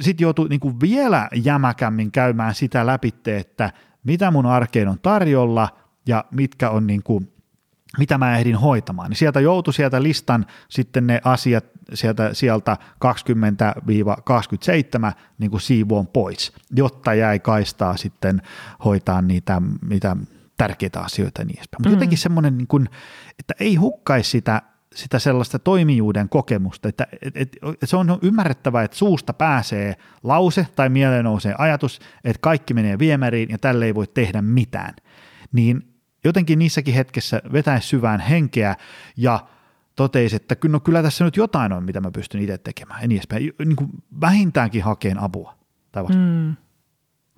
sitten 0.00 0.24
joutuu 0.24 0.46
niin 0.46 0.60
kuin 0.60 0.80
vielä 0.80 1.28
jämäkämmin 1.34 2.12
käymään 2.12 2.54
sitä 2.54 2.86
läpi, 2.86 3.14
että 3.26 3.72
mitä 4.04 4.30
mun 4.30 4.46
arkeen 4.46 4.88
on 4.88 4.98
tarjolla 5.02 5.68
ja 6.06 6.24
mitkä 6.30 6.70
on 6.70 6.86
niin 6.86 7.02
kuin, 7.02 7.32
mitä 7.98 8.18
mä 8.18 8.38
ehdin 8.38 8.56
hoitamaan. 8.56 9.10
Niin 9.10 9.16
sieltä 9.16 9.40
joutui 9.40 9.74
sieltä 9.74 10.02
listan 10.02 10.46
sitten 10.68 11.06
ne 11.06 11.20
asiat 11.24 11.64
sieltä, 11.94 12.34
sieltä 12.34 12.76
20-27 15.10 15.12
niin 15.38 15.50
kuin 15.50 15.60
siivoon 15.60 16.06
pois, 16.06 16.52
jotta 16.70 17.14
jäi 17.14 17.38
kaistaa 17.38 17.96
sitten 17.96 18.42
hoitaa 18.84 19.22
niitä, 19.22 19.62
niitä 19.88 20.16
tärkeitä 20.56 21.00
asioita 21.00 21.40
ja 21.40 21.44
niin 21.44 21.58
edespäin. 21.58 21.80
Mutta 21.80 21.88
mm. 21.88 21.94
jotenkin 21.94 22.18
semmoinen, 22.18 22.58
niin 22.58 22.68
kuin, 22.68 22.88
että 23.38 23.54
ei 23.60 23.74
hukkaisi 23.74 24.30
sitä 24.30 24.62
sitä 24.94 25.18
sellaista 25.18 25.58
toimijuuden 25.58 26.28
kokemusta, 26.28 26.88
että 26.88 27.06
et, 27.22 27.36
et, 27.36 27.56
et 27.82 27.88
se 27.88 27.96
on 27.96 28.18
ymmärrettävää, 28.22 28.84
että 28.84 28.96
suusta 28.96 29.32
pääsee 29.32 29.96
lause 30.22 30.66
tai 30.76 30.88
mieleen 30.88 31.24
nousee 31.24 31.54
ajatus, 31.58 32.00
että 32.24 32.40
kaikki 32.40 32.74
menee 32.74 32.98
viemäriin 32.98 33.50
ja 33.50 33.58
tälle 33.58 33.84
ei 33.84 33.94
voi 33.94 34.06
tehdä 34.06 34.42
mitään. 34.42 34.94
Niin 35.52 35.94
jotenkin 36.24 36.58
niissäkin 36.58 36.94
hetkessä 36.94 37.42
vetäisi 37.52 37.88
syvään 37.88 38.20
henkeä 38.20 38.76
ja 39.16 39.46
toteisi, 39.96 40.36
että 40.36 40.56
no 40.68 40.80
kyllä 40.80 41.02
tässä 41.02 41.24
nyt 41.24 41.36
jotain 41.36 41.72
on, 41.72 41.84
mitä 41.84 42.00
mä 42.00 42.10
pystyn 42.10 42.40
itse 42.40 42.58
tekemään 42.58 43.02
ja 43.02 43.08
niin 43.08 43.16
edespäin. 43.16 43.52
Niin 43.64 43.76
kuin 43.76 43.90
vähintäänkin 44.20 44.82
hakeen 44.82 45.18
apua. 45.18 45.54
Tai 45.92 46.04
mm. 46.04 46.56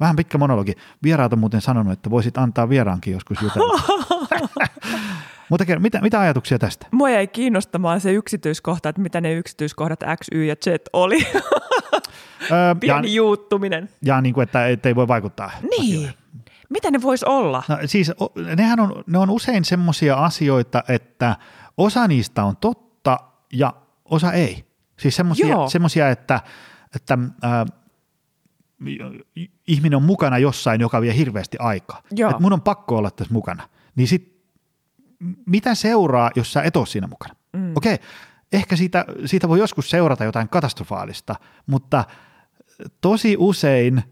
Vähän 0.01 0.16
pitkä 0.16 0.38
monologi. 0.38 0.72
Vieraat 1.03 1.32
on 1.32 1.38
muuten 1.38 1.61
sanonut, 1.61 1.92
että 1.92 2.11
voisit 2.11 2.38
antaa 2.38 2.68
vieraankin 2.68 3.12
joskus 3.12 3.42
jutella. 3.42 3.80
Mutta 5.51 5.64
mitä, 5.78 6.01
mitä 6.01 6.20
ajatuksia 6.20 6.59
tästä? 6.59 6.86
Mua 6.90 7.11
jäi 7.11 7.26
kiinnostamaan 7.26 8.01
se 8.01 8.12
yksityiskohta, 8.12 8.88
että 8.88 9.03
mitä 9.03 9.20
ne 9.20 9.32
yksityiskohdat 9.32 10.01
X, 10.01 10.26
Y 10.32 10.44
ja 10.44 10.57
Z 10.57 10.66
oli. 10.92 11.18
Pieni 12.80 13.09
ja, 13.09 13.14
juuttuminen. 13.14 13.88
Ja 14.03 14.20
niin 14.20 14.34
kuin, 14.34 14.42
että, 14.42 14.68
että 14.68 14.88
ei 14.88 14.97
voi 14.97 15.09
vaikuttaa. 15.09 15.51
Niin. 15.62 15.97
Asioihin. 15.99 16.26
Mitä 16.68 16.90
ne 16.90 17.03
vois 17.03 17.24
olla? 17.24 17.62
No, 17.68 17.78
siis 17.84 18.12
nehän 18.57 18.80
on, 18.80 19.05
ne 19.07 19.18
on 19.18 19.30
usein 19.30 19.64
semmoisia 19.64 20.16
asioita, 20.16 20.82
että 20.88 21.36
osa 21.76 22.09
niistä 22.09 22.44
on 22.44 22.57
totta 22.57 23.18
ja 23.53 23.74
osa 24.05 24.32
ei. 24.32 24.64
Siis 24.99 25.20
semmoisia, 25.68 26.11
että, 26.11 26.40
että 26.97 27.18
äh, 27.44 27.51
ihminen 29.68 29.96
on 29.96 30.02
mukana 30.02 30.38
jossain, 30.38 30.80
joka 30.80 31.00
vie 31.00 31.16
hirveästi 31.16 31.56
aikaa. 31.60 32.02
Joo. 32.10 32.34
mun 32.40 32.52
on 32.52 32.62
pakko 32.62 32.96
olla 32.96 33.10
tässä 33.10 33.34
mukana. 33.34 33.68
Niin 33.96 34.08
sit, 34.08 34.36
mitä 35.46 35.74
seuraa, 35.74 36.30
jos 36.36 36.52
sä 36.52 36.62
et 36.62 36.76
ole 36.76 36.86
siinä 36.86 37.06
mukana? 37.06 37.34
Mm. 37.52 37.72
Okei, 37.76 37.94
okay, 37.94 38.06
ehkä 38.52 38.76
siitä, 38.76 39.04
siitä 39.24 39.48
voi 39.48 39.58
joskus 39.58 39.90
seurata 39.90 40.24
jotain 40.24 40.48
katastrofaalista, 40.48 41.34
mutta 41.66 42.04
tosi 43.00 43.36
usein 43.38 44.02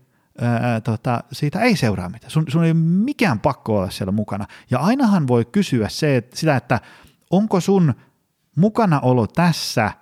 ää, 0.41 0.81
tota, 0.81 1.25
siitä 1.33 1.61
ei 1.61 1.77
seuraa 1.77 2.09
mitään. 2.09 2.31
Sun, 2.31 2.45
sun 2.49 2.65
ei 2.65 2.71
ole 2.71 2.81
mikään 2.81 3.41
pakko 3.41 3.79
olla 3.79 3.91
siellä 3.91 4.13
mukana. 4.13 4.47
Ja 4.71 4.79
ainahan 4.79 5.29
voi 5.29 5.45
kysyä 5.45 5.89
se, 5.89 6.17
että, 6.17 6.37
sitä, 6.37 6.57
että 6.57 6.81
onko 7.31 7.61
sun 7.61 7.95
mukanaolo 8.57 9.27
tässä 9.27 9.93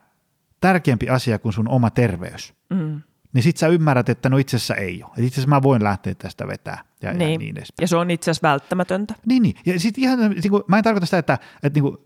tärkeämpi 0.60 1.08
asia 1.08 1.38
kuin 1.38 1.52
sun 1.52 1.68
oma 1.68 1.90
terveys. 1.90 2.54
Mm 2.70 3.02
niin 3.32 3.42
sit 3.42 3.56
sä 3.56 3.68
ymmärrät, 3.68 4.08
että 4.08 4.28
no 4.28 4.38
itse 4.38 4.56
asiassa 4.56 4.74
ei 4.74 5.02
ole. 5.02 5.10
Itse 5.16 5.34
asiassa 5.34 5.48
mä 5.48 5.62
voin 5.62 5.84
lähteä 5.84 6.14
tästä 6.14 6.46
vetää 6.46 6.84
ja 7.02 7.12
niin, 7.12 7.32
ja 7.32 7.38
niin 7.38 7.56
edespäin. 7.56 7.84
Ja 7.84 7.88
se 7.88 7.96
on 7.96 8.10
itse 8.10 8.30
asiassa 8.30 8.48
välttämätöntä. 8.48 9.14
Niin, 9.26 9.42
niin. 9.42 9.54
Ja 9.66 9.80
sit 9.80 9.98
ihan, 9.98 10.18
niin 10.18 10.50
kuin, 10.50 10.62
mä 10.66 10.78
en 10.78 10.84
tarkoita 10.84 11.06
sitä, 11.06 11.18
että, 11.18 11.38
että 11.62 11.80
niin 11.80 11.82
kuin, 11.82 11.96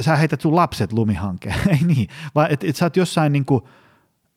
sä 0.00 0.16
heität 0.16 0.40
sun 0.40 0.56
lapset 0.56 0.92
lumihankeen, 0.92 1.54
ei 1.68 1.86
niin, 1.86 2.08
vaan 2.34 2.50
että, 2.50 2.66
että 2.66 2.78
sä 2.78 2.86
oot 2.86 2.96
jossain 2.96 3.32
niin 3.32 3.44
kuin, 3.44 3.62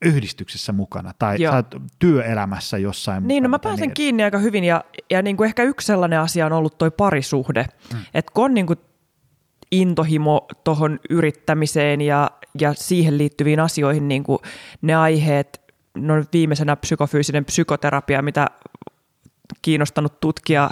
yhdistyksessä 0.02 0.72
mukana 0.72 1.12
tai 1.18 1.42
Joo. 1.42 1.52
sä 1.52 1.56
oot 1.56 1.74
työelämässä 1.98 2.78
jossain 2.78 3.28
Niin, 3.28 3.42
no 3.42 3.48
mä 3.48 3.58
pääsen 3.58 3.82
niin, 3.82 3.94
kiinni 3.94 4.22
aika 4.22 4.38
hyvin 4.38 4.64
ja, 4.64 4.84
ja 5.10 5.22
niin 5.22 5.36
kuin 5.36 5.46
ehkä 5.46 5.62
yksi 5.62 5.86
sellainen 5.86 6.20
asia 6.20 6.46
on 6.46 6.52
ollut 6.52 6.78
toi 6.78 6.90
parisuhde, 6.90 7.66
mm. 7.92 8.00
että 8.14 8.32
kun 8.34 8.44
on 8.44 8.54
niin 8.54 8.66
kuin 8.66 8.78
intohimo 9.70 10.46
tuohon 10.64 10.98
yrittämiseen 11.10 12.00
ja, 12.00 12.30
ja 12.60 12.74
siihen 12.74 13.18
liittyviin 13.18 13.60
asioihin 13.60 14.08
niin 14.08 14.24
kuin 14.24 14.38
ne 14.82 14.94
aiheet, 14.94 15.61
no 15.94 16.14
viimeisenä 16.32 16.76
psykofyysinen 16.76 17.44
psykoterapia, 17.44 18.22
mitä 18.22 18.46
kiinnostanut 19.62 20.20
tutkia. 20.20 20.70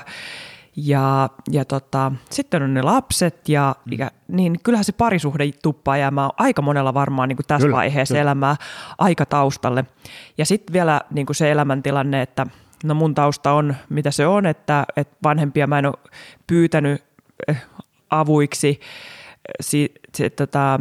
Ja, 0.76 1.28
ja 1.50 1.64
tota, 1.64 2.12
sitten 2.30 2.62
on 2.62 2.74
ne 2.74 2.82
lapset 2.82 3.48
ja, 3.48 3.74
mm. 3.84 3.98
ja 3.98 4.10
niin 4.28 4.60
kyllähän 4.62 4.84
se 4.84 4.92
parisuhde 4.92 5.50
tuppaa 5.62 5.96
jäämään 5.96 6.30
aika 6.36 6.62
monella 6.62 6.94
varmaan 6.94 7.28
niin 7.28 7.36
kuin 7.36 7.46
tässä 7.46 7.66
kyllä, 7.66 7.76
vaiheessa 7.76 8.12
kyllä. 8.12 8.22
elämää 8.22 8.56
aika 8.98 9.26
taustalle. 9.26 9.84
Ja 10.38 10.46
sitten 10.46 10.72
vielä 10.72 11.00
niin 11.10 11.26
kuin 11.26 11.36
se 11.36 11.50
elämäntilanne, 11.50 12.22
että 12.22 12.46
no 12.84 12.94
mun 12.94 13.14
tausta 13.14 13.52
on 13.52 13.76
mitä 13.88 14.10
se 14.10 14.26
on, 14.26 14.46
että, 14.46 14.86
että 14.96 15.16
vanhempia 15.22 15.66
mä 15.66 15.78
en 15.78 15.86
ole 15.86 15.94
pyytänyt 16.46 17.04
eh, 17.48 17.62
avuiksi. 18.10 18.80
Si, 19.60 19.94
si, 20.14 20.30
tota, 20.30 20.80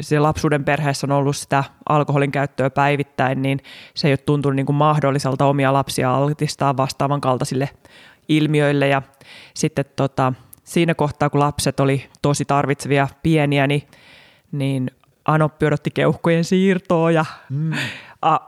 se 0.00 0.18
lapsuuden 0.18 0.64
perheessä 0.64 1.06
on 1.06 1.12
ollut 1.12 1.36
sitä 1.36 1.64
alkoholin 1.88 2.32
käyttöä 2.32 2.70
päivittäin, 2.70 3.42
niin 3.42 3.60
se 3.94 4.08
ei 4.08 4.12
ole 4.12 4.18
tuntunut 4.18 4.56
niin 4.56 4.66
kuin 4.66 4.76
mahdolliselta 4.76 5.44
omia 5.44 5.72
lapsia 5.72 6.14
altistaa 6.14 6.76
vastaavan 6.76 7.20
kaltaisille 7.20 7.70
ilmiöille. 8.28 8.88
Ja 8.88 9.02
sitten 9.54 9.84
tota, 9.96 10.32
siinä 10.64 10.94
kohtaa, 10.94 11.30
kun 11.30 11.40
lapset 11.40 11.80
oli 11.80 12.06
tosi 12.22 12.44
tarvitsevia 12.44 13.08
pieniä, 13.22 13.66
niin, 13.66 13.82
niin 14.52 14.90
Anoppi 15.24 15.66
odotti 15.66 15.90
keuhkojen 15.90 16.44
siirtoa 16.44 17.10
ja 17.10 17.24
mm. 17.50 17.72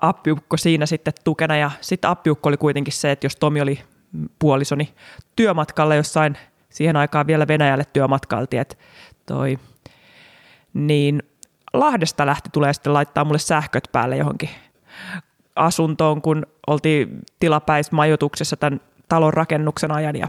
appiukko 0.01 0.57
siinä 0.57 0.87
sitten 0.87 1.15
tukena. 1.25 1.57
Ja 1.57 1.71
sitten 1.81 2.11
appiukko 2.11 2.49
oli 2.49 2.57
kuitenkin 2.57 2.93
se, 2.93 3.11
että 3.11 3.27
jos 3.27 3.37
Tomi 3.37 3.61
oli 3.61 3.81
puolisoni 4.39 4.95
työmatkalla 5.37 5.95
jossain 5.95 6.39
siihen 6.71 6.97
aikaan 6.97 7.27
vielä 7.27 7.49
Venäjälle 7.49 7.85
työmatkalti, 7.93 8.59
että 8.59 8.77
toi, 9.27 9.59
niin 10.75 11.23
Lahdesta 11.73 12.27
lähti 12.27 12.51
tulee 12.53 12.73
sitten 12.73 12.95
laittaa 12.95 13.25
mulle 13.25 13.39
sähköt 13.39 13.89
päälle 13.93 14.17
johonkin 14.17 14.51
asuntoon, 15.57 16.23
kun 16.23 16.47
oltiin 16.67 17.19
tilapäismajoituksessa 17.41 18.57
tämän 18.57 18.81
talon 19.09 19.35
rakennuksen 19.35 19.93
ajan 19.93 20.17
ja, 20.17 20.29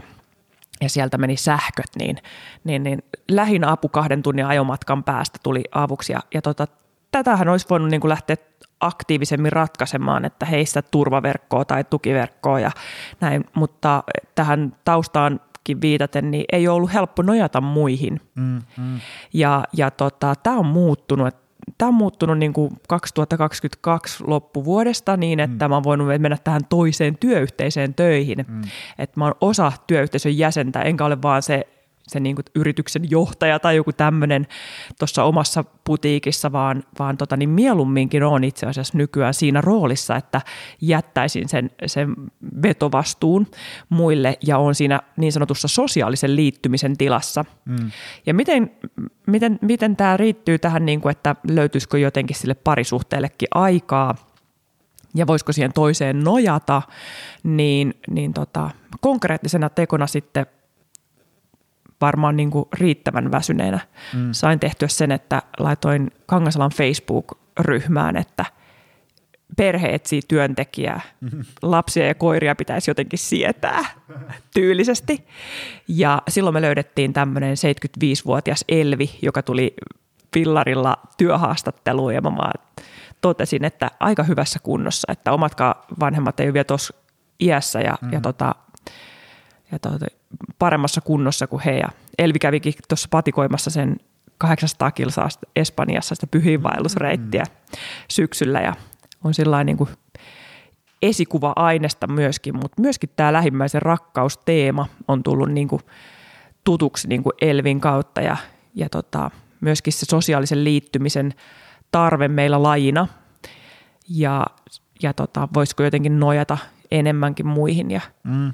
ja 0.80 0.88
sieltä 0.88 1.18
meni 1.18 1.36
sähköt, 1.36 1.96
niin, 1.98 2.16
niin, 2.64 2.82
niin 2.82 3.02
lähin 3.30 3.64
apu 3.64 3.88
kahden 3.88 4.22
tunnin 4.22 4.46
ajomatkan 4.46 5.04
päästä 5.04 5.38
tuli 5.42 5.64
avuksi. 5.72 6.12
Ja, 6.12 6.20
ja 6.34 6.42
tota, 6.42 6.66
tätähän 7.12 7.48
olisi 7.48 7.66
voinut 7.70 7.90
niin 7.90 8.00
kuin 8.00 8.08
lähteä 8.08 8.36
aktiivisemmin 8.80 9.52
ratkaisemaan, 9.52 10.24
että 10.24 10.46
heistä 10.46 10.82
turvaverkkoa 10.82 11.64
tai 11.64 11.84
tukiverkkoa 11.84 12.60
ja 12.60 12.70
näin, 13.20 13.44
mutta 13.54 14.02
tähän 14.34 14.76
taustaan 14.84 15.40
viitaten, 15.80 16.30
niin 16.30 16.44
ei 16.52 16.68
ole 16.68 16.76
ollut 16.76 16.92
helppo 16.92 17.22
nojata 17.22 17.60
muihin. 17.60 18.20
Mm, 18.34 18.60
mm. 18.78 19.00
Ja, 19.32 19.64
ja 19.72 19.90
tota, 19.90 20.34
tämä 20.42 20.58
on 20.58 20.66
muuttunut. 20.66 21.34
Tämä 21.78 21.88
on 21.88 21.94
muuttunut 21.94 22.38
niin 22.38 22.52
kuin 22.52 22.70
2022 22.88 24.24
loppuvuodesta 24.26 25.16
niin, 25.16 25.40
että 25.40 25.68
mm. 25.68 25.70
mä 25.70 25.76
oon 25.76 25.84
voinut 25.84 26.08
mennä 26.18 26.36
tähän 26.44 26.64
toiseen 26.68 27.18
työyhteiseen 27.18 27.94
töihin. 27.94 28.44
Mm. 28.48 28.62
Että 28.98 29.20
mä 29.20 29.24
oon 29.24 29.34
osa 29.40 29.72
työyhteisön 29.86 30.38
jäsentä, 30.38 30.82
enkä 30.82 31.04
ole 31.04 31.22
vaan 31.22 31.42
se 31.42 31.66
se 32.10 32.20
niin 32.20 32.36
kuin 32.36 32.44
yrityksen 32.54 33.10
johtaja 33.10 33.58
tai 33.58 33.76
joku 33.76 33.92
tämmöinen 33.92 34.46
tuossa 34.98 35.24
omassa 35.24 35.64
putiikissa, 35.84 36.52
vaan, 36.52 36.84
vaan 36.98 37.16
tota, 37.16 37.36
niin 37.36 37.50
mieluumminkin 37.50 38.22
on 38.22 38.44
itse 38.44 38.66
asiassa 38.66 38.98
nykyään 38.98 39.34
siinä 39.34 39.60
roolissa, 39.60 40.16
että 40.16 40.40
jättäisin 40.80 41.48
sen, 41.48 41.70
sen 41.86 42.14
vetovastuun 42.62 43.46
muille 43.88 44.38
ja 44.46 44.58
on 44.58 44.74
siinä 44.74 45.00
niin 45.16 45.32
sanotussa 45.32 45.68
sosiaalisen 45.68 46.36
liittymisen 46.36 46.96
tilassa. 46.96 47.44
Mm. 47.64 47.90
Ja 48.26 48.34
miten, 48.34 48.70
miten, 49.26 49.58
miten 49.62 49.96
tämä 49.96 50.16
riittyy 50.16 50.58
tähän, 50.58 50.86
niin 50.86 51.00
kuin, 51.00 51.10
että 51.10 51.36
löytyisikö 51.50 51.98
jotenkin 51.98 52.36
sille 52.36 52.54
parisuhteellekin 52.54 53.48
aikaa– 53.54 54.14
ja 55.14 55.26
voisiko 55.26 55.52
siihen 55.52 55.72
toiseen 55.72 56.24
nojata, 56.24 56.82
niin, 57.42 57.94
niin 58.10 58.32
tota, 58.32 58.70
konkreettisena 59.00 59.68
tekona 59.68 60.06
sitten 60.06 60.46
varmaan 62.00 62.36
niin 62.36 62.50
kuin 62.50 62.68
riittävän 62.72 63.32
väsyneenä 63.32 63.80
mm. 64.14 64.28
sain 64.32 64.60
tehtyä 64.60 64.88
sen, 64.88 65.12
että 65.12 65.42
laitoin 65.58 66.10
Kangasalan 66.26 66.70
Facebook-ryhmään, 66.70 68.16
että 68.16 68.44
perhe 69.56 69.88
etsii 69.88 70.20
työntekijää. 70.28 71.00
Mm-hmm. 71.20 71.44
Lapsia 71.62 72.06
ja 72.06 72.14
koiria 72.14 72.54
pitäisi 72.54 72.90
jotenkin 72.90 73.18
sietää 73.18 73.84
tyylisesti. 74.54 75.26
Ja 75.88 76.22
silloin 76.28 76.54
me 76.54 76.62
löydettiin 76.62 77.12
tämmöinen 77.12 77.56
75-vuotias 77.56 78.64
Elvi, 78.68 79.10
joka 79.22 79.42
tuli 79.42 79.74
pillarilla 80.30 80.98
työhaastatteluun 81.18 82.14
ja 82.14 82.20
mä 82.20 82.52
totesin, 83.20 83.64
että 83.64 83.90
aika 84.00 84.22
hyvässä 84.22 84.58
kunnossa, 84.62 85.12
että 85.12 85.32
omatkaan 85.32 85.74
vanhemmat 86.00 86.40
ei 86.40 86.46
ole 86.46 86.54
vielä 86.54 86.64
tuossa 86.64 86.94
iässä 87.40 87.80
ja, 87.80 87.98
mm. 88.00 88.12
ja, 88.12 88.20
tota, 88.20 88.54
ja 89.72 89.78
tota, 89.78 90.06
paremmassa 90.58 91.00
kunnossa 91.00 91.46
kuin 91.46 91.62
he. 91.62 91.78
Ja 91.78 91.88
Elvi 92.18 92.38
kävikin 92.38 92.74
tuossa 92.88 93.08
patikoimassa 93.10 93.70
sen 93.70 93.96
800 94.38 94.90
kilsaa 94.90 95.28
Espanjassa 95.56 96.14
sitä 96.14 96.26
pyhiinvaellusreittiä 96.26 97.42
mm. 97.42 97.78
syksyllä 98.08 98.60
ja 98.60 98.74
on 99.24 99.34
sillä 99.34 99.64
niin 99.64 99.76
kuin 99.76 99.90
esikuva-aineesta 101.02 102.06
myöskin, 102.06 102.54
mutta 102.54 102.82
myöskin 102.82 103.10
tämä 103.16 103.32
lähimmäisen 103.32 103.82
rakkausteema 103.82 104.86
on 105.08 105.22
tullut 105.22 105.52
niin 105.52 105.68
kuin 105.68 105.82
tutuksi 106.64 107.08
niin 107.08 107.22
kuin 107.22 107.32
Elvin 107.40 107.80
kautta 107.80 108.20
ja, 108.20 108.36
ja 108.74 108.88
tota, 108.88 109.30
myöskin 109.60 109.92
se 109.92 110.06
sosiaalisen 110.06 110.64
liittymisen 110.64 111.34
tarve 111.92 112.28
meillä 112.28 112.62
lajina 112.62 113.08
ja, 114.08 114.46
ja 115.02 115.12
tota, 115.12 115.48
voisiko 115.54 115.82
jotenkin 115.82 116.20
nojata 116.20 116.58
enemmänkin 116.90 117.46
muihin 117.46 117.90
ja 117.90 118.00
mm. 118.24 118.52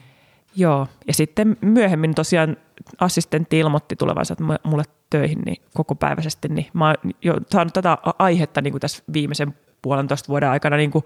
Joo, 0.57 0.89
ja 1.07 1.15
sitten 1.15 1.57
myöhemmin 1.61 2.15
tosiaan 2.15 2.57
assistentti 3.01 3.59
ilmoitti 3.59 3.97
tulevansa 3.97 4.35
mulle 4.65 4.85
töihin 5.11 5.39
niin 5.41 5.63
koko 5.75 5.95
päiväisesti, 5.95 6.49
niin 6.49 6.67
mä 6.73 6.87
oon 6.87 6.95
jo 7.23 7.35
saanut 7.51 7.73
tätä 7.73 7.99
aihetta 8.19 8.61
niin 8.61 8.73
kuin 8.73 8.81
tässä 8.81 9.03
viimeisen 9.13 9.55
puolentoista 9.83 10.29
vuoden 10.29 10.49
aikana 10.49 10.77
niin 10.77 10.91
kuin 10.91 11.05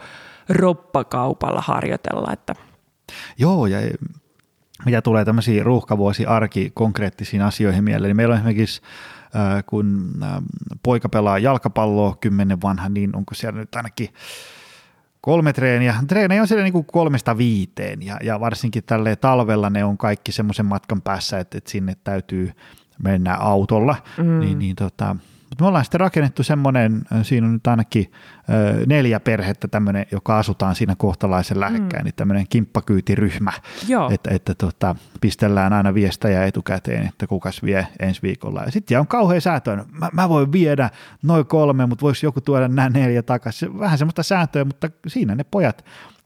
roppakaupalla 0.49 1.61
harjoitella. 1.61 2.33
Että. 2.33 2.55
Joo, 3.39 3.67
ja 3.67 3.79
mitä 4.85 5.03
tulee 5.03 5.25
tämmöisiin 5.25 5.65
ruuhkavuosi 5.65 6.27
arki 6.27 6.71
konkreettisiin 6.75 7.43
asioihin 7.43 7.85
mieleen, 7.85 8.09
niin 8.09 8.17
meillä 8.17 8.33
on 8.33 8.39
esimerkiksi 8.39 8.83
kun 9.67 10.13
poika 10.83 11.09
pelaa 11.09 11.39
jalkapalloa 11.39 12.17
kymmenen 12.21 12.63
vanha, 12.63 12.89
niin 12.89 13.17
onko 13.17 13.35
siellä 13.35 13.61
nyt 13.61 13.75
ainakin 13.75 14.09
kolme 15.21 15.53
treeniä. 15.53 15.95
Treenejä 16.09 16.43
on 16.43 16.49
siellä 16.49 16.65
niin 16.65 16.73
kuin 16.73 16.87
kolmesta 16.87 17.39
viiteen 17.39 18.03
ja, 18.03 18.17
ja 18.23 18.41
varsinkin 18.41 18.85
tälle 18.85 19.17
talvella 19.17 19.71
ne 19.71 19.85
on 19.85 19.99
kaikki 19.99 20.33
semmoisen 20.33 20.67
matkan 20.67 21.03
päässä, 21.03 21.39
että, 21.39 21.59
että 21.59 21.71
sinne 21.71 21.97
täytyy 22.05 22.53
mennä 23.03 23.35
autolla, 23.35 23.97
mm. 24.19 24.41
niin, 24.41 24.59
niin 24.59 24.77
tota, 24.77 25.17
mutta 25.51 25.65
me 25.65 25.69
ollaan 25.69 25.85
sitten 25.85 26.01
rakennettu 26.01 26.43
semmoinen, 26.43 27.03
siinä 27.23 27.47
on 27.47 27.53
nyt 27.53 27.67
ainakin 27.67 28.13
neljä 28.87 29.21
perhettä 29.21 29.69
tämmöinen, 29.69 30.07
joka 30.13 30.39
asutaan 30.39 30.75
siinä 30.75 30.95
kohtalaisen 30.97 31.61
lähekkäin, 31.61 32.03
mm. 32.03 32.05
niin 32.05 32.15
tämmöinen 32.17 32.47
kimppakyytiryhmä, 32.49 33.53
Joo. 33.89 34.11
että, 34.11 34.31
että 34.35 34.55
tota, 34.55 34.97
pistellään 35.21 35.73
aina 35.73 35.95
viestejä 35.95 36.45
etukäteen, 36.45 37.07
että 37.07 37.27
kukas 37.27 37.63
vie 37.63 37.87
ensi 38.01 38.23
viikolla. 38.23 38.63
Ja 38.63 38.71
sitten 38.71 39.01
on 39.01 39.07
kauhean 39.07 39.41
säätöä, 39.41 39.85
mä, 40.01 40.09
mä 40.13 40.29
voin 40.29 40.53
viedä 40.53 40.91
noin 41.23 41.47
kolme, 41.47 41.87
mutta 41.87 42.03
voisi 42.03 42.27
joku 42.27 42.41
tuoda 42.41 42.69
nämä 42.69 42.89
neljä 42.89 43.23
takaisin. 43.23 43.79
Vähän 43.79 43.99
semmoista 43.99 44.23
sääntöä, 44.23 44.65
mutta 44.65 44.91
siinä 45.07 45.35
ne 45.35 45.45
pojat 45.45 45.85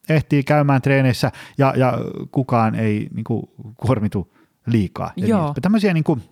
ehtii 0.08 0.42
käymään 0.42 0.82
treeneissä 0.82 1.32
ja, 1.58 1.74
ja 1.76 1.98
kukaan 2.30 2.74
ei 2.74 3.08
niin 3.14 3.24
kuin, 3.24 3.42
kuormitu 3.76 4.34
liikaa. 4.66 5.12
Joo. 5.16 5.46
Niin, 5.46 5.62
tämmöisiä 5.62 5.94
niin 5.94 6.04
kuin, 6.04 6.22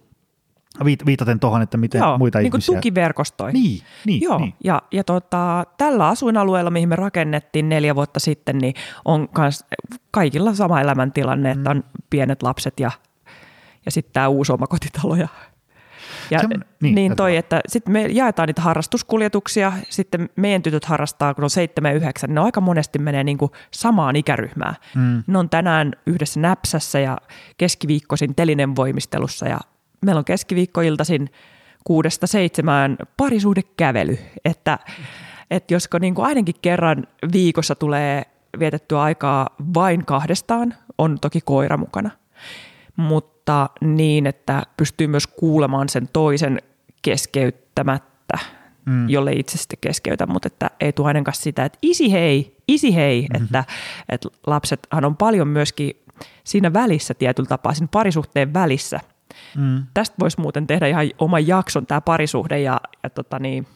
viitaten 1.07 1.41
tuohon, 1.41 1.63
että 1.63 1.77
miten 1.77 1.99
Joo, 1.99 2.19
muita 2.19 2.39
niin 2.39 2.47
ihmisiä... 2.47 2.75
tukiverkostoihin. 2.75 3.63
Niin, 3.63 3.83
niin, 4.07 4.23
Joo, 4.23 4.39
niin. 4.39 4.55
ja, 4.65 4.83
ja 4.93 5.05
tota, 5.05 5.65
tällä 5.79 6.09
asuinalueella, 6.09 6.71
mihin 6.71 6.89
me 6.89 6.97
rakennettiin 6.97 7.69
neljä 7.69 7.95
vuotta 7.95 8.21
sitten, 8.21 8.59
niin 8.59 8.75
on 9.05 9.29
kans 9.29 9.65
kaikilla 10.11 10.55
sama 10.55 10.81
elämäntilanne, 10.81 11.51
että 11.51 11.71
on 11.71 11.85
pienet 12.11 12.43
lapset 12.43 12.81
ja, 12.81 12.91
ja 13.85 13.91
sitten 13.91 14.13
tämä 14.13 14.29
uusi 14.29 14.53
omakotitalo 14.53 15.17
ja 15.17 15.29
ja 16.31 16.41
niin, 16.83 16.95
niin 16.95 17.17
toi, 17.17 17.37
että 17.37 17.61
sitten 17.69 17.93
me 17.93 18.07
jaetaan 18.07 18.47
niitä 18.47 18.63
harrastuskuljetuksia, 18.63 19.73
sitten 19.89 20.29
meidän 20.37 20.63
tytöt 20.63 20.85
harrastaa, 20.85 21.35
kun 21.35 21.45
on 21.45 21.51
7 21.51 21.91
ja 21.91 21.97
9, 21.97 22.31
niin 22.31 22.35
ne 22.35 22.41
aika 22.41 22.61
monesti 22.61 22.99
menee 22.99 23.25
niin 23.25 23.39
kuin 23.39 23.51
samaan 23.71 24.17
ikäryhmään. 24.17 24.75
Mm. 24.95 25.25
Ne 25.27 25.39
on 25.39 25.51
tänään 25.51 25.93
yhdessä 26.07 26.41
näpsässä 26.41 27.01
ja 27.01 27.19
keskiviikkoisin 27.59 28.35
telinen 28.35 28.77
voimistelussa 28.77 29.49
ja 29.49 29.61
meillä 30.05 30.19
on 30.19 30.25
keskiviikkoiltaisin 30.25 31.31
kuudesta 31.85 32.27
seitsemään 32.27 32.97
parisuhdekävely, 33.17 34.19
että, 34.45 34.79
että 35.51 35.75
josko 35.75 35.99
niin 35.99 36.15
kuin 36.15 36.27
ainakin 36.27 36.55
kerran 36.63 37.07
viikossa 37.33 37.75
tulee 37.75 38.23
vietettyä 38.59 39.03
aikaa 39.03 39.49
vain 39.75 40.05
kahdestaan, 40.05 40.75
on 40.99 41.19
toki 41.21 41.41
koira 41.45 41.77
mukana, 41.77 42.11
mutta 42.97 43.71
niin, 43.81 44.27
että 44.27 44.63
pystyy 44.77 45.07
myös 45.07 45.27
kuulemaan 45.27 45.89
sen 45.89 46.09
toisen 46.13 46.63
keskeyttämättä, 47.03 48.39
mm. 48.87 49.09
jolle 49.09 49.33
itse 49.33 49.59
sitten 49.59 49.79
keskeytä, 49.81 50.27
mutta 50.27 50.47
että 50.47 50.71
ei 50.81 50.93
tule 50.93 51.09
ainakaan 51.09 51.35
sitä, 51.35 51.65
että 51.65 51.79
isi 51.83 52.13
hei, 52.13 52.57
isi 52.69 52.95
hei, 52.95 53.23
mm-hmm. 53.23 53.45
että, 53.45 53.65
että 54.09 54.29
lapsethan 54.47 55.05
on 55.05 55.17
paljon 55.17 55.49
myöskin 55.49 55.97
siinä 56.45 56.73
välissä 56.73 57.15
tietyllä 57.15 57.49
tapaa, 57.49 57.75
siinä 57.75 57.89
parisuhteen 57.93 58.55
välissä– 58.55 59.01
Mm. 59.57 59.83
Tästä 59.95 60.17
voisi 60.21 60.41
muuten 60.41 60.67
tehdä 60.67 60.87
ihan 60.87 61.11
oman 61.19 61.47
jakson, 61.47 61.87
tämä 61.87 62.01
parisuhde 62.01 62.61
ja, 62.61 62.81
ja 63.03 63.11
tota 63.11 63.39
niin, 63.39 63.67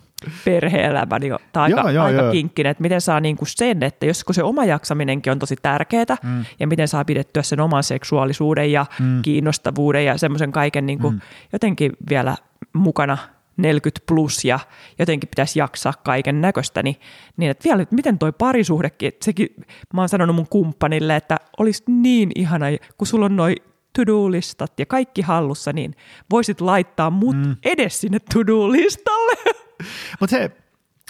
perhe-elämä, 0.45 1.19
niin 1.19 1.35
tämä 1.53 1.65
aika, 1.65 1.81
joo, 1.81 1.91
joo, 1.91 2.05
aika 2.05 2.23
joo. 2.23 2.33
kinkkinen, 2.33 2.71
että 2.71 2.83
miten 2.83 3.01
saa 3.01 3.21
niinku 3.21 3.45
sen, 3.49 3.83
että 3.83 4.07
jos 4.07 4.25
kun 4.25 4.35
se 4.35 4.43
oma 4.43 4.65
jaksaminenkin 4.65 5.31
on 5.31 5.39
tosi 5.39 5.57
tärkeää, 5.63 6.17
mm. 6.23 6.45
ja 6.61 6.67
miten 6.67 6.89
saa 6.89 7.05
pidettyä 7.05 7.43
sen 7.43 7.61
oman 7.61 7.83
seksuaalisuuden 7.83 8.73
ja 8.73 8.87
mm. 9.01 9.23
kiinnostavuuden 9.23 10.05
ja 10.05 10.19
semmoisen 10.19 10.53
kaiken 10.53 10.87
niinku 10.87 11.11
mm. 11.11 11.21
jotenkin 11.53 11.93
vielä 12.09 12.37
mukana 12.73 13.19
40 13.57 14.01
plus 14.07 14.45
ja 14.45 14.59
jotenkin 14.99 15.29
pitäisi 15.29 15.59
jaksaa 15.59 15.93
kaiken 16.05 16.41
näköistä, 16.41 16.83
niin, 16.83 16.97
niin 17.37 17.51
että 17.51 17.65
vielä, 17.65 17.83
että 17.83 17.95
miten 17.95 18.19
toi 18.19 18.33
parisuhdekin, 18.33 19.13
sekin, 19.23 19.49
mä 19.95 20.01
oon 20.01 20.09
sanonut 20.09 20.37
mun 20.37 20.49
kumppanille, 20.51 21.17
että 21.17 21.37
olisi 21.59 21.83
niin 21.87 22.31
ihana, 22.35 22.67
kun 22.99 23.07
sulla 23.07 23.27
on 23.27 23.37
noin 23.37 23.57
to-do-listat 23.97 24.73
ja 24.79 24.87
kaikki 24.87 25.23
hallussa, 25.23 25.73
niin 25.73 25.95
voisit 26.31 26.61
laittaa 26.61 27.11
mut 27.11 27.37
mm. 27.37 27.57
edes 27.65 28.01
sinne 28.01 28.19
to-do-listalle. 28.35 29.55
Mutta 30.21 30.37
se, 30.37 30.51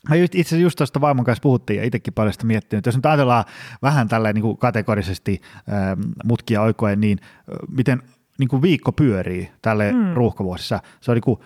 Mä 0.09 0.16
just, 0.16 0.34
itse 0.34 0.49
asiassa 0.49 0.62
just 0.62 0.76
tuosta 0.76 1.01
vaimon 1.01 1.24
kanssa 1.24 1.43
puhuttiin 1.43 1.78
ja 1.78 1.84
itsekin 1.84 2.14
paljon 2.14 2.32
sitä 2.32 2.47
miettinyt. 2.47 2.87
Jos 2.87 2.97
nyt 2.97 3.07
ajatellaan 3.07 3.45
vähän 3.82 4.09
tällä 4.09 4.32
niin 4.32 4.43
kuin 4.43 4.57
kategorisesti 4.57 5.41
ähm, 5.72 6.01
mutkia 6.24 6.62
oikoen, 6.62 7.01
niin 7.01 7.18
äh, 7.22 7.59
miten 7.68 8.03
niin 8.39 8.49
kuin 8.49 8.62
viikko 8.62 8.93
pyörii 8.93 9.51
tälle 9.62 9.93
mm. 9.93 10.14
ruuhkavuosissa. 10.14 10.80
Se 11.01 11.11
on 11.11 11.14
niin 11.14 11.22
kuin 11.22 11.41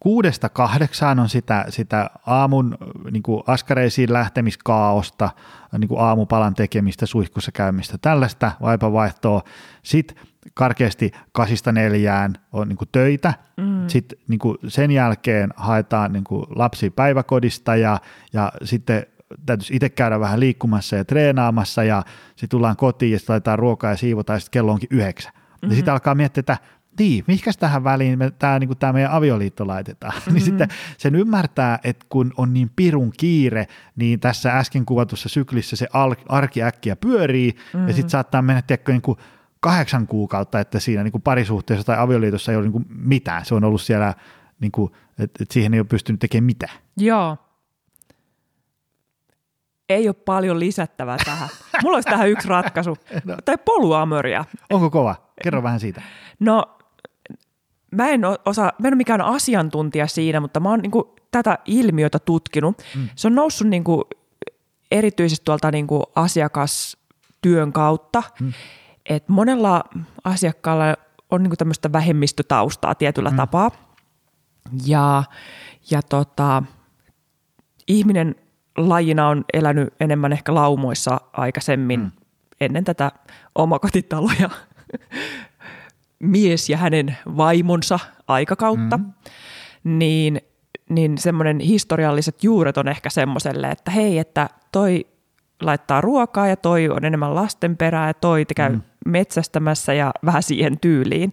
kuudesta 0.00 0.48
kahdeksaan 0.48 1.18
on 1.18 1.28
sitä, 1.28 1.64
sitä 1.68 2.10
aamun 2.26 2.78
niin 3.10 3.22
kuin 3.22 3.42
askareisiin 3.46 4.12
lähtemiskaaosta, 4.12 5.30
niin 5.78 5.88
kuin 5.88 6.00
aamupalan 6.00 6.54
tekemistä, 6.54 7.06
suihkussa 7.06 7.52
käymistä, 7.52 7.98
tällaista 7.98 8.52
vaipavaihtoa. 8.60 9.42
Sitten 9.82 10.16
karkeasti 10.54 11.12
kasista 11.32 11.72
neljään 11.72 12.34
on 12.52 12.68
niin 12.68 12.78
töitä, 12.92 13.34
mm. 13.56 13.88
sitten 13.88 14.18
niin 14.28 14.40
sen 14.68 14.90
jälkeen 14.90 15.50
haetaan 15.56 16.12
niin 16.12 16.24
lapsi 16.56 16.90
päiväkodista 16.90 17.76
ja, 17.76 17.98
ja 18.32 18.52
sitten 18.64 19.06
täytyisi 19.46 19.76
itse 19.76 19.88
käydä 19.88 20.20
vähän 20.20 20.40
liikkumassa 20.40 20.96
ja 20.96 21.04
treenaamassa 21.04 21.84
ja 21.84 22.02
sitten 22.26 22.48
tullaan 22.48 22.76
kotiin 22.76 23.12
ja 23.12 23.18
sitten 23.18 23.32
laitetaan 23.32 23.58
ruokaa 23.58 23.90
ja 23.90 23.96
siivotaan 23.96 24.36
ja 24.36 24.40
sitten 24.40 24.52
kello 24.60 24.72
onkin 24.72 24.88
yhdeksän. 24.92 25.32
Mm-hmm. 25.34 25.70
Ja 25.70 25.76
sitten 25.76 25.92
alkaa 25.92 26.14
miettiä, 26.14 26.40
että 26.40 26.56
niin, 26.98 27.24
mihinkä 27.26 27.50
tähän 27.58 27.84
väliin 27.84 28.18
me, 28.18 28.30
tämä, 28.30 28.58
niin 28.58 28.78
tämä 28.78 28.92
meidän 28.92 29.12
avioliitto 29.12 29.66
laitetaan. 29.66 30.12
Mm-hmm. 30.16 30.34
niin 30.34 30.44
sitten 30.44 30.68
sen 30.98 31.14
ymmärtää, 31.14 31.78
että 31.84 32.06
kun 32.08 32.32
on 32.36 32.54
niin 32.54 32.70
pirun 32.76 33.12
kiire, 33.16 33.66
niin 33.96 34.20
tässä 34.20 34.58
äsken 34.58 34.86
kuvatussa 34.86 35.28
syklissä 35.28 35.76
se 35.76 35.86
arki 36.28 36.62
äkkiä 36.62 36.96
pyörii 36.96 37.52
mm-hmm. 37.52 37.88
ja 37.88 37.94
sitten 37.94 38.10
saattaa 38.10 38.42
mennä 38.42 38.62
tiedätkö, 38.62 38.92
niin 38.92 39.02
kuin 39.02 39.18
kahdeksan 39.60 40.06
kuukautta, 40.06 40.60
että 40.60 40.80
siinä 40.80 41.02
niin 41.02 41.12
kuin 41.12 41.22
parisuhteessa 41.22 41.86
tai 41.86 41.98
avioliitossa 41.98 42.52
ei 42.52 42.56
ole 42.56 42.64
niin 42.64 42.72
kuin 42.72 42.86
mitään. 42.88 43.44
Se 43.44 43.54
on 43.54 43.64
ollut 43.64 43.80
siellä, 43.80 44.14
niin 44.60 44.72
kuin, 44.72 44.92
että, 45.10 45.42
että 45.42 45.54
siihen 45.54 45.74
ei 45.74 45.80
ole 45.80 45.86
pystynyt 45.90 46.20
tekemään 46.20 46.44
mitään. 46.44 46.78
Joo. 46.96 47.36
Ei 49.88 50.08
ole 50.08 50.14
paljon 50.24 50.60
lisättävää 50.60 51.16
tähän. 51.24 51.48
Mulla 51.82 51.96
olisi 51.96 52.08
tähän 52.08 52.28
yksi 52.28 52.48
ratkaisu. 52.48 52.96
no. 53.24 53.36
Tai 53.44 53.58
poluamöriä. 53.64 54.44
Onko 54.70 54.90
kova? 54.90 55.16
Kerro 55.42 55.62
vähän 55.62 55.80
siitä. 55.80 56.02
No, 56.40 56.78
mä 57.90 58.08
en, 58.08 58.20
osaa, 58.44 58.72
mä 58.78 58.88
en 58.88 58.94
ole 58.94 58.96
mikään 58.96 59.20
asiantuntija 59.20 60.06
siinä, 60.06 60.40
mutta 60.40 60.60
mä 60.60 60.68
oon 60.68 60.80
niin 60.80 60.90
kuin 60.90 61.04
tätä 61.30 61.58
ilmiötä 61.64 62.18
tutkinut. 62.18 62.82
Mm. 62.96 63.08
Se 63.16 63.28
on 63.28 63.34
noussut 63.34 63.68
niin 63.68 63.84
kuin 63.84 64.04
erityisesti 64.90 65.44
tuolta 65.44 65.70
niin 65.70 65.86
kuin 65.86 66.02
asiakastyön 66.14 67.72
kautta. 67.72 68.22
Mm 68.40 68.52
että 69.08 69.32
monella 69.32 69.84
asiakkaalla 70.24 70.96
on 71.30 71.42
niin 71.42 71.56
tämmöistä 71.58 71.92
vähemmistötaustaa 71.92 72.94
tietyllä 72.94 73.30
mm. 73.30 73.36
tapaa. 73.36 73.70
Ja, 74.86 75.24
ja 75.90 76.02
tota, 76.02 76.62
ihminen 77.88 78.34
lajina 78.76 79.28
on 79.28 79.44
elänyt 79.52 79.94
enemmän 80.00 80.32
ehkä 80.32 80.54
laumoissa 80.54 81.20
aikaisemmin 81.32 82.00
mm. 82.00 82.10
ennen 82.60 82.84
tätä 82.84 83.12
omakotitaloja 83.54 84.50
mies 86.18 86.70
ja 86.70 86.76
hänen 86.76 87.16
vaimonsa 87.36 87.98
aikakautta, 88.28 88.96
mm. 88.96 89.12
niin, 89.84 90.40
niin 90.88 91.18
semmoinen 91.18 91.60
historialliset 91.60 92.44
juuret 92.44 92.76
on 92.76 92.88
ehkä 92.88 93.10
semmoiselle, 93.10 93.70
että 93.70 93.90
hei, 93.90 94.18
että 94.18 94.50
toi 94.72 95.06
laittaa 95.62 96.00
ruokaa 96.00 96.46
ja 96.46 96.56
toi 96.56 96.88
on 96.88 97.04
enemmän 97.04 97.34
lasten 97.34 97.76
perää 97.76 98.06
ja 98.06 98.14
toi 98.14 98.44
käy 98.56 98.72
mm. 98.72 98.82
metsästämässä 99.06 99.92
ja 99.94 100.12
vähän 100.24 100.42
siihen 100.42 100.80
tyyliin. 100.80 101.32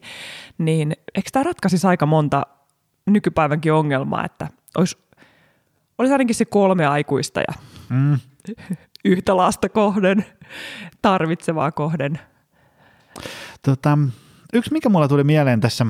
Niin 0.57 0.95
eikö 1.15 1.29
tämä 1.31 1.43
ratkaisisi 1.43 1.87
aika 1.87 2.05
monta 2.05 2.45
nykypäivänkin 3.05 3.73
ongelma, 3.73 4.25
että 4.25 4.47
olisi, 4.77 4.97
olisi 5.97 6.11
ainakin 6.11 6.35
se 6.35 6.45
kolme 6.45 6.85
aikuista 6.85 7.39
ja 7.39 7.53
mm. 7.89 8.19
yhtä 9.05 9.37
lasta 9.37 9.69
kohden, 9.69 10.25
tarvitsevaa 11.01 11.71
kohden. 11.71 12.19
Tota, 13.61 13.97
yksi, 14.53 14.71
mikä 14.73 14.89
mulla 14.89 15.07
tuli 15.07 15.23
mieleen 15.23 15.61
tässä, 15.61 15.85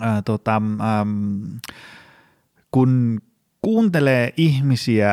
ää, 0.00 0.22
tota, 0.22 0.56
äm, 1.00 1.60
kun 2.70 3.20
kuuntelee 3.62 4.32
ihmisiä, 4.36 5.12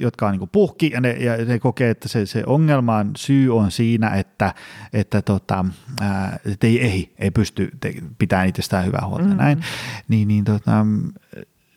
jotka 0.00 0.26
on 0.26 0.38
niin 0.38 0.48
puhki 0.48 0.90
ja 0.92 1.00
ne, 1.00 1.10
ja 1.10 1.44
ne 1.44 1.58
kokee, 1.58 1.90
että 1.90 2.08
se, 2.08 2.26
se 2.26 2.42
ongelman 2.46 3.10
syy 3.16 3.56
on 3.56 3.70
siinä, 3.70 4.08
että, 4.08 4.54
että, 4.92 5.22
tota, 5.22 5.64
ää, 6.00 6.38
että 6.52 6.66
ei 6.66 6.84
ehi, 6.84 7.14
ei 7.18 7.30
pysty 7.30 7.70
te, 7.80 7.94
pitämään 8.18 8.48
itsestään 8.48 8.86
hyvää 8.86 9.06
huolta 9.06 9.24
mm-hmm. 9.24 9.38
näin, 9.38 9.64
niin, 10.08 10.28
niin 10.28 10.44
tota, 10.44 10.86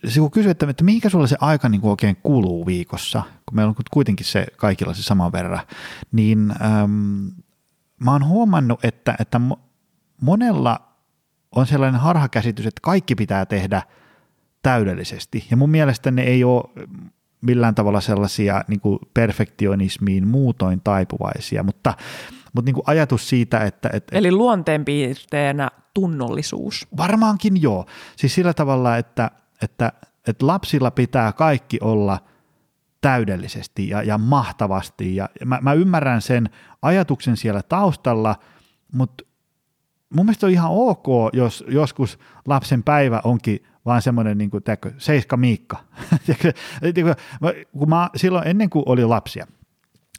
se 0.05 0.19
kun 0.19 0.31
kysyy, 0.31 0.51
että, 0.51 0.69
että 0.69 0.83
mihinkä 0.83 1.09
sulla 1.09 1.27
se 1.27 1.37
aika 1.39 1.69
niin 1.69 1.81
oikein 1.83 2.15
kuluu 2.23 2.65
viikossa, 2.65 3.23
kun 3.45 3.55
meillä 3.55 3.69
on 3.69 3.75
kuitenkin 3.91 4.25
se 4.25 4.45
kaikilla 4.57 4.93
se 4.93 5.03
saman 5.03 5.31
verran, 5.31 5.59
niin 6.11 6.51
äm, 6.51 7.31
mä 7.99 8.11
oon 8.11 8.25
huomannut, 8.25 8.85
että, 8.85 9.15
että 9.19 9.41
monella 10.21 10.79
on 11.51 11.67
sellainen 11.67 12.01
harhakäsitys, 12.01 12.65
että 12.65 12.81
kaikki 12.81 13.15
pitää 13.15 13.45
tehdä– 13.45 13.81
täydellisesti. 14.65 15.45
Ja 15.51 15.57
mun 15.57 15.69
mielestä 15.69 16.11
ne 16.11 16.23
ei 16.23 16.43
ole 16.43 16.63
millään 17.41 17.75
tavalla 17.75 18.01
sellaisia 18.01 18.63
niin 18.67 18.79
kuin 18.79 18.99
perfektionismiin 19.13 20.27
muutoin 20.27 20.81
taipuvaisia, 20.83 21.63
mutta, 21.63 21.93
mutta 22.53 22.67
niin 22.67 22.73
kuin 22.73 22.83
ajatus 22.87 23.29
siitä, 23.29 23.59
että... 23.59 23.89
että 23.93 24.17
Eli 24.17 24.31
luonteenpiirteenä 24.31 25.69
tunnollisuus. 25.93 26.87
Varmaankin 26.97 27.61
joo. 27.61 27.85
Siis 28.15 28.35
sillä 28.35 28.53
tavalla, 28.53 28.97
että, 28.97 29.31
että, 29.61 29.91
että 30.27 30.47
lapsilla 30.47 30.91
pitää 30.91 31.31
kaikki 31.31 31.77
olla 31.81 32.19
täydellisesti 33.01 33.89
ja, 33.89 34.03
ja 34.03 34.17
mahtavasti. 34.17 35.15
Ja 35.15 35.29
mä, 35.45 35.59
mä 35.61 35.73
ymmärrän 35.73 36.21
sen 36.21 36.49
ajatuksen 36.81 37.37
siellä 37.37 37.61
taustalla, 37.63 38.35
mutta 38.93 39.23
mun 40.13 40.25
mielestä 40.25 40.45
on 40.45 40.51
ihan 40.51 40.71
ok, 40.71 41.05
jos 41.33 41.63
joskus 41.67 42.19
lapsen 42.45 42.83
päivä 42.83 43.21
onkin 43.23 43.59
vaan 43.85 44.01
semmoinen 44.01 44.37
niin 44.37 44.49
kuin, 44.49 44.63
teekö, 44.63 44.91
seiska 44.97 45.37
Miikka. 45.37 45.77
Kun 47.79 47.89
mä, 47.89 48.09
silloin 48.15 48.47
ennen 48.47 48.69
kuin 48.69 48.83
oli 48.85 49.05
lapsia, 49.05 49.47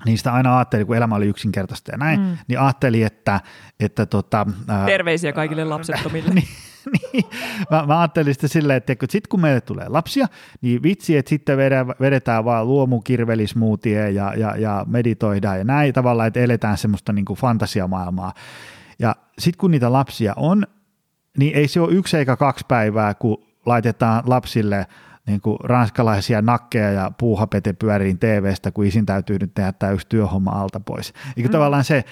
niin 0.04 0.18
sitä 0.18 0.32
aina 0.32 0.56
ajattelin, 0.56 0.86
kun 0.86 0.96
elämä 0.96 1.14
oli 1.14 1.26
yksinkertaista 1.26 1.92
ja 1.92 1.98
näin, 1.98 2.20
mm. 2.20 2.38
niin 2.48 2.60
ajattelin, 2.60 3.06
että... 3.06 3.40
että 3.80 4.06
tota, 4.06 4.46
ää, 4.68 4.86
Terveisiä 4.86 5.32
kaikille 5.32 5.64
lapsettomille. 5.64 6.30
niin, 6.34 6.48
niin, 7.12 7.24
mä, 7.70 7.86
mä 7.86 8.00
ajattelin 8.00 8.34
sitä 8.34 8.48
silleen, 8.48 8.76
että 8.76 8.92
sitten 9.10 9.28
kun 9.28 9.40
meille 9.40 9.60
tulee 9.60 9.88
lapsia, 9.88 10.26
niin 10.60 10.82
vitsi, 10.82 11.16
että 11.16 11.28
sitten 11.28 11.58
vedetään 12.00 12.44
vaan 12.44 12.68
luomukirvelismuutie 12.68 14.10
ja, 14.10 14.34
ja, 14.36 14.56
ja 14.56 14.84
meditoidaan 14.88 15.58
ja 15.58 15.64
näin 15.64 15.94
tavallaan, 15.94 16.28
että 16.28 16.40
eletään 16.40 16.78
semmoista 16.78 17.12
niin 17.12 17.24
kuin 17.24 17.38
fantasiamaailmaa. 17.38 18.34
Ja 18.98 19.16
sitten 19.38 19.58
kun 19.58 19.70
niitä 19.70 19.92
lapsia 19.92 20.32
on, 20.36 20.66
niin 21.38 21.56
ei 21.56 21.68
se 21.68 21.80
ole 21.80 21.92
yksi 21.92 22.16
eikä 22.16 22.36
kaksi 22.36 22.64
päivää, 22.68 23.14
kun 23.14 23.46
laitetaan 23.66 24.22
lapsille 24.26 24.86
niin 25.26 25.40
kuin 25.40 25.56
ranskalaisia 25.60 26.42
nakkeja 26.42 26.90
ja 26.90 27.10
puuhapete 27.18 27.72
pyöriin 27.72 28.18
TVstä, 28.18 28.70
kun 28.70 28.84
isin 28.84 29.06
täytyy 29.06 29.38
nyt 29.38 29.54
tehdä 29.54 29.72
tämä 29.72 29.92
yksi 29.92 30.06
työhomma 30.08 30.50
alta 30.50 30.80
pois. 30.80 31.12
Eikä 31.36 31.48
mm. 31.48 31.52
tavallaan 31.52 31.84
se... 31.84 32.04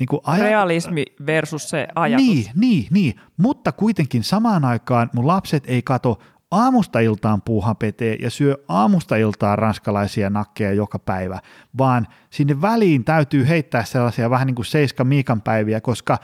Niin 0.00 0.06
kuin 0.06 0.20
aja... 0.24 0.44
Realismi 0.44 1.04
versus 1.26 1.70
se 1.70 1.88
ajatus. 1.94 2.26
Niin, 2.26 2.46
niin, 2.54 2.86
niin, 2.90 3.20
mutta 3.36 3.72
kuitenkin 3.72 4.24
samaan 4.24 4.64
aikaan 4.64 5.10
mun 5.12 5.26
lapset 5.26 5.64
ei 5.66 5.82
kato 5.82 6.18
aamusta 6.50 7.00
iltaan 7.00 7.42
puuhapetea 7.42 8.16
ja 8.20 8.30
syö 8.30 8.56
aamusta 8.68 9.16
iltaan 9.16 9.58
ranskalaisia 9.58 10.30
nakkeja 10.30 10.72
joka 10.72 10.98
päivä, 10.98 11.40
vaan 11.78 12.06
sinne 12.30 12.60
väliin 12.60 13.04
täytyy 13.04 13.48
heittää 13.48 13.84
sellaisia 13.84 14.30
vähän 14.30 14.46
niin 14.46 14.54
kuin 14.54 14.66
seiska 14.66 15.04
Miikan 15.04 15.42
päiviä, 15.42 15.80
koska 15.80 16.18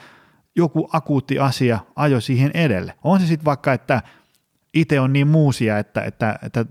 joku 0.57 0.89
akuutti 0.93 1.39
asia 1.39 1.79
ajo 1.97 2.21
siihen 2.21 2.51
edelle. 2.55 2.95
On 3.05 3.21
se 3.21 3.27
sitten 3.27 3.45
vaikka, 3.45 3.73
että 3.73 4.03
itse 4.75 5.01
on 5.01 5.13
niin 5.13 5.29
muusia, 5.29 5.79
että, 5.79 6.03
että, 6.03 6.39
että 6.43 6.65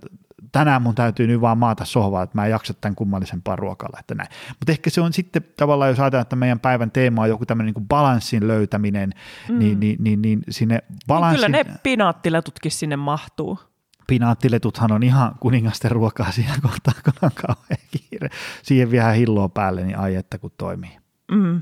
tänään 0.51 0.81
mun 0.81 0.95
täytyy 0.95 1.27
nyt 1.27 1.41
vaan 1.41 1.57
maata 1.57 1.85
sohvaa, 1.85 2.23
että 2.23 2.37
mä 2.37 2.45
en 2.45 2.51
jaksa 2.51 2.73
tämän 2.73 2.95
kummallisempaa 2.95 3.55
ruokalla, 3.55 3.97
että 3.99 4.15
näin. 4.15 4.29
Mutta 4.49 4.71
ehkä 4.71 4.89
se 4.89 5.01
on 5.01 5.13
sitten 5.13 5.45
tavallaan, 5.57 5.89
jos 5.89 5.99
ajatellaan, 5.99 6.21
että 6.21 6.35
meidän 6.35 6.59
päivän 6.59 6.91
teema 6.91 7.21
on 7.21 7.29
joku 7.29 7.45
tämmöinen 7.45 7.73
niin 7.77 7.87
balanssin 7.87 8.47
löytäminen, 8.47 9.13
mm. 9.49 9.59
niin, 9.59 9.79
niin, 9.79 9.97
niin, 9.99 10.21
niin 10.21 10.43
sinne 10.49 10.79
balanssin... 11.07 11.51
Niin 11.51 11.63
kyllä 11.65 11.73
ne 11.73 11.79
pinaattiletutkin 11.83 12.71
sinne 12.71 12.95
mahtuu. 12.95 13.59
Pinaattiletuthan 14.07 14.91
on 14.91 15.03
ihan 15.03 15.35
kuningasten 15.39 15.91
ruokaa 15.91 16.31
siinä 16.31 16.53
kohtaa, 16.61 16.93
kun 17.03 17.13
on 17.21 17.31
kauhean 17.35 17.87
kiire. 17.91 18.29
Siihen 18.63 18.91
vielä 18.91 19.11
hilloa 19.11 19.49
päälle, 19.49 19.83
niin 19.83 19.97
ai 19.97 20.15
että 20.15 20.37
kun 20.37 20.51
toimii. 20.57 20.97
Mm. 21.31 21.61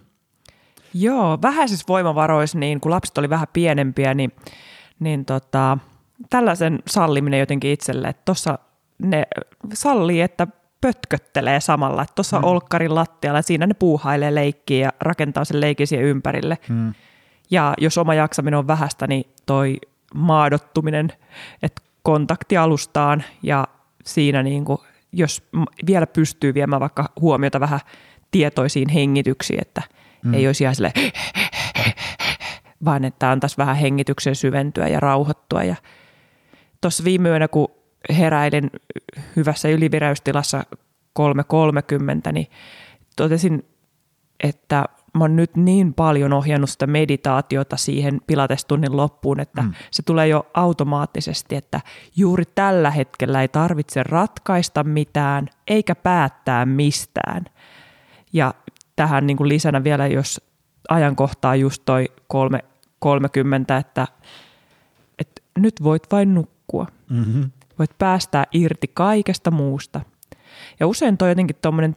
Joo, 0.93 1.39
vähäisissä 1.41 1.85
voimavaroissa, 1.87 2.59
niin 2.59 2.81
kun 2.81 2.91
lapset 2.91 3.17
oli 3.17 3.29
vähän 3.29 3.47
pienempiä, 3.53 4.13
niin, 4.13 4.31
niin 4.99 5.25
tota, 5.25 5.77
tällaisen 6.29 6.79
salliminen 6.87 7.39
jotenkin 7.39 7.71
itselle, 7.71 8.07
että 8.07 8.21
tuossa 8.25 8.59
ne 8.99 9.27
sallii, 9.73 10.21
että 10.21 10.47
pötköttelee 10.81 11.59
samalla, 11.59 12.01
että 12.01 12.15
tuossa 12.15 12.37
mm. 12.39 12.43
olkkarin 12.43 12.95
lattialla, 12.95 13.41
siinä 13.41 13.67
ne 13.67 13.73
puuhailee 13.73 14.35
leikkiä 14.35 14.85
ja 14.85 14.93
rakentaa 14.99 15.45
sen 15.45 15.61
leikin 15.61 15.87
siihen 15.87 16.05
ympärille. 16.05 16.57
Mm. 16.69 16.93
Ja 17.51 17.73
jos 17.77 17.97
oma 17.97 18.13
jaksaminen 18.13 18.57
on 18.57 18.67
vähäistä, 18.67 19.07
niin 19.07 19.25
toi 19.45 19.77
maadottuminen, 20.15 21.13
että 21.63 21.81
kontakti 22.03 22.57
alustaan 22.57 23.23
ja 23.43 23.67
siinä 24.05 24.43
niin 24.43 24.65
kuin, 24.65 24.77
jos 25.11 25.43
vielä 25.85 26.07
pystyy 26.07 26.53
viemään 26.53 26.79
vaikka 26.79 27.11
huomiota 27.21 27.59
vähän 27.59 27.79
tietoisiin 28.31 28.89
hengityksiin, 28.89 29.61
että 29.61 29.81
mm. 30.25 30.33
ei 30.33 30.47
olisi 30.47 30.63
ihan 30.63 30.75
silleen, 30.75 30.93
vaan 32.85 33.05
että 33.05 33.31
antaisi 33.31 33.57
vähän 33.57 33.75
hengityksen 33.75 34.35
syventyä 34.35 34.87
ja 34.87 34.99
rauhoittua 34.99 35.63
ja 35.63 35.75
tuossa 36.81 37.03
viime 37.03 37.29
yönä, 37.29 37.47
kun 37.47 37.67
heräilin 38.17 38.71
hyvässä 39.35 39.69
yliviräystilassa 39.69 40.63
3.30, 42.25 42.31
niin 42.31 42.47
totesin, 43.15 43.65
että 44.43 44.85
mä 45.13 45.23
oon 45.23 45.35
nyt 45.35 45.55
niin 45.55 45.93
paljon 45.93 46.33
ohjannut 46.33 46.69
sitä 46.69 46.87
meditaatiota 46.87 47.77
siihen 47.77 48.21
pilatestunnin 48.27 48.97
loppuun, 48.97 49.39
että 49.39 49.61
mm. 49.61 49.73
se 49.91 50.03
tulee 50.03 50.27
jo 50.27 50.47
automaattisesti, 50.53 51.55
että 51.55 51.81
juuri 52.15 52.43
tällä 52.55 52.91
hetkellä 52.91 53.41
ei 53.41 53.47
tarvitse 53.47 54.03
ratkaista 54.03 54.83
mitään 54.83 55.49
eikä 55.67 55.95
päättää 55.95 56.65
mistään. 56.65 57.45
Ja 58.33 58.53
tähän 58.95 59.27
niin 59.27 59.37
kuin 59.37 59.49
lisänä 59.49 59.83
vielä, 59.83 60.07
jos 60.07 60.41
ajankohtaa 60.89 61.55
just 61.55 61.81
toi 61.85 62.05
3.30, 62.33 63.79
että, 63.79 64.07
että 65.19 65.41
nyt 65.57 65.83
voit 65.83 66.03
vain 66.11 66.33
nukkua 66.33 66.60
liikkua. 66.71 66.87
Mm-hmm. 67.09 67.51
Voit 67.79 67.97
päästää 67.97 68.45
irti 68.51 68.91
kaikesta 68.93 69.51
muusta. 69.51 70.01
Ja 70.79 70.87
usein 70.87 71.17
toi 71.17 71.29
jotenkin 71.29 71.55
tuommoinen 71.61 71.95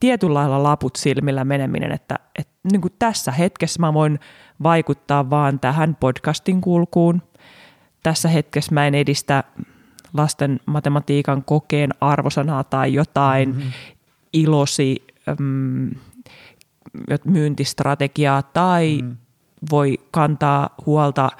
tietyllä 0.00 0.34
lailla 0.34 0.62
laput 0.62 0.96
silmillä 0.96 1.44
meneminen, 1.44 1.92
että, 1.92 2.18
että 2.38 2.52
niin 2.72 2.80
kuin 2.80 2.92
tässä 2.98 3.32
hetkessä 3.32 3.80
mä 3.80 3.94
voin 3.94 4.20
vaikuttaa 4.62 5.30
vaan 5.30 5.60
tähän 5.60 5.96
podcastin 6.00 6.60
kulkuun. 6.60 7.22
Tässä 8.02 8.28
hetkessä 8.28 8.74
mä 8.74 8.86
en 8.86 8.94
edistä 8.94 9.44
lasten 10.14 10.60
matematiikan 10.66 11.44
kokeen 11.44 11.90
arvosanaa 12.00 12.64
tai 12.64 12.94
jotain 12.94 13.48
mm-hmm. 13.48 13.72
ilosi 14.32 15.06
mm, 15.38 15.90
myyntistrategiaa 17.24 18.42
tai 18.42 18.98
mm-hmm. 19.02 19.16
voi 19.70 19.98
kantaa 20.10 20.74
huolta– 20.86 21.30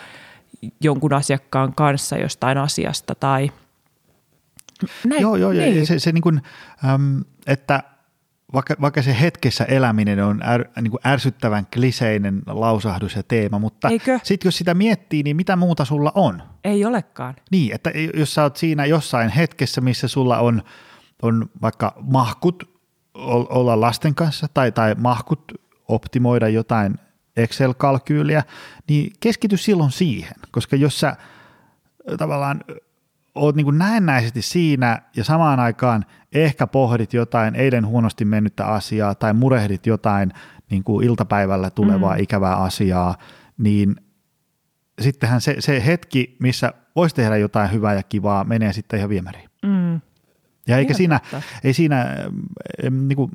jonkun 0.81 1.15
asiakkaan 1.15 1.75
kanssa 1.75 2.17
jostain 2.17 2.59
asiasta 2.59 3.15
tai 3.15 3.53
näin, 5.05 5.23
Joo, 5.23 5.37
joo, 5.37 5.53
niin. 5.53 5.87
se, 5.87 5.99
se 5.99 6.13
niin 6.13 6.23
kuin, 6.23 6.43
äm, 6.85 7.25
että 7.47 7.83
vaikka, 8.55 8.75
vaikka 8.81 9.03
se 9.03 9.21
hetkessä 9.21 9.65
eläminen 9.65 10.25
on 10.25 10.43
är, 10.43 10.65
niin 10.81 10.91
kuin 10.91 11.01
ärsyttävän 11.07 11.67
kliseinen 11.75 12.43
lausahdus 12.47 13.17
ja 13.17 13.23
teema, 13.23 13.59
mutta 13.59 13.89
sitten 14.23 14.49
jos 14.49 14.59
sitä 14.59 14.75
miettii, 14.75 15.23
niin 15.23 15.37
mitä 15.37 15.57
muuta 15.57 15.85
sulla 15.85 16.13
on? 16.15 16.43
Ei 16.65 16.85
olekaan. 16.85 17.35
Niin, 17.51 17.75
että 17.75 17.91
jos 18.15 18.35
sä 18.35 18.43
oot 18.43 18.57
siinä 18.57 18.87
jossain 18.87 19.31
hetkessä, 19.31 19.81
missä 19.81 20.09
sulla 20.09 20.39
on, 20.39 20.63
on 21.23 21.51
vaikka 21.63 21.95
mahkut 22.01 22.73
olla 23.15 23.81
lasten 23.81 24.15
kanssa 24.15 24.47
tai, 24.55 24.73
tai 24.73 24.95
mahkut 24.95 25.53
optimoida 25.89 26.49
jotain 26.49 26.95
Excel-kalkyyliä, 27.37 28.43
niin 28.89 29.12
keskity 29.20 29.57
silloin 29.57 29.91
siihen, 29.91 30.35
koska 30.51 30.76
jos 30.76 31.01
sä 31.01 31.16
tavallaan 32.18 32.64
oot 33.35 33.57
niin 33.57 33.78
näennäisesti 33.78 34.43
siinä 34.43 35.03
ja 35.16 35.24
samaan 35.24 35.61
aikaan 35.61 36.05
ehkä 36.33 36.66
pohdit 36.66 37.12
jotain 37.12 37.55
eilen 37.55 37.87
huonosti 37.87 38.24
mennyttä 38.24 38.66
asiaa 38.66 39.14
tai 39.14 39.33
murehdit 39.35 39.87
jotain 39.87 40.33
niin 40.70 40.85
kuin 40.85 41.07
iltapäivällä 41.07 41.70
tulevaa 41.70 42.14
mm. 42.14 42.22
ikävää 42.22 42.57
asiaa, 42.57 43.16
niin 43.59 43.97
sittenhän 45.01 45.41
se, 45.41 45.57
se 45.59 45.87
hetki, 45.87 46.37
missä 46.39 46.72
voisi 46.97 47.14
tehdä 47.14 47.37
jotain 47.37 47.72
hyvää 47.72 47.95
ja 47.95 48.03
kivaa, 48.03 48.45
menee 48.45 48.72
sitten 48.72 48.99
ihan 48.99 49.11
viemäriin. 49.11 49.51
Mm. 49.62 50.01
Ja 50.66 50.78
eikä 50.78 50.91
Ihan 50.91 50.97
siinä, 50.97 51.18
totta. 51.18 51.43
ei 51.64 51.72
siinä 51.72 52.16
niin 52.91 53.16
kuin, 53.16 53.30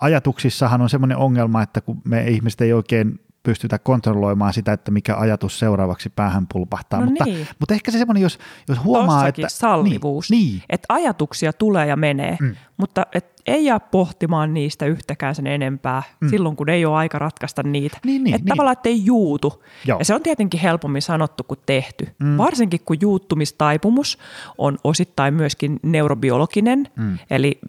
ajatuksissahan 0.00 0.82
on 0.82 0.90
semmoinen 0.90 1.16
ongelma, 1.16 1.62
että 1.62 1.80
kun 1.80 2.02
me 2.04 2.28
ihmiset 2.28 2.60
ei 2.60 2.72
oikein 2.72 3.20
pystytä 3.46 3.78
kontrolloimaan 3.78 4.52
sitä, 4.52 4.72
että 4.72 4.90
mikä 4.90 5.16
ajatus 5.16 5.58
seuraavaksi 5.58 6.10
päähän 6.16 6.46
pulpahtaa. 6.52 7.00
No 7.00 7.06
mutta, 7.06 7.24
niin. 7.24 7.48
mutta 7.58 7.74
ehkä 7.74 7.90
se 7.90 7.98
semmoinen, 7.98 8.22
jos, 8.22 8.38
jos 8.68 8.84
huomaa, 8.84 9.20
Tossakin 9.20 9.44
että... 9.44 9.58
sallivuus, 9.58 10.30
Niin, 10.30 10.48
niin. 10.48 10.62
että 10.70 10.86
ajatuksia 10.88 11.52
tulee 11.52 11.86
ja 11.86 11.96
menee, 11.96 12.36
mm. 12.40 12.56
mutta 12.76 13.06
et 13.14 13.36
ei 13.46 13.64
jää 13.64 13.80
pohtimaan 13.80 14.54
niistä 14.54 14.86
yhtäkään 14.86 15.34
sen 15.34 15.46
enempää 15.46 16.02
mm. 16.20 16.28
silloin, 16.28 16.56
kun 16.56 16.68
ei 16.68 16.86
ole 16.86 16.96
aika 16.96 17.18
ratkaista 17.18 17.62
niitä. 17.62 17.98
Niin, 18.04 18.24
niin, 18.24 18.34
että 18.34 18.44
niin. 18.44 18.48
tavallaan, 18.48 18.72
että 18.72 18.88
ei 18.88 19.04
juutu. 19.04 19.62
Joo. 19.86 19.98
Ja 19.98 20.04
se 20.04 20.14
on 20.14 20.22
tietenkin 20.22 20.60
helpommin 20.60 21.02
sanottu 21.02 21.44
kuin 21.44 21.60
tehty. 21.66 22.08
Mm. 22.18 22.36
Varsinkin 22.36 22.80
kun 22.84 22.96
juuttumistaipumus 23.00 24.18
on 24.58 24.78
osittain 24.84 25.34
myöskin 25.34 25.80
neurobiologinen, 25.82 26.88
mm. 26.96 27.18
eli 27.30 27.60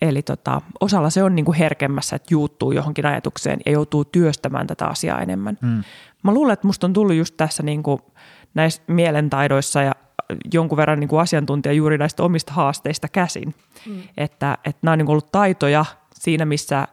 Eli 0.00 0.22
tota, 0.22 0.60
osalla 0.80 1.10
se 1.10 1.22
on 1.22 1.34
niinku 1.34 1.54
herkemmässä, 1.58 2.16
että 2.16 2.34
juuttuu 2.34 2.72
johonkin 2.72 3.06
ajatukseen 3.06 3.60
ja 3.66 3.72
joutuu 3.72 4.04
työstämään 4.04 4.66
tätä 4.66 4.86
asiaa 4.86 5.20
enemmän. 5.20 5.58
Mm. 5.60 5.82
Mä 6.22 6.34
luulen, 6.34 6.52
että 6.52 6.66
musta 6.66 6.86
on 6.86 6.92
tullut 6.92 7.16
just 7.16 7.36
tässä 7.36 7.62
niinku 7.62 8.00
näissä 8.54 8.82
mielentaidoissa 8.86 9.82
ja 9.82 9.92
jonkun 10.52 10.76
verran 10.76 11.00
niinku 11.00 11.16
asiantuntija 11.16 11.72
juuri 11.72 11.98
näistä 11.98 12.22
omista 12.22 12.52
haasteista 12.52 13.08
käsin. 13.08 13.54
Mm. 13.86 14.02
Että, 14.16 14.58
että 14.64 14.78
nämä 14.82 14.92
on 14.92 14.98
niinku 14.98 15.12
ollut 15.12 15.32
taitoja 15.32 15.84
siinä, 16.14 16.44
missä 16.44 16.88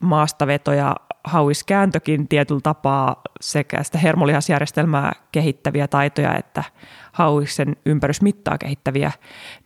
maastaveto 0.00 0.72
ja 0.72 0.96
hauiskääntökin 1.26 2.28
tietyllä 2.28 2.60
tapaa 2.60 3.22
sekä 3.40 3.82
sitä 3.82 3.98
hermolihasjärjestelmää 3.98 5.12
kehittäviä 5.32 5.88
taitoja 5.88 6.36
että 6.36 6.64
hauiksen 7.12 7.76
ympärysmittaa 7.86 8.58
kehittäviä, 8.58 9.12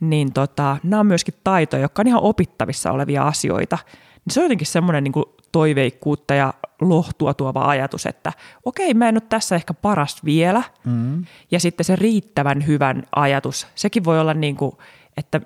niin 0.01 0.33
tota, 0.33 0.77
nämä 0.83 1.01
on 1.01 1.07
myöskin 1.07 1.35
taitoja, 1.45 1.83
jotka 1.83 2.03
on 2.03 2.07
ihan 2.07 2.23
opittavissa 2.23 2.93
olevia 2.93 3.23
asioita. 3.23 3.79
Niin 4.25 4.35
se 4.35 4.41
on 4.41 4.45
jotenkin 4.45 4.67
semmoinen 4.67 5.05
niin 5.05 5.13
toiveikkuutta 5.53 6.35
ja 6.35 6.55
lohtua 6.81 7.35
tuova 7.35 7.65
ajatus, 7.69 8.07
että 8.07 8.33
okei, 8.65 8.95
mä 8.95 9.09
en 9.09 9.15
ole 9.15 9.23
tässä 9.29 9.57
ehkä 9.57 9.75
paras 9.75 10.25
vielä. 10.25 10.63
Mm. 10.85 11.25
Ja 11.51 11.61
sitten 11.61 11.85
se 11.85 11.97
riittävän 11.97 12.67
hyvän 12.67 13.03
ajatus, 13.17 13.67
sekin 13.75 14.05
voi 14.05 14.21
olla 14.21 14.35
niin 14.35 14.57
kuin, 14.57 14.73
että 15.17 15.41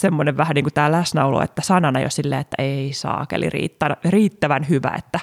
semmoinen 0.00 0.36
vähän 0.36 0.54
niin 0.54 0.64
kuin 0.64 0.74
tämä 0.74 0.92
läsnäolo, 0.92 1.42
että 1.42 1.62
sanana 1.62 2.00
jo 2.00 2.10
silleen, 2.10 2.40
että 2.40 2.62
ei 2.62 2.92
saakeli 2.92 3.50
riittävän, 3.50 3.96
riittävän 4.04 4.68
hyvä, 4.68 4.94
että 4.98 5.20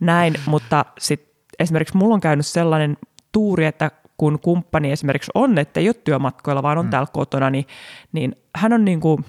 näin, 0.00 0.34
mutta 0.46 0.84
sitten 0.98 1.30
esimerkiksi 1.58 1.96
mulla 1.96 2.14
on 2.14 2.20
käynyt 2.20 2.46
sellainen 2.46 2.96
tuuri, 3.32 3.66
että 3.66 3.90
kun 4.16 4.38
kumppani 4.40 4.92
esimerkiksi 4.92 5.30
on, 5.34 5.58
että 5.58 5.80
ei 5.80 5.88
ole 5.88 5.94
työmatkoilla, 5.94 6.62
vaan 6.62 6.78
on 6.78 6.86
mm. 6.86 6.90
täällä 6.90 7.08
kotona, 7.12 7.50
niin, 7.50 7.66
niin 8.12 8.36
hän 8.56 8.72
on 8.72 8.84
niin 8.84 9.00
kuin 9.00 9.24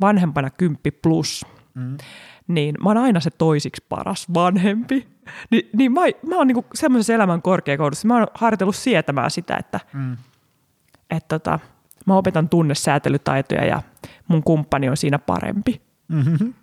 vanhempana 0.00 0.50
kymppi 0.50 0.90
plus, 0.90 1.46
mm. 1.74 1.96
niin 2.48 2.74
mä 2.82 2.90
oon 2.90 2.98
aina 2.98 3.20
se 3.20 3.30
toisiksi 3.30 3.84
paras 3.88 4.34
vanhempi. 4.34 5.08
Ni, 5.50 5.70
niin 5.76 5.92
mä, 5.92 6.00
mä 6.28 6.36
oon 6.36 6.46
niin 6.46 6.66
semmoisessa 6.74 7.12
elämän 7.12 7.42
korkeakoulussa, 7.42 8.08
mä 8.08 8.14
oon 8.14 8.26
harjoitellut 8.34 8.76
sietämään 8.76 9.30
sitä, 9.30 9.56
että, 9.56 9.80
mm. 9.92 10.16
että 11.10 11.38
tota, 11.38 11.58
mä 12.06 12.16
opetan 12.16 12.48
tunnesäätelytaitoja 12.48 13.64
ja 13.64 13.82
mun 14.28 14.42
kumppani 14.42 14.88
on 14.88 14.96
siinä 14.96 15.18
parempi. 15.18 15.80
Mm-hmm. 16.08 16.54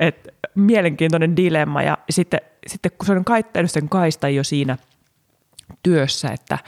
Et 0.00 0.28
mielenkiintoinen 0.54 1.36
dilemma 1.36 1.82
ja 1.82 1.98
sitten, 2.10 2.40
sitten 2.66 2.92
kun 2.98 3.06
se 3.06 3.12
on 3.12 3.24
kaittanut 3.24 3.70
sen 3.70 3.88
kaista 3.88 4.28
jo 4.28 4.44
siinä 4.44 4.78
työssä, 5.82 6.28
että 6.28 6.58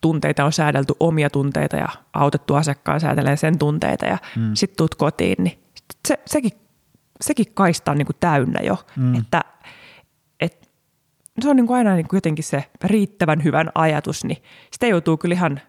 tunteita 0.00 0.44
on 0.44 0.52
säädelty 0.52 0.94
omia 1.00 1.30
tunteita 1.30 1.76
ja 1.76 1.88
autettu 2.12 2.54
asiakkaan 2.54 3.00
säätelemään 3.00 3.38
sen 3.38 3.58
tunteita 3.58 4.06
ja 4.06 4.18
mm. 4.36 4.50
sitten 4.54 4.76
tuut 4.76 4.94
kotiin, 4.94 5.44
niin 5.44 5.58
se, 6.08 6.18
sekin, 6.26 6.52
sekin 7.20 7.46
kaista 7.54 7.90
on 7.90 7.98
niin 7.98 8.06
kuin 8.06 8.16
täynnä 8.20 8.60
jo, 8.60 8.78
mm. 8.96 9.14
että 9.14 9.44
et, 10.40 10.70
se 11.40 11.48
on 11.48 11.56
niin 11.56 11.66
kuin 11.66 11.76
aina 11.76 11.94
niin 11.94 12.08
kuin 12.08 12.16
jotenkin 12.16 12.44
se 12.44 12.64
riittävän 12.84 13.44
hyvän 13.44 13.70
ajatus, 13.74 14.24
niin 14.24 14.42
sitä 14.72 14.86
joutuu 14.86 15.16
kyllä 15.16 15.34
ihan, 15.34 15.60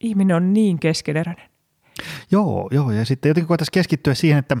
ihminen 0.00 0.36
on 0.36 0.52
niin 0.52 0.78
keskeneräinen. 0.78 1.50
Joo, 2.30 2.68
joo, 2.72 2.90
ja 2.90 3.04
sitten 3.04 3.30
jotenkin 3.30 3.48
voitaisiin 3.48 3.72
keskittyä 3.72 4.14
siihen, 4.14 4.38
että, 4.38 4.56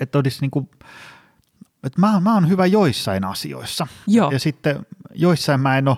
että 0.00 0.18
olisi 0.18 0.40
niin 0.40 0.50
kuin, 0.50 0.70
että 1.84 2.00
mä, 2.00 2.20
mä 2.20 2.34
oon 2.34 2.48
hyvä 2.48 2.66
joissain 2.66 3.24
asioissa. 3.24 3.86
Joo. 4.06 4.30
Ja 4.30 4.38
sitten 4.38 4.86
joissain 5.14 5.60
mä 5.60 5.78
en 5.78 5.88
ole 5.88 5.96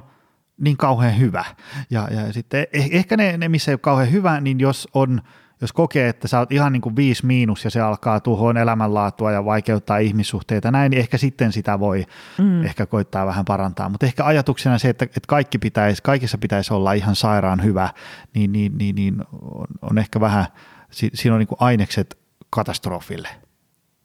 niin 0.60 0.76
kauhean 0.76 1.18
hyvä. 1.18 1.44
Ja, 1.90 2.08
ja 2.10 2.32
sitten 2.32 2.66
eh, 2.72 2.88
ehkä 2.92 3.16
ne, 3.16 3.36
ne, 3.36 3.48
missä 3.48 3.70
ei 3.70 3.74
ole 3.74 3.80
kauhean 3.80 4.12
hyvä, 4.12 4.40
niin 4.40 4.60
jos 4.60 4.88
on 4.94 5.22
jos 5.60 5.72
kokee, 5.72 6.08
että 6.08 6.28
sä 6.28 6.38
oot 6.38 6.52
ihan 6.52 6.72
niin 6.72 6.80
kuin 6.80 6.96
viisi 6.96 7.26
miinus 7.26 7.64
ja 7.64 7.70
se 7.70 7.80
alkaa 7.80 8.20
tuhoon 8.20 8.56
elämänlaatua 8.56 9.32
ja 9.32 9.44
vaikeuttaa 9.44 9.98
ihmissuhteita 9.98 10.70
näin, 10.70 10.90
niin 10.90 11.00
ehkä 11.00 11.18
sitten 11.18 11.52
sitä 11.52 11.80
voi 11.80 12.04
mm. 12.38 12.64
ehkä 12.64 12.86
koittaa 12.86 13.26
vähän 13.26 13.44
parantaa. 13.44 13.88
Mutta 13.88 14.06
ehkä 14.06 14.24
ajatuksena 14.24 14.78
se, 14.78 14.88
että, 14.88 15.04
että 15.04 15.20
kaikki 15.28 15.58
pitäisi, 15.58 16.02
kaikissa 16.02 16.38
pitäisi 16.38 16.74
olla 16.74 16.92
ihan 16.92 17.16
sairaan 17.16 17.64
hyvä, 17.64 17.90
niin, 18.34 18.52
niin, 18.52 18.78
niin, 18.78 18.94
niin 18.94 19.24
on, 19.54 19.66
on 19.82 19.98
ehkä 19.98 20.20
vähän, 20.20 20.46
siinä 20.90 21.34
on 21.34 21.38
niin 21.38 21.48
kuin 21.48 21.58
ainekset 21.60 22.18
katastrofille. 22.50 23.28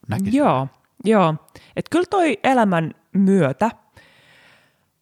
Näkisin. 0.08 0.38
Joo, 0.38 0.68
joo. 1.06 1.36
Et 1.76 1.89
kyllä 1.89 2.06
toi 2.10 2.39
elämän 2.43 2.93
myötä, 3.14 3.72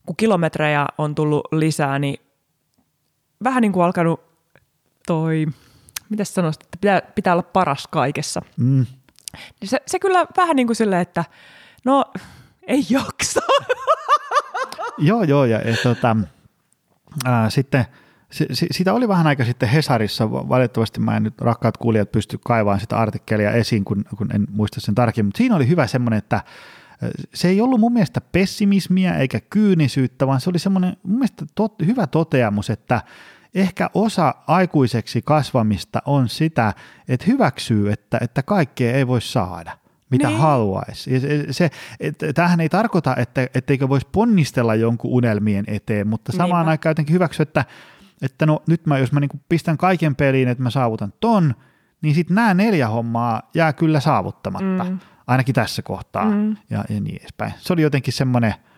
kun 0.05 0.15
kilometrejä 0.15 0.85
on 0.97 1.15
tullut 1.15 1.47
lisää, 1.51 1.99
niin 1.99 2.19
vähän 3.43 3.61
niin 3.61 3.71
kuin 3.71 3.83
alkanut 3.83 4.21
toi 5.07 5.45
miten 6.09 6.25
sanoisit, 6.25 6.61
että 6.61 6.77
pitää, 6.81 7.01
pitää 7.15 7.33
olla 7.33 7.43
paras 7.43 7.87
kaikessa. 7.87 8.41
Mm. 8.57 8.85
Se, 9.63 9.81
se 9.87 9.99
kyllä 9.99 10.25
vähän 10.37 10.55
niin 10.55 10.67
kuin 10.67 10.75
silleen, 10.75 11.01
että 11.01 11.25
no 11.85 12.05
ei 12.67 12.85
jaksa. 12.89 13.41
joo, 14.97 15.23
joo, 15.23 15.45
ja, 15.45 15.69
ja 15.69 15.77
tota, 15.83 16.15
ää, 17.25 17.49
sitten 17.49 17.85
se, 18.31 18.45
se, 18.51 18.67
sitä 18.71 18.93
oli 18.93 19.07
vähän 19.07 19.27
aika 19.27 19.45
sitten 19.45 19.69
Hesarissa, 19.69 20.31
valitettavasti 20.31 20.99
mä 20.99 21.17
en 21.17 21.23
nyt 21.23 21.41
rakkaat 21.41 21.77
kuulijat 21.77 22.11
pysty 22.11 22.39
kaivaamaan 22.45 22.79
sitä 22.79 22.97
artikkelia 22.97 23.51
esiin, 23.51 23.85
kun, 23.85 24.05
kun 24.17 24.35
en 24.35 24.47
muista 24.51 24.81
sen 24.81 24.95
tarkemmin, 24.95 25.27
mutta 25.27 25.37
siinä 25.37 25.55
oli 25.55 25.67
hyvä 25.67 25.87
semmoinen, 25.87 26.17
että 26.17 26.41
se 27.33 27.47
ei 27.47 27.61
ollut 27.61 27.79
mun 27.79 27.93
mielestä 27.93 28.21
pessimismiä 28.21 29.15
eikä 29.15 29.39
kyynisyyttä, 29.49 30.27
vaan 30.27 30.41
se 30.41 30.49
oli 30.49 30.59
semmoinen 30.59 30.97
mun 31.03 31.15
mielestä 31.15 31.45
tot, 31.55 31.75
hyvä 31.85 32.07
toteamus, 32.07 32.69
että 32.69 33.01
ehkä 33.55 33.89
osa 33.93 34.35
aikuiseksi 34.47 35.21
kasvamista 35.21 36.01
on 36.05 36.29
sitä, 36.29 36.73
että 37.07 37.25
hyväksyy, 37.27 37.91
että, 37.91 38.17
että 38.21 38.43
kaikkea 38.43 38.93
ei 38.93 39.07
voi 39.07 39.21
saada 39.21 39.77
mitä 40.09 40.27
niin. 40.27 40.39
haluaisi. 40.39 41.19
Se, 41.19 41.45
se, 41.51 41.69
että, 41.99 42.33
tämähän 42.33 42.59
ei 42.59 42.69
tarkoita, 42.69 43.15
että, 43.15 43.47
etteikö 43.53 43.89
voisi 43.89 44.07
ponnistella 44.11 44.75
jonkun 44.75 45.11
unelmien 45.11 45.65
eteen, 45.67 46.07
mutta 46.07 46.31
samaan 46.31 46.61
Niinpä. 46.61 46.71
aikaan 46.71 46.91
jotenkin 46.91 47.13
hyväksyä, 47.13 47.43
että, 47.43 47.65
että 48.21 48.45
no 48.45 48.61
nyt 48.67 48.85
mä, 48.85 48.97
jos 48.97 49.11
mä 49.11 49.19
niin 49.19 49.41
pistän 49.49 49.77
kaiken 49.77 50.15
peliin, 50.15 50.47
että 50.47 50.63
mä 50.63 50.69
saavutan 50.69 51.13
ton, 51.19 51.55
niin 52.01 52.15
sitten 52.15 52.35
nämä 52.35 52.53
neljä 52.53 52.87
hommaa 52.87 53.41
jää 53.53 53.73
kyllä 53.73 53.99
saavuttamatta, 53.99 54.83
mm. 54.83 54.99
ainakin 55.27 55.55
tässä 55.55 55.81
kohtaa 55.81 56.25
mm. 56.25 56.57
ja, 56.69 56.85
ja 56.89 57.01
niin 57.01 57.17
edespäin. 57.21 57.53
Se 57.57 57.73
oli 57.73 57.81
jotenkin 57.81 58.13
semmoinen– 58.13 58.53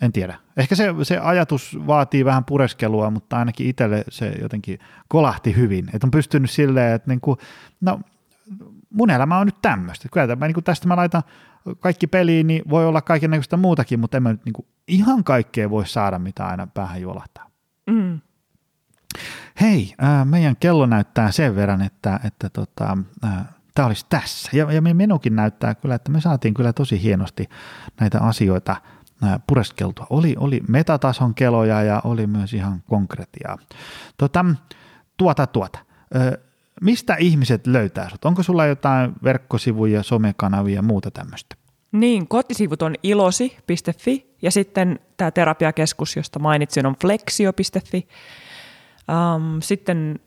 en 0.00 0.12
tiedä. 0.12 0.38
Ehkä 0.56 0.74
se, 0.74 0.94
se 1.02 1.18
ajatus 1.18 1.78
vaatii 1.86 2.24
vähän 2.24 2.44
pureskelua, 2.44 3.10
mutta 3.10 3.38
ainakin 3.38 3.66
itselle 3.66 4.04
se 4.08 4.34
jotenkin 4.42 4.78
kolahti 5.08 5.56
hyvin. 5.56 5.90
Että 5.92 6.06
on 6.06 6.10
pystynyt 6.10 6.50
silleen, 6.50 6.94
että 6.94 7.10
niin 7.10 7.20
kuin, 7.20 7.38
no, 7.80 8.00
mun 8.90 9.10
elämä 9.10 9.38
on 9.38 9.46
nyt 9.46 9.62
tämmöistä. 9.62 10.08
Kyllä 10.12 10.36
mä, 10.36 10.46
niin 10.46 10.54
kuin 10.54 10.64
tästä 10.64 10.88
mä 10.88 10.96
laitan 10.96 11.22
kaikki 11.80 12.06
peliin, 12.06 12.46
niin 12.46 12.62
voi 12.70 12.86
olla 12.86 13.02
kaikenlaista 13.02 13.56
muutakin, 13.56 14.00
mutta 14.00 14.16
en 14.16 14.22
mä 14.22 14.32
nyt 14.32 14.44
niin 14.44 14.52
kuin 14.52 14.66
ihan 14.88 15.24
kaikkea 15.24 15.70
voi 15.70 15.86
saada, 15.86 16.18
mitä 16.18 16.46
aina 16.46 16.66
päähän 16.66 17.00
juolahtaa. 17.00 17.50
Mm. 17.86 18.20
Hei, 19.60 19.94
äh, 20.02 20.26
meidän 20.26 20.56
kello 20.60 20.86
näyttää 20.86 21.30
sen 21.30 21.56
verran, 21.56 21.82
että, 21.82 22.20
että 22.24 22.50
tota, 22.50 22.98
äh, 23.24 23.44
tämä 23.74 23.86
olisi 23.86 24.06
tässä. 24.08 24.50
Ja, 24.52 24.72
ja 24.72 24.82
menukin 24.82 25.36
näyttää 25.36 25.74
kyllä, 25.74 25.94
että 25.94 26.10
me 26.10 26.20
saatiin 26.20 26.54
kyllä 26.54 26.72
tosi 26.72 27.02
hienosti 27.02 27.48
näitä 28.00 28.20
asioita– 28.20 28.76
pureskeltua. 29.46 30.06
Oli, 30.10 30.34
oli 30.38 30.60
metatason 30.68 31.34
keloja 31.34 31.82
ja 31.82 32.00
oli 32.04 32.26
myös 32.26 32.54
ihan 32.54 32.82
konkretiaa. 32.88 33.58
Tota, 34.18 34.44
tuota, 35.16 35.46
tuota. 35.46 35.78
Ö, 36.16 36.38
mistä 36.80 37.16
ihmiset 37.18 37.66
löytää 37.66 38.10
sut? 38.10 38.24
Onko 38.24 38.42
sulla 38.42 38.66
jotain 38.66 39.12
verkkosivuja, 39.24 40.02
somekanavia 40.02 40.74
ja 40.74 40.82
muuta 40.82 41.10
tämmöistä? 41.10 41.56
Niin, 41.92 42.28
kotisivut 42.28 42.82
on 42.82 42.94
ilosi.fi 43.02 44.34
ja 44.42 44.50
sitten 44.50 45.00
tämä 45.16 45.30
terapiakeskus, 45.30 46.16
josta 46.16 46.38
mainitsin, 46.38 46.86
on 46.86 46.96
flexio.fi. 47.00 48.08
Um, 49.08 49.62
sitten 49.62 50.20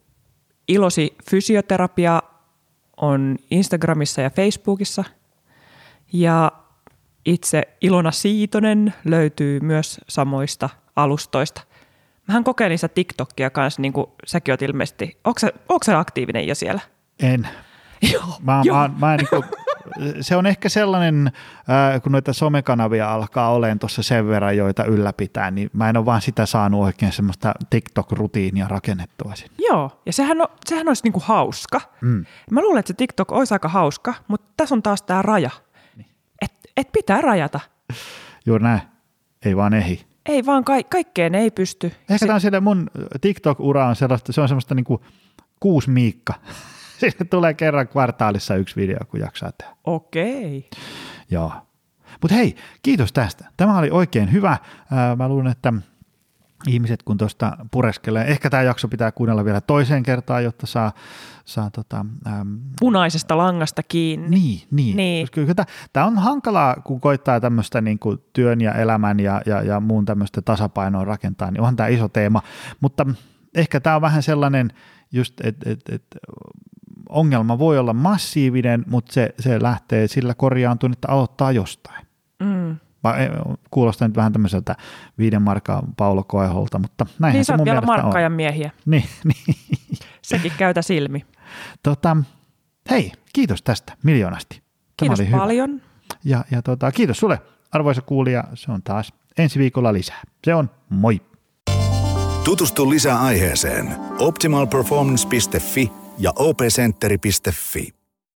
ilosi 0.67 1.15
fysioterapia 1.29 2.21
on 2.97 3.37
Instagramissa 3.51 4.21
ja 4.21 4.29
Facebookissa. 4.29 5.03
Ja 6.13 6.51
itse 7.27 7.63
Ilona 7.81 8.11
Siitonen 8.11 8.93
löytyy 9.05 9.59
myös 9.59 10.01
samoista 10.07 10.69
alustoista. 10.95 11.61
Mähän 12.27 12.43
kokeilin 12.43 12.77
sitä 12.77 12.93
TikTokia 12.93 13.49
kanssa, 13.49 13.81
niin 13.81 13.93
kuin 13.93 14.07
säkin 14.25 14.51
oot 14.51 14.61
ilmeisesti. 14.61 15.17
Onko 15.23 15.83
se 15.83 15.93
aktiivinen 15.93 16.47
jo 16.47 16.55
siellä? 16.55 16.81
En. 17.19 17.47
Joo. 18.13 18.37
Mä, 18.41 18.61
mä, 18.71 18.89
mä 18.99 19.17
niin 19.17 19.27
kuin, 19.29 19.43
se 20.21 20.35
on 20.35 20.45
ehkä 20.45 20.69
sellainen, 20.69 21.31
äh, 21.69 22.01
kun 22.01 22.11
noita 22.11 22.33
somekanavia 22.33 23.13
alkaa 23.13 23.51
olemaan 23.51 23.79
tuossa 23.79 24.03
sen 24.03 24.27
verran, 24.27 24.57
joita 24.57 24.83
ylläpitää, 24.83 25.51
niin 25.51 25.69
mä 25.73 25.89
en 25.89 25.97
ole 25.97 26.05
vaan 26.05 26.21
sitä 26.21 26.45
saanut 26.45 26.83
oikein 26.83 27.11
semmoista 27.11 27.53
TikTok-rutiinia 27.69 28.67
rakennettua 28.67 29.35
sinne. 29.35 29.55
Joo, 29.69 30.01
ja 30.05 30.13
sehän, 30.13 30.41
on, 30.41 30.47
sehän 30.65 30.87
olisi 30.87 31.03
niinku 31.03 31.21
hauska. 31.25 31.81
Mm. 32.01 32.25
Mä 32.51 32.61
luulen, 32.61 32.79
että 32.79 32.87
se 32.87 32.93
TikTok 32.93 33.31
olisi 33.31 33.53
aika 33.53 33.69
hauska, 33.69 34.13
mutta 34.27 34.47
tässä 34.57 34.75
on 34.75 34.83
taas 34.83 35.01
tämä 35.01 35.21
raja. 35.21 35.49
Niin. 36.77 36.81
Et, 36.81 36.87
et 36.87 36.91
pitää 36.91 37.21
rajata. 37.21 37.59
Juuri 38.45 38.63
näin. 38.63 38.81
Ei 39.45 39.55
vaan 39.57 39.73
ehi. 39.73 40.05
Ei 40.25 40.45
vaan, 40.45 40.63
ka- 40.63 40.83
kaikkeen 40.89 41.35
ei 41.35 41.51
pysty. 41.51 41.91
Ehkä 42.09 42.25
tämä 42.25 42.33
on 42.33 42.41
siellä 42.41 42.61
mun 42.61 42.89
TikTok-ura 43.21 43.87
on 43.87 43.95
sellaista, 43.95 44.33
se 44.33 44.41
on 44.41 44.47
semmoista 44.47 44.75
niin 44.75 44.83
kuin 44.83 45.01
kuusi 45.59 45.89
miikka. 45.89 46.33
Sinne 46.99 47.25
tulee 47.29 47.53
kerran 47.53 47.87
kvartaalissa 47.87 48.55
yksi 48.55 48.75
video, 48.75 48.99
kun 49.07 49.19
jaksaa 49.19 49.51
tehdä. 49.51 49.75
Okei. 49.83 50.69
Joo. 51.31 51.51
Mutta 52.21 52.35
hei, 52.35 52.55
kiitos 52.83 53.13
tästä. 53.13 53.45
Tämä 53.57 53.77
oli 53.77 53.89
oikein 53.91 54.31
hyvä. 54.31 54.57
Mä 55.17 55.27
luulen, 55.27 55.51
että 55.51 55.73
ihmiset 56.67 57.03
kun 57.03 57.17
tuosta 57.17 57.57
pureskelee, 57.71 58.25
ehkä 58.31 58.49
tämä 58.49 58.63
jakso 58.63 58.87
pitää 58.87 59.11
kuunnella 59.11 59.45
vielä 59.45 59.61
toiseen 59.61 60.03
kertaan, 60.03 60.43
jotta 60.43 60.67
saa, 60.67 60.91
saa 61.47 61.69
tota, 61.71 62.05
äm, 62.27 62.59
Punaisesta 62.79 63.37
langasta 63.37 63.83
kiinni. 63.83 64.29
niin, 64.29 64.61
niin. 64.71 64.97
Niin. 64.97 65.27
Kyllä 65.31 65.53
tämä 65.93 66.05
on 66.05 66.17
hankalaa, 66.17 66.75
kun 66.75 67.01
koittaa 67.01 67.39
tämmöistä 67.39 67.81
niin 67.81 67.99
kuin 67.99 68.17
työn 68.33 68.61
ja 68.61 68.73
elämän 68.73 69.19
ja, 69.19 69.41
ja, 69.45 69.61
ja 69.61 69.79
muun 69.79 70.05
tämmöistä 70.05 70.41
tasapainoa 70.41 71.05
rakentaa, 71.05 71.51
niin 71.51 71.61
onhan 71.61 71.75
tämä 71.75 71.87
iso 71.87 72.07
teema, 72.07 72.41
mutta 72.81 73.05
ehkä 73.55 73.79
tämä 73.79 73.95
on 73.95 74.01
vähän 74.01 74.23
sellainen 74.23 74.69
just, 75.11 75.33
että 75.43 75.69
et, 75.71 75.81
et, 75.91 76.03
ongelma 77.09 77.59
voi 77.59 77.77
olla 77.77 77.93
massiivinen, 77.93 78.85
mutta 78.87 79.13
se, 79.13 79.33
se 79.39 79.61
lähtee 79.61 80.07
sillä 80.07 80.33
korjaantumaan, 80.33 80.93
että 80.93 81.07
aloittaa 81.11 81.51
jostain. 81.51 82.07
Mm. 82.39 82.71
Eh, 82.71 83.29
kuulostaa 83.71 84.07
nyt 84.07 84.17
vähän 84.17 84.33
tämmöiseltä 84.33 84.75
viiden 85.17 85.41
markaa 85.41 85.83
Paulo 85.97 86.23
Koeholta, 86.23 86.79
mutta 86.79 87.05
näinhän 87.19 87.37
Niin 87.37 87.45
se 87.45 87.57
mun 87.57 87.65
vielä 87.65 87.81
mielestä 87.81 88.25
on. 88.25 88.31
miehiä. 88.31 88.71
Niin, 88.85 89.03
niin. 89.23 89.55
Sekin 90.21 90.51
käytä 90.57 90.81
silmi. 90.81 91.25
Tota, 91.83 92.17
hei, 92.89 93.11
kiitos 93.33 93.61
tästä 93.61 93.93
miljoonasti. 94.03 94.55
Tämä 94.55 94.63
Kiitos 94.97 95.19
oli 95.19 95.27
hyvä. 95.27 95.37
paljon. 95.37 95.81
Ja, 96.23 96.45
ja 96.51 96.61
tota, 96.61 96.91
kiitos 96.91 97.17
sulle, 97.17 97.41
arvoisa 97.71 98.01
kuulija. 98.01 98.43
Se 98.53 98.71
on 98.71 98.83
taas 98.83 99.13
ensi 99.37 99.59
viikolla 99.59 99.93
lisää. 99.93 100.21
Se 100.43 100.55
on 100.55 100.69
moi. 100.89 101.21
Tutustu 102.43 102.89
lisää 102.89 103.19
aiheeseen 103.21 103.95
optimalperformance.fi 104.19 105.91
ja 106.19 106.33
opcenteri.fi. 106.35 107.96